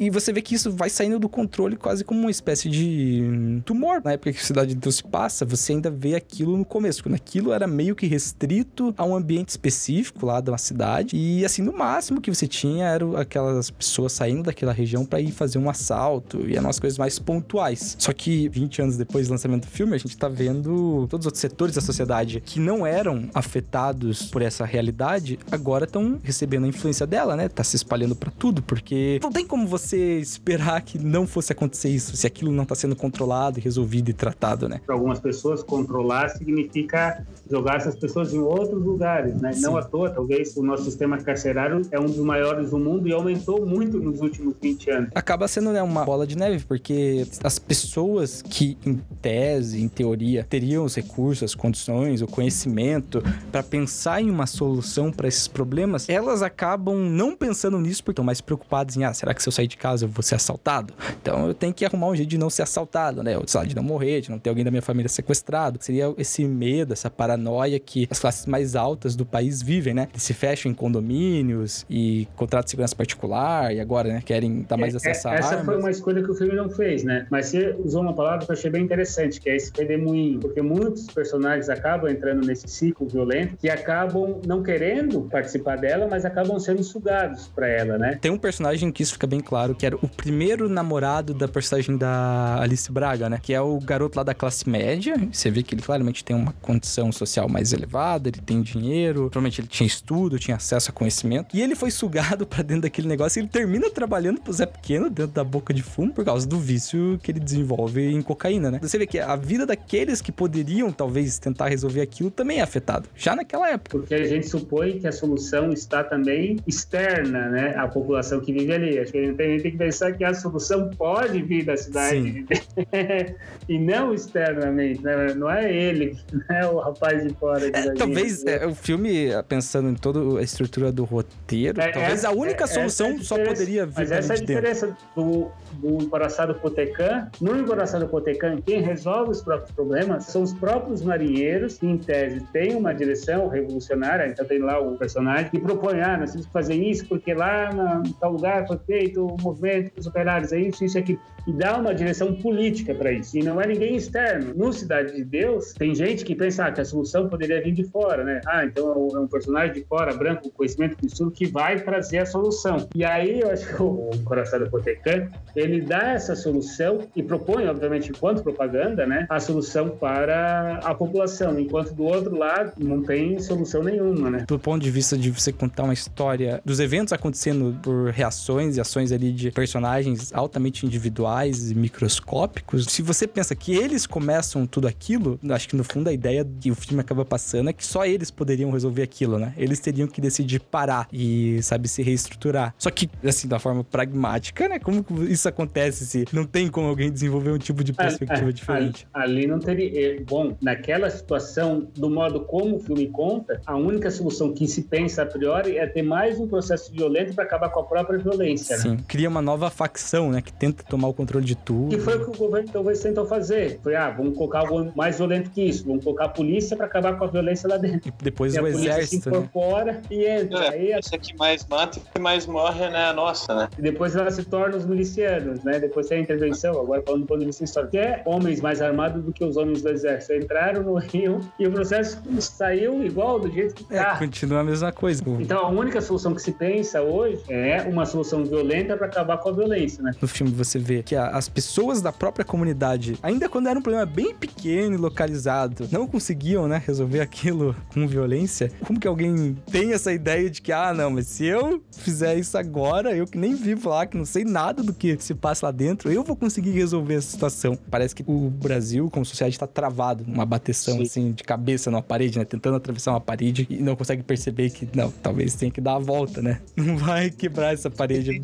[0.00, 4.00] E você vê que isso vai saindo do controle quase como uma espécie de tumor.
[4.02, 7.02] Na época que a Cidade de Deus se passa, você ainda vê aquilo no começo,
[7.02, 11.16] quando aquilo era meio que restrito a um ambiente específico lá da cidade.
[11.16, 15.30] E assim, no máximo que você tinha eram aquelas pessoas saindo daquela região para ir
[15.30, 17.96] fazer um assalto e eram as coisas mais pontuais.
[17.98, 21.26] Só que 20 anos depois do lançamento do filme, a gente tá vendo todos os
[21.26, 26.68] outros setores da sociedade que não eram afetados por essa realidade, agora estão recebendo a
[26.68, 27.48] influência dela, né?
[27.48, 31.88] Tá se espalhando para tudo, porque não tem como você esperar que não fosse acontecer
[31.88, 34.80] isso, se aquilo não tá sendo controlado, resolvido e tratado, né?
[34.84, 39.52] Para algumas pessoas, controlar significa jogar essas pessoas em outros lugares, né?
[39.58, 43.12] Não à toa, talvez o nosso sistema carcerário é um dos maiores do mundo e
[43.12, 45.10] aumentou muito nos últimos 20 anos.
[45.14, 50.44] Acaba sendo né, uma bola de neve, porque as pessoas que, em tese, em teoria,
[50.48, 56.08] teriam os recursos, as condições, o conhecimento para pensar em uma solução para esses problemas,
[56.08, 59.52] elas acabam não pensando nisso porque estão mais preocupadas em, ah, será que se eu
[59.52, 60.94] sair de casa eu vou ser assaltado?
[61.20, 63.36] Então eu tenho que arrumar um jeito de não ser assaltado, né?
[63.36, 65.78] Ou, de não morrer, de não ter alguém da minha família sequestrado.
[65.80, 70.08] Seria esse medo, essa paranoia que as classes mais altas do país vivem, né?
[70.12, 74.76] Eles se fecham em condomínios e contrato de segurança particular e agora, né, querem dar
[74.76, 75.64] mais É, acesso a Essa armas.
[75.64, 77.26] foi uma escolha que o filme não fez, né?
[77.30, 80.40] Mas você usou uma palavra que eu achei bem interessante, que é esse redemoinho.
[80.40, 86.24] Porque muitos personagens acabam entrando nesse ciclo violento que acabam não querendo participar dela, mas
[86.24, 88.18] acabam sendo sugados para ela, né?
[88.20, 91.96] Tem um personagem que isso fica bem claro, que era o primeiro namorado da personagem
[91.96, 93.38] da Alice Braga, né?
[93.42, 95.14] Que é o garoto lá da classe média.
[95.30, 99.60] Você vê que ele claramente tem uma condição social mais elevada, ele tem dinheiro, provavelmente
[99.60, 101.56] ele tinha estudo, tinha acesso a conhecimento.
[101.56, 105.08] E ele foi sugado pra dentro daquele negócio e ele termina trabalhando pro Zé Pequeno
[105.08, 108.78] dentro da boca de fumo por causa do vício que ele desenvolve em cocaína, né?
[108.82, 113.08] Você vê que a vida daqueles que poderiam talvez tentar resolver aquilo também é afetado,
[113.14, 113.98] já naquela época.
[113.98, 117.74] Porque a gente supõe que a solução está também externa, né?
[117.76, 118.98] À população que vive ali.
[118.98, 122.44] Acho que a gente tem, tem que pensar que a solução pode vir da cidade
[123.68, 125.34] e não externamente, né?
[125.34, 127.60] Não é ele, não é o rapaz de fora.
[127.60, 127.94] gente.
[127.98, 132.32] Talvez é, o filme, pensando em toda a estrutura do roteiro, É, talvez essa- a
[132.32, 133.50] única é- solução é só diferença.
[133.60, 134.62] poderia vir Mas essa é a de dentro.
[134.62, 137.28] diferença do, do Encoraçado Potecan.
[137.40, 142.40] No Encoraçado Potecan, quem resolve os próprios problemas são os próprios marinheiros, que em tese
[142.52, 146.52] têm uma direção revolucionária, então tem lá o personagem, que propõe, ah, nós temos que
[146.52, 150.98] fazer isso porque lá na, em tal lugar foi feito movimento operários, é isso, isso
[150.98, 151.18] aquilo.
[151.46, 153.36] E dá uma direção política para isso.
[153.36, 154.54] E não é ninguém externo.
[154.54, 157.82] No Cidade de Deus, tem gente que pensa ah, que a solução poderia vir de
[157.84, 158.40] fora, né?
[158.46, 162.18] Ah, então é um- é personagem de fora, branco, conhecimento, com estudo, que vai trazer
[162.18, 162.86] a solução.
[162.94, 167.66] E aí, eu acho que o Coração da Potecan, ele dá essa solução e propõe,
[167.66, 169.26] obviamente, enquanto propaganda, né?
[169.28, 171.58] A solução para a população.
[171.58, 174.44] Enquanto do outro lado, não tem solução nenhuma, né?
[174.46, 178.80] Do ponto de vista de você contar uma história dos eventos acontecendo por reações e
[178.80, 184.86] ações ali de personagens altamente individuais e microscópicos, se você pensa que eles começam tudo
[184.86, 188.04] aquilo, acho que no fundo a ideia que o filme acaba passando é que só
[188.04, 189.52] eles poderiam resolver aquilo, né?
[189.56, 192.74] Eles teriam que decidir parar e, sabe, se reestruturar.
[192.78, 194.78] Só que, assim, da forma pragmática, né?
[194.78, 198.52] Como que isso acontece se não tem como alguém desenvolver um tipo de perspectiva Ali-
[198.52, 199.06] diferente?
[199.12, 200.16] Ali, ali não teria.
[200.18, 204.82] eh, Bom, naquela situação, do modo como o filme conta, a única solução que se
[204.82, 208.76] pensa a priori é ter mais um processo violento para acabar com a própria violência.
[208.78, 208.82] né?
[209.22, 210.42] Cria uma nova facção, né?
[210.42, 211.90] Que tenta tomar o controle de tudo.
[211.90, 213.78] Que foi o que o governo talvez tentou fazer.
[213.80, 215.86] Foi, ah, vamos colocar algo mais violento que isso.
[215.86, 218.12] Vamos colocar a polícia para acabar com a violência lá dentro.
[218.20, 219.36] Depois e a o polícia exército, se né?
[219.36, 220.70] incorpora e entra.
[220.70, 223.04] Aí É, essa que mais mata e que mais morre, né?
[223.04, 223.68] A nossa, né?
[223.78, 225.78] E depois ela se torna os milicianos, né?
[225.78, 228.82] Depois tem a intervenção, agora falando do ponto de vista histórico, que é homens mais
[228.82, 230.34] armados do que os homens do exército.
[230.34, 234.16] Entraram no Rio e o processo saiu igual do jeito que tá.
[234.16, 235.22] Continua a mesma coisa.
[235.38, 239.48] Então a única solução que se pensa hoje é uma solução violenta para acabar com
[239.48, 240.12] a violência, né?
[240.20, 244.06] No filme você vê que as pessoas da própria comunidade, ainda quando era um problema
[244.06, 248.70] bem pequeno e localizado, não conseguiam, né, resolver aquilo com violência.
[248.86, 252.56] Como que alguém tem essa ideia de que, ah, não, mas se eu fizer isso
[252.56, 255.72] agora, eu que nem vivo lá, que não sei nada do que se passa lá
[255.72, 257.76] dentro, eu vou conseguir resolver essa situação.
[257.90, 262.38] Parece que o Brasil, como sociedade, tá travado, uma bateção assim de cabeça numa parede,
[262.38, 265.96] né, tentando atravessar uma parede e não consegue perceber que, não, talvez tenha que dar
[265.96, 266.60] a volta, né?
[266.76, 268.40] Não vai quebrar essa parede.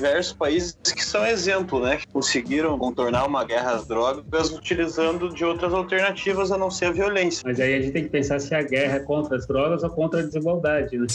[0.00, 1.96] Diversos países que são exemplo, né?
[1.98, 6.90] Que conseguiram contornar uma guerra às drogas utilizando de outras alternativas a não ser a
[6.92, 7.42] violência.
[7.44, 9.90] Mas aí a gente tem que pensar se a guerra é contra as drogas ou
[9.90, 11.06] contra a desigualdade, né?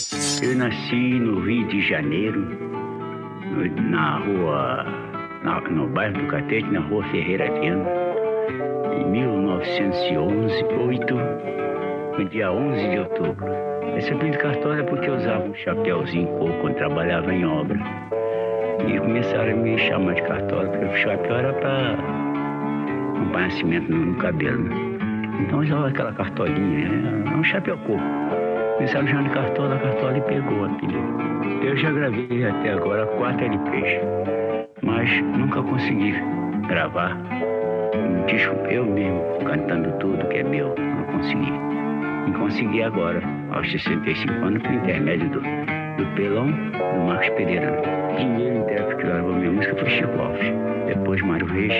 [0.42, 2.46] Eu nasci no Rio de Janeiro,
[3.90, 4.84] na rua,
[5.42, 7.88] na- no bairro do Catete, na rua Ferreira Viana,
[9.00, 11.14] em 1911, 8,
[12.18, 13.46] no dia 11 de outubro.
[13.96, 17.78] Esse apelido Cartola é porque eu usava um chapéuzinho coco quando trabalhava em obra.
[18.84, 21.92] E começaram a me chamar de Cartola, porque o chapéu era para
[23.16, 24.64] acompanhar cimento no, cabelo.
[24.64, 24.76] né?
[25.40, 27.36] Então usava aquela cartolinha, né?
[27.36, 28.00] um chapéu coco.
[28.76, 31.64] Começaram chamando de Cartola, Cartola e pegou o apelido.
[31.64, 34.00] Eu já gravei até agora quatro LPs,
[34.82, 36.14] mas nunca consegui
[36.68, 37.16] gravar
[37.94, 40.74] um disco eu mesmo, cantando tudo que é meu.
[40.78, 41.52] Não consegui.
[42.28, 43.22] E consegui agora,
[43.52, 45.40] aos 65 anos, por intermédio do,
[45.96, 47.72] do Pelão, do Marcos Pereira.
[48.14, 50.46] Primeiro intérprete que gravou minha música foi Chico Alves.
[50.86, 51.72] Depois Mário Reis,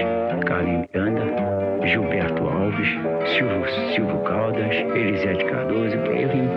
[0.46, 2.88] Carlinhos Miranda, Gilberto Alves,
[3.34, 6.48] Silvio, Silvio Caldas, Elisete Cardoso, por aí vim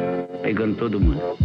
[0.41, 1.37] pegando todo mundo.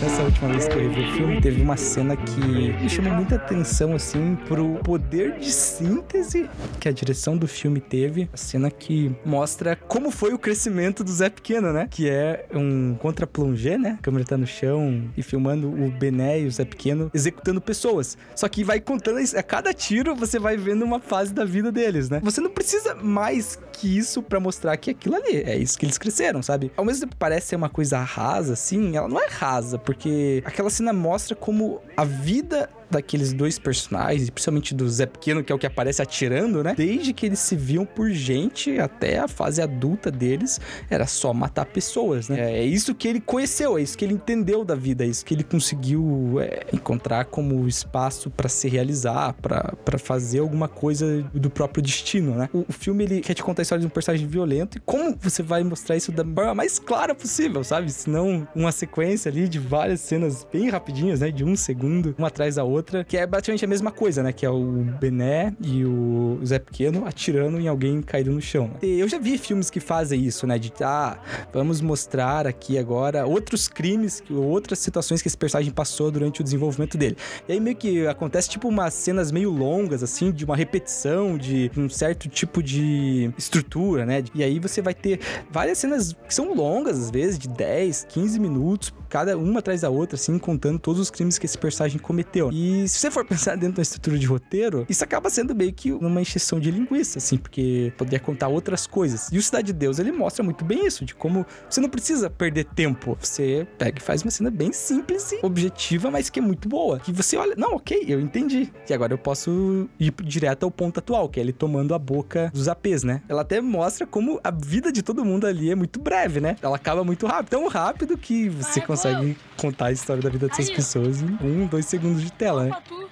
[0.00, 3.34] Nessa última vez que eu revi o filme, teve uma cena que me chamou muita
[3.34, 6.48] atenção, assim, pro poder de síntese
[6.78, 8.30] que a direção do filme teve.
[8.32, 11.88] A cena que mostra como foi o crescimento do Zé Pequeno, né?
[11.90, 13.96] Que é um contra-plongé, né?
[13.98, 18.16] A câmera tá no chão e filmando o Bené e o Zé Pequeno executando pessoas.
[18.36, 22.08] Só que vai contando, a cada tiro você vai vendo uma fase da vida deles,
[22.08, 22.20] né?
[22.22, 25.98] Você não precisa mais que isso pra mostrar que aquilo ali é isso que eles
[25.98, 26.70] cresceram, sabe?
[26.76, 30.68] Ao mesmo tempo parece ser uma coisa rasa, assim, ela não é rasa, porque aquela
[30.68, 35.58] cena mostra como a vida daqueles dois personagens, principalmente do Zé Pequeno, que é o
[35.58, 36.74] que aparece atirando, né?
[36.76, 41.66] Desde que eles se viam por gente até a fase adulta deles, era só matar
[41.66, 42.58] pessoas, né?
[42.58, 45.34] É isso que ele conheceu, é isso que ele entendeu da vida, é isso que
[45.34, 51.82] ele conseguiu é, encontrar como espaço pra se realizar, pra fazer alguma coisa do próprio
[51.82, 52.48] destino, né?
[52.52, 55.16] O, o filme ele quer te contar a história de um personagem violento e como
[55.20, 57.90] você vai mostrar isso da forma mais clara possível, sabe?
[57.90, 61.30] Se não uma sequência ali de várias cenas bem rapidinhas, né?
[61.30, 64.32] De um segundo, uma atrás da outra, que é praticamente a mesma coisa, né?
[64.32, 68.68] Que é o Bené e o Zé Pequeno atirando em alguém caído no chão.
[68.68, 68.78] né?
[68.82, 70.58] Eu já vi filmes que fazem isso, né?
[70.58, 71.18] De, ah,
[71.52, 76.96] vamos mostrar aqui agora outros crimes, outras situações que esse personagem passou durante o desenvolvimento
[76.96, 77.16] dele.
[77.48, 81.70] E aí meio que acontece tipo umas cenas meio longas, assim, de uma repetição, de
[81.76, 84.22] um certo tipo de estrutura, né?
[84.34, 88.38] E aí você vai ter várias cenas que são longas, às vezes, de 10, 15
[88.40, 92.50] minutos, cada uma atrás da outra, assim, contando todos os crimes que esse personagem cometeu.
[92.52, 95.92] E se você for pensar dentro da estrutura de roteiro, isso acaba sendo meio que
[95.92, 99.28] uma encheção de linguiça, assim, porque poderia contar outras coisas.
[99.32, 102.30] E o Cidade de Deus, ele mostra muito bem isso, de como você não precisa
[102.30, 103.16] perder tempo.
[103.20, 106.98] Você pega e faz uma cena bem simples e objetiva, mas que é muito boa.
[106.98, 108.72] Que você olha, não, ok, eu entendi.
[108.88, 112.50] E agora eu posso ir direto ao ponto atual, que é ele tomando a boca
[112.52, 113.22] dos APs, né?
[113.28, 116.56] Ela até mostra como a vida de todo mundo ali é muito breve, né?
[116.62, 120.70] Ela acaba muito rápido, tão rápido que você consegue contar a história da vida dessas
[120.70, 122.70] pessoas em um, dois segundos de tela, né?
[122.70, 123.10] Pra tu.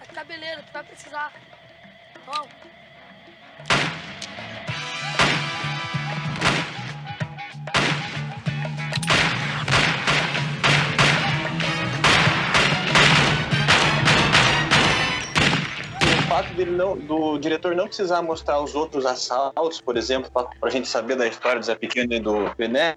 [0.00, 1.32] A cabeleira, tu vai precisar.
[2.26, 2.48] Bom.
[16.02, 20.44] O fato dele não, do diretor não precisar mostrar os outros assaltos, por exemplo, pra,
[20.44, 22.96] pra gente saber da história do Zé Pequeno e do Bené,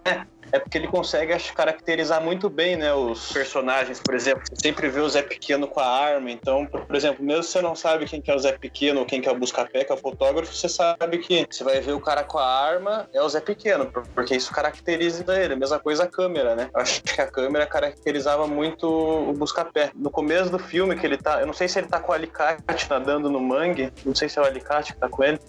[0.54, 4.00] é porque ele consegue acho, caracterizar muito bem, né, os personagens.
[4.00, 6.30] Por exemplo, você sempre vê o Zé Pequeno com a arma.
[6.32, 9.06] Então, por exemplo, mesmo se você não sabe quem que é o Zé Pequeno ou
[9.06, 11.94] quem que é o Buscapé, que é o fotógrafo, você sabe que você vai ver
[11.94, 15.56] o cara com a arma é o Zé Pequeno, por- porque isso caracteriza ele.
[15.56, 16.70] Mesma coisa a câmera, né?
[16.74, 19.90] Eu acho que a câmera caracterizava muito o Buscapé.
[19.96, 22.16] No começo do filme que ele tá, eu não sei se ele tá com o
[22.16, 25.40] alicate nadando no mangue, não sei se é o alicate que tá com ele,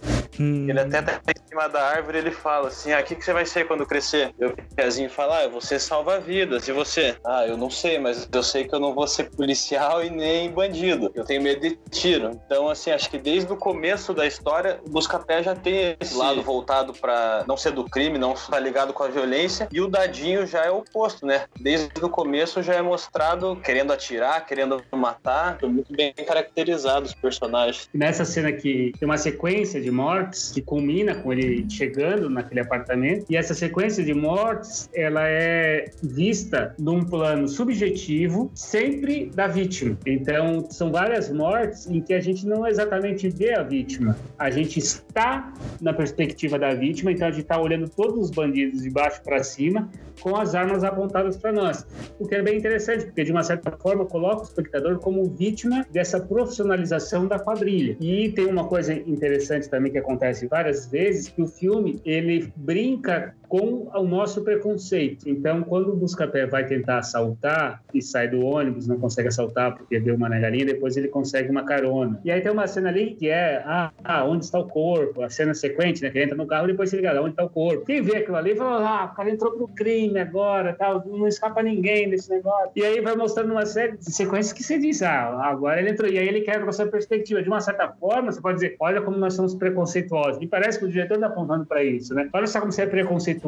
[0.68, 3.32] Ele até tá em cima da árvore ele fala assim: ah, o que, que você
[3.32, 4.34] vai ser quando crescer?
[4.38, 4.54] E o
[4.94, 6.68] Pezinho fala: ah, eu vou ser salva-vidas.
[6.68, 7.16] E você?
[7.24, 10.48] Ah, eu não sei, mas eu sei que eu não vou ser policial e nem
[10.50, 11.10] bandido.
[11.14, 12.30] Eu tenho medo de tiro.
[12.46, 16.42] Então, assim, acho que desde o começo da história, o Buscapé já tem esse lado
[16.42, 19.68] voltado para não ser do crime, não estar ligado com a violência.
[19.72, 21.46] E o Dadinho já é o oposto, né?
[21.58, 25.58] Desde o começo já é mostrado querendo atirar, querendo matar.
[25.62, 27.88] Muito bem caracterizados os personagens.
[27.92, 33.26] Nessa cena aqui, tem uma sequência de mortes que culmina com ele chegando naquele apartamento.
[33.28, 39.98] E essa sequência de mortes, ela é vista num plano subjetivo, sempre da vítima.
[40.06, 44.16] Então, são várias mortes em que a gente não exatamente vê a vítima.
[44.38, 48.82] A gente está na perspectiva da vítima, então a gente está olhando todos os bandidos
[48.82, 49.88] de baixo para cima
[50.20, 51.86] com as armas apontadas para nós.
[52.18, 55.86] O que é bem interessante, porque de uma certa forma coloca o espectador como vítima
[55.90, 57.96] dessa profissionalização da quadrilha.
[58.00, 63.34] E tem uma coisa interessante também que acontece várias vezes, que o filme ele brinca
[63.54, 65.28] com o nosso preconceito.
[65.28, 70.00] Então, quando o Buscapé vai tentar assaltar e sai do ônibus, não consegue assaltar porque
[70.00, 72.20] deu uma negalinha, depois ele consegue uma carona.
[72.24, 75.22] E aí tem uma cena ali que é, ah, ah onde está o corpo?
[75.22, 76.10] A cena sequente, né?
[76.10, 77.84] Que ele entra no carro e depois se liga, onde está o corpo?
[77.84, 81.62] Quem vê aquilo ali fala, ah, o cara entrou pro crime agora, tal, não escapa
[81.62, 82.72] ninguém desse negócio.
[82.74, 86.10] E aí vai mostrando uma série de sequências que você diz, ah, agora ele entrou.
[86.10, 87.40] E aí ele quebra com essa perspectiva.
[87.40, 90.42] De uma certa forma, você pode dizer, olha como nós somos preconceituosos.
[90.42, 92.28] E parece que o diretor está apontando para isso, né?
[92.32, 93.43] Olha só como você é preconceituoso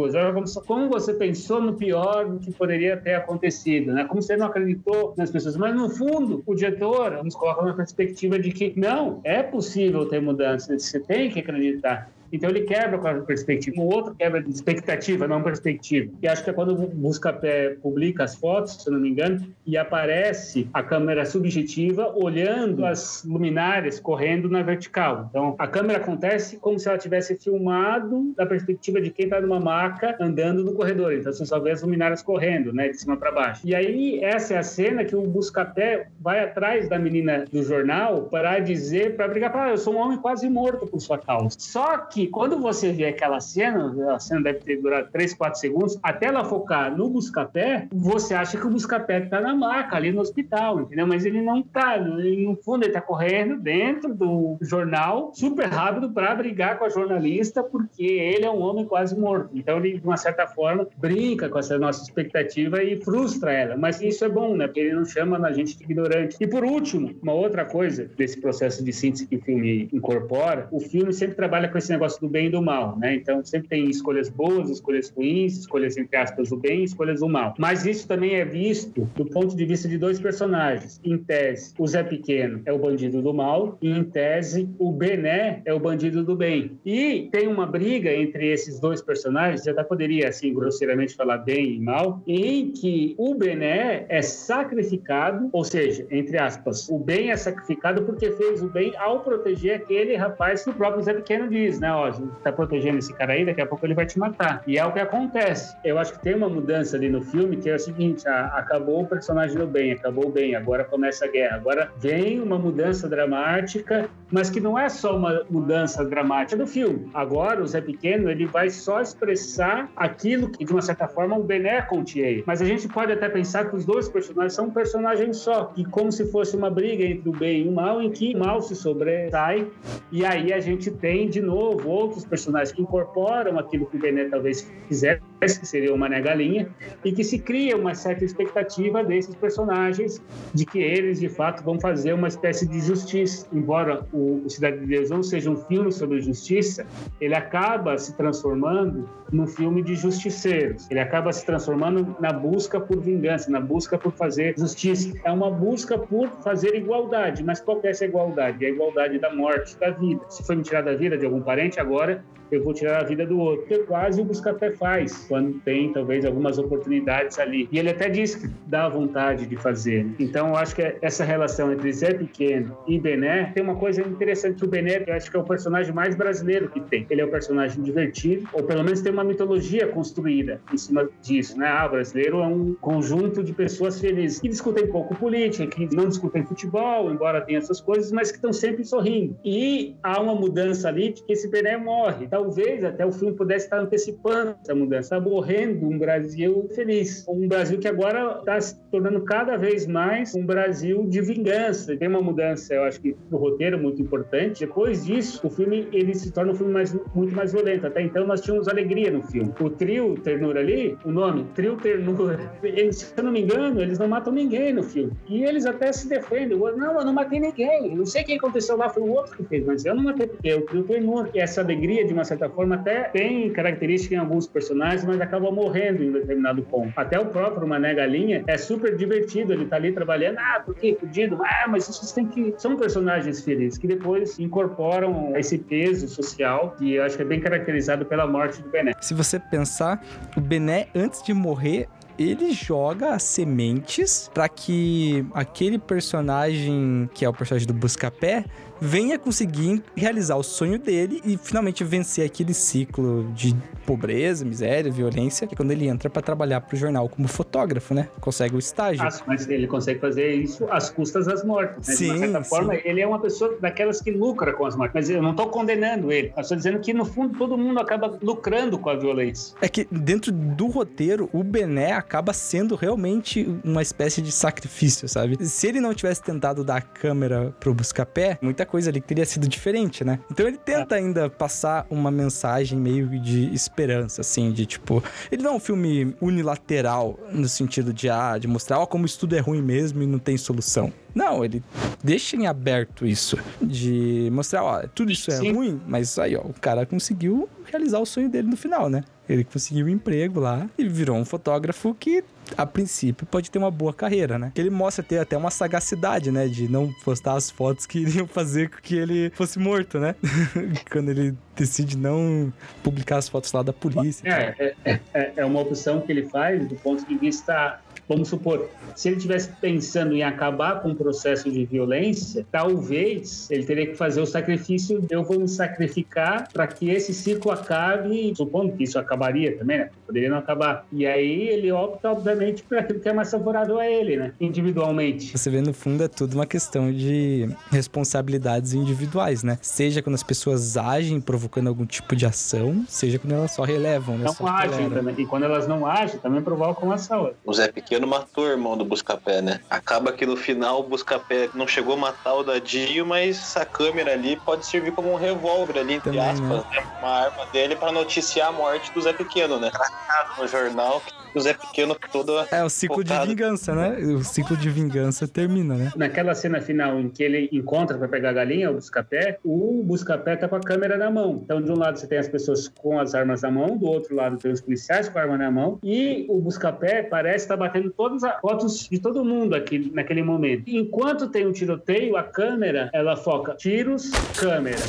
[0.66, 4.04] como você pensou no pior do que poderia ter acontecido, né?
[4.04, 5.56] Como você não acreditou nas pessoas.
[5.56, 10.20] Mas, no fundo, o diretor nos coloca uma perspectiva de que, não, é possível ter
[10.20, 12.10] mudança, você tem que acreditar.
[12.32, 13.80] Então ele quebra com a perspectiva.
[13.80, 16.12] O outro quebra de expectativa, não perspectiva.
[16.22, 19.46] E acho que é quando o Buscapé publica as fotos, se eu não me engano,
[19.66, 25.26] e aparece a câmera subjetiva olhando as luminárias correndo na vertical.
[25.30, 29.60] Então a câmera acontece como se ela tivesse filmado da perspectiva de quem está numa
[29.60, 31.12] maca andando no corredor.
[31.12, 33.62] Então você só vê as luminárias correndo, né, de cima para baixo.
[33.64, 38.22] E aí essa é a cena que o Buscapé vai atrás da menina do jornal
[38.24, 41.56] para dizer, para brigar, para ah, eu sou um homem quase morto por sua causa.
[41.58, 45.60] Só que que quando você vê aquela cena, a cena deve ter durado 3, 4
[45.60, 50.10] segundos, até ela focar no Buscapé, você acha que o Buscapé tá na maca, ali
[50.10, 51.06] no hospital, entendeu?
[51.06, 51.98] Mas ele não tá.
[51.98, 56.88] Ele, no fundo, ele tá correndo dentro do jornal, super rápido, para brigar com a
[56.88, 59.50] jornalista, porque ele é um homem quase morto.
[59.52, 63.76] Então, ele, de uma certa forma, brinca com essa nossa expectativa e frustra ela.
[63.76, 64.66] Mas isso é bom, né?
[64.66, 66.38] Porque ele não chama a gente de ignorante.
[66.40, 70.80] E, por último, uma outra coisa desse processo de síntese que o filme incorpora, o
[70.80, 73.14] filme sempre trabalha com esse negócio negócio do bem e do mal, né?
[73.14, 77.54] Então sempre tem escolhas boas, escolhas ruins, escolhas entre aspas do bem, escolhas do mal.
[77.58, 81.00] Mas isso também é visto do ponto de vista de dois personagens.
[81.04, 85.62] Em tese, o Zé Pequeno é o bandido do mal e em tese o Bené
[85.64, 86.78] é o bandido do bem.
[86.84, 91.80] E tem uma briga entre esses dois personagens, já poderia assim grosseiramente falar bem e
[91.80, 98.02] mal, em que o Bené é sacrificado, ou seja, entre aspas, o bem é sacrificado
[98.02, 101.90] porque fez o bem ao proteger aquele rapaz que o próprio Zé Pequeno diz, né?
[101.96, 104.62] Ó, a gente tá protegendo esse cara aí, daqui a pouco ele vai te matar.
[104.66, 105.76] E é o que acontece.
[105.84, 109.06] Eu acho que tem uma mudança ali no filme que é o seguinte: acabou o
[109.06, 111.56] personagem do bem, acabou o bem, agora começa a guerra.
[111.56, 117.08] Agora vem uma mudança dramática, mas que não é só uma mudança dramática do filme.
[117.14, 121.42] Agora o Zé Pequeno ele vai só expressar aquilo que, de uma certa forma, o
[121.42, 122.42] Bené continha.
[122.46, 125.84] Mas a gente pode até pensar que os dois personagens são um personagem só, e
[125.84, 128.60] como se fosse uma briga entre o bem e o mal, em que o mal
[128.60, 129.66] se sobressai,
[130.10, 134.30] e aí a gente tem de novo outros personagens que incorporam aquilo que o Benet
[134.30, 136.68] talvez fizesse, que seria o Mané Galinha,
[137.04, 140.22] e que se cria uma certa expectativa desses personagens
[140.52, 143.46] de que eles, de fato, vão fazer uma espécie de justiça.
[143.52, 146.86] Embora o, o Cidade de Deus não seja um filme sobre justiça,
[147.20, 150.88] ele acaba se transformando num filme de justiceiros.
[150.90, 155.12] Ele acaba se transformando na busca por vingança, na busca por fazer justiça.
[155.24, 158.64] É uma busca por fazer igualdade, mas qual é essa igualdade?
[158.64, 160.20] É a igualdade da morte, da vida.
[160.28, 163.26] Se foi me tirar da vida de algum parente, agora eu vou tirar a vida
[163.26, 163.66] do outro.
[163.66, 167.68] Que quase o Buscapé faz, quando tem talvez algumas oportunidades ali.
[167.72, 170.06] E ele até diz que dá vontade de fazer.
[170.18, 174.64] Então eu acho que essa relação entre Zé Pequeno e Bené tem uma coisa interessante.
[174.64, 177.06] O Bené, eu acho que é o personagem mais brasileiro que tem.
[177.10, 181.58] Ele é um personagem divertido, ou pelo menos tem uma mitologia construída em cima disso,
[181.58, 181.68] né?
[181.68, 186.44] Ah, brasileiro é um conjunto de pessoas felizes que discutem pouco política, que não discutem
[186.44, 189.36] futebol, embora tenha essas coisas, mas que estão sempre sorrindo.
[189.44, 192.28] E há uma mudança ali de que esse Bené Bené morre.
[192.28, 197.48] Talvez até o filme pudesse estar antecipando essa mudança, está morrendo um Brasil feliz, um
[197.48, 201.96] Brasil que agora está se tornando cada vez mais um Brasil de vingança.
[201.96, 204.60] Tem uma mudança, eu acho que do roteiro muito importante.
[204.60, 207.86] Depois disso, o filme ele se torna um filme mais, muito mais violento.
[207.86, 209.52] Até então nós tínhamos alegria no filme.
[209.60, 213.98] O trio Ternura ali, o nome Trio Ternura, eles, se eu não me engano, eles
[213.98, 215.12] não matam ninguém no filme.
[215.28, 216.56] E eles até se defendem.
[216.56, 217.96] Não, eu não matei ninguém.
[217.96, 220.48] Não sei quem aconteceu lá, foi o outro que fez, mas eu não matei porque
[220.48, 221.30] eu Trio Ternura.
[221.34, 225.50] E essa alegria, de uma certa forma, até tem característica em alguns personagens, mas acaba
[225.50, 226.92] morrendo em determinado ponto.
[226.96, 229.52] Até o próprio Mané Galinha é super divertido.
[229.52, 231.38] Ele tá ali trabalhando, ah, por que fudido?
[231.42, 232.54] Ah, mas isso tem que.
[232.58, 237.40] São personagens felizes que depois incorporam esse peso social que eu acho que é bem
[237.40, 238.92] caracterizado pela morte do Bené.
[239.00, 240.02] Se você pensar,
[240.36, 241.88] o Bené, antes de morrer,
[242.18, 248.44] ele joga as sementes para que aquele personagem, que é o personagem do Buscapé,
[248.80, 255.46] venha conseguir realizar o sonho dele e finalmente vencer aquele ciclo de pobreza, miséria, violência,
[255.46, 258.08] que é quando ele entra para trabalhar pro jornal como fotógrafo, né?
[258.20, 259.02] Consegue o estágio.
[259.02, 261.88] Ah, mas ele consegue fazer isso às custas das mortes.
[261.88, 261.94] Né?
[261.94, 262.50] Sim, de uma certa sim.
[262.50, 264.94] forma, ele é uma pessoa daquelas que lucra com as mortes.
[264.94, 266.32] Mas eu não estou condenando ele.
[266.36, 269.56] Eu estou dizendo que, no fundo, todo mundo acaba lucrando com a violência.
[269.60, 275.42] É que dentro do roteiro, o Bené acaba sendo realmente uma espécie de sacrifício, sabe?
[275.46, 279.48] Se ele não tivesse tentado dar a câmera pro Buscapé, muita coisa ali teria sido
[279.48, 280.18] diferente, né?
[280.30, 285.02] Então ele tenta ainda passar uma mensagem meio de esperança, assim, de tipo.
[285.30, 289.18] Ele não é um filme unilateral no sentido de, ah, de mostrar ó, como isso
[289.18, 290.92] tudo é ruim mesmo e não tem solução.
[291.14, 291.64] Não, ele
[292.04, 293.38] deixa em aberto isso.
[293.62, 295.52] De mostrar, ó, tudo isso é Sim.
[295.52, 299.02] ruim, mas aí, ó, o cara conseguiu realizar o sonho dele no final, né?
[299.28, 302.22] Ele conseguiu um emprego lá e virou um fotógrafo que,
[302.56, 304.52] a princípio, pode ter uma boa carreira, né?
[304.54, 306.46] Ele mostra ter até uma sagacidade, né?
[306.46, 310.14] De não postar as fotos que iriam fazer com que ele fosse morto, né?
[310.90, 314.28] Quando ele decide não publicar as fotos lá da polícia.
[314.28, 317.80] É, é, é, é uma opção que ele faz do ponto de vista.
[318.08, 323.64] Vamos supor, se ele tivesse pensando em acabar com o processo de violência, talvez ele
[323.64, 325.04] teria que fazer o sacrifício.
[325.10, 329.90] Eu vou me sacrificar para que esse ciclo acabe, supondo que isso acabaria também, né?
[330.06, 330.86] Poderia não acabar.
[330.92, 334.32] E aí ele opta, obviamente, por aquilo que é mais favorável a ele, né?
[334.40, 335.36] Individualmente.
[335.36, 339.58] Você vê, no fundo, é tudo uma questão de responsabilidades individuais, né?
[339.62, 344.18] Seja quando as pessoas agem provocando algum tipo de ação, seja quando elas só relevam,
[344.18, 344.24] né?
[344.24, 344.90] Não Só agem toleram.
[344.90, 345.14] também.
[345.18, 347.34] E quando elas não agem, também provocam a saúde.
[347.44, 349.60] O Zé Pequeno matou o irmão do Buscapé, né?
[349.70, 354.12] Acaba que no final o Buscapé não chegou a matar o Dadinho, mas essa câmera
[354.12, 356.82] ali pode servir como um revólver ali, entre Também, aspas, né?
[356.98, 359.70] uma arma dele pra noticiar a morte do Zé Pequeno, né?
[359.70, 362.46] Tratado no jornal que o Zé Pequeno toda.
[362.50, 363.28] É o ciclo de focado.
[363.28, 363.90] vingança, né?
[364.14, 365.92] O ciclo de vingança termina, né?
[365.94, 370.36] Naquela cena final em que ele encontra para pegar a galinha, o Buscapé, o Buscapé
[370.36, 371.40] tá com a câmera na mão.
[371.44, 374.14] Então, de um lado você tem as pessoas com as armas na mão, do outro
[374.16, 377.85] lado tem os policiais com a arma na mão, e o Buscapé parece estar batendo
[377.90, 380.64] todas as fotos de todo mundo aqui naquele momento.
[380.66, 384.82] Enquanto tem um tiroteio, a câmera, ela foca tiros, câmera,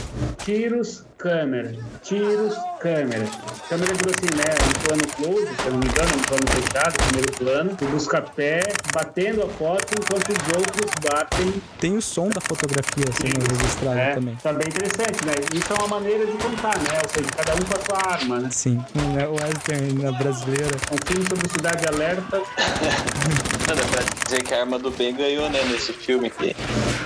[0.43, 1.73] tiros, câmera,
[2.03, 3.25] tiros, câmera.
[3.25, 4.53] A câmera digo assim, né?
[4.67, 8.59] Um plano close, se eu não me engano, um plano fechado, primeiro plano, o Buscapé
[8.93, 14.13] batendo a foto enquanto os outros batem Tem o som da fotografia sendo registrado é,
[14.13, 14.35] também.
[14.35, 15.33] Tá bem interessante, né?
[15.53, 16.99] Isso é uma maneira de contar, né?
[17.03, 18.49] Ou seja, cada um com a sua arma, né?
[18.51, 18.83] Sim,
[19.13, 19.27] né?
[19.27, 20.77] o western na brasileira.
[20.91, 22.37] Um filme sobre Cidade Alerta.
[22.37, 22.45] Não,
[23.75, 25.63] dá pra dizer que a arma do bem ganhou, né?
[25.65, 26.55] Nesse filme que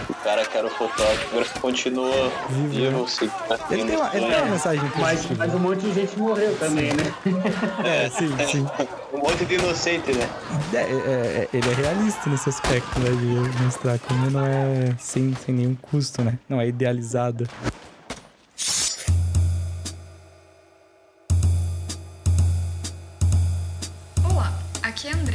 [0.09, 2.31] o cara que era o fotógrafo continua
[2.69, 3.29] vivo, sim.
[3.69, 6.93] Ele tem uma, ele tem uma mensagem Mas, mas um monte de gente morreu também,
[6.93, 7.13] né?
[7.83, 8.67] É, sim, sim.
[9.13, 10.29] Um monte de inocente, né?
[10.73, 13.09] É, é, é, ele é realista nesse aspecto, né?
[13.09, 16.37] De mostrar como não é sem, sem nenhum custo, né?
[16.49, 17.47] Não é idealizado.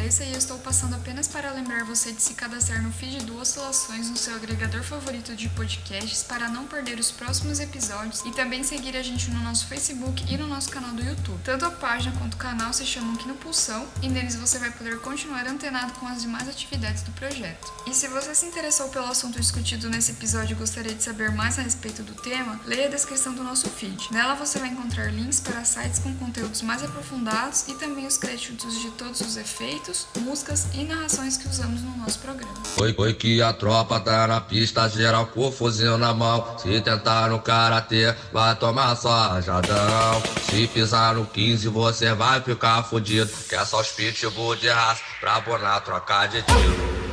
[0.07, 2.93] Aqui a Andressa e eu estou passando apenas para lembrar você de se cadastrar no
[2.93, 8.21] feed do Oscilações no seu agregador favorito de podcasts para não perder os próximos episódios
[8.25, 11.41] e também seguir a gente no nosso Facebook e no nosso canal do YouTube.
[11.43, 14.71] Tanto a página quanto o canal se chamam Aqui no Pulsão e neles você vai
[14.71, 17.73] poder continuar antenado com as demais atividades do projeto.
[17.87, 21.59] E se você se interessou pelo assunto discutido nesse episódio e gostaria de saber mais
[21.59, 24.13] a respeito do tema, leia a descrição do nosso feed.
[24.13, 28.79] Nela você vai encontrar links para sites com conteúdos mais aprofundados e também os créditos
[28.81, 32.55] de todos os efeitos, músicas e narrações que usamos no nosso programa.
[32.77, 36.59] Foi, foi que a tropa tá na pista, geral com fuzil na mão.
[36.59, 40.23] Se tentar no karatê, vai tomar só rajadão.
[40.51, 43.31] Se pisar no 15, você vai ficar fudido.
[43.49, 47.06] Que é só os pitbull de raça pra bonar trocar de tiro.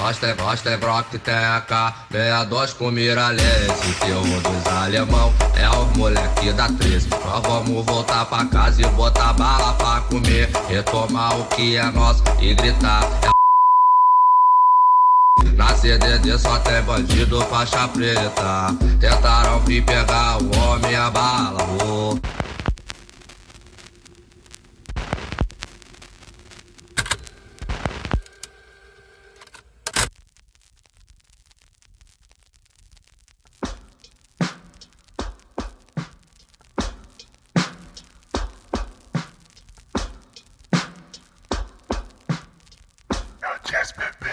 [0.00, 3.94] Nós tem, nós tem Brock, tem AK, 62 com Miralhense.
[4.00, 7.10] Teu dos alemão é os moleque da 13.
[7.22, 10.50] Nós vamos voltar pra casa e botar bala pra comer.
[10.70, 13.02] Retomar o que é nosso e gritar.
[13.24, 13.30] É
[15.54, 22.39] na CDD só tem bandido faixa preta Tentaram vir pegar o homem a bala oh.
[43.70, 44.29] Caminho,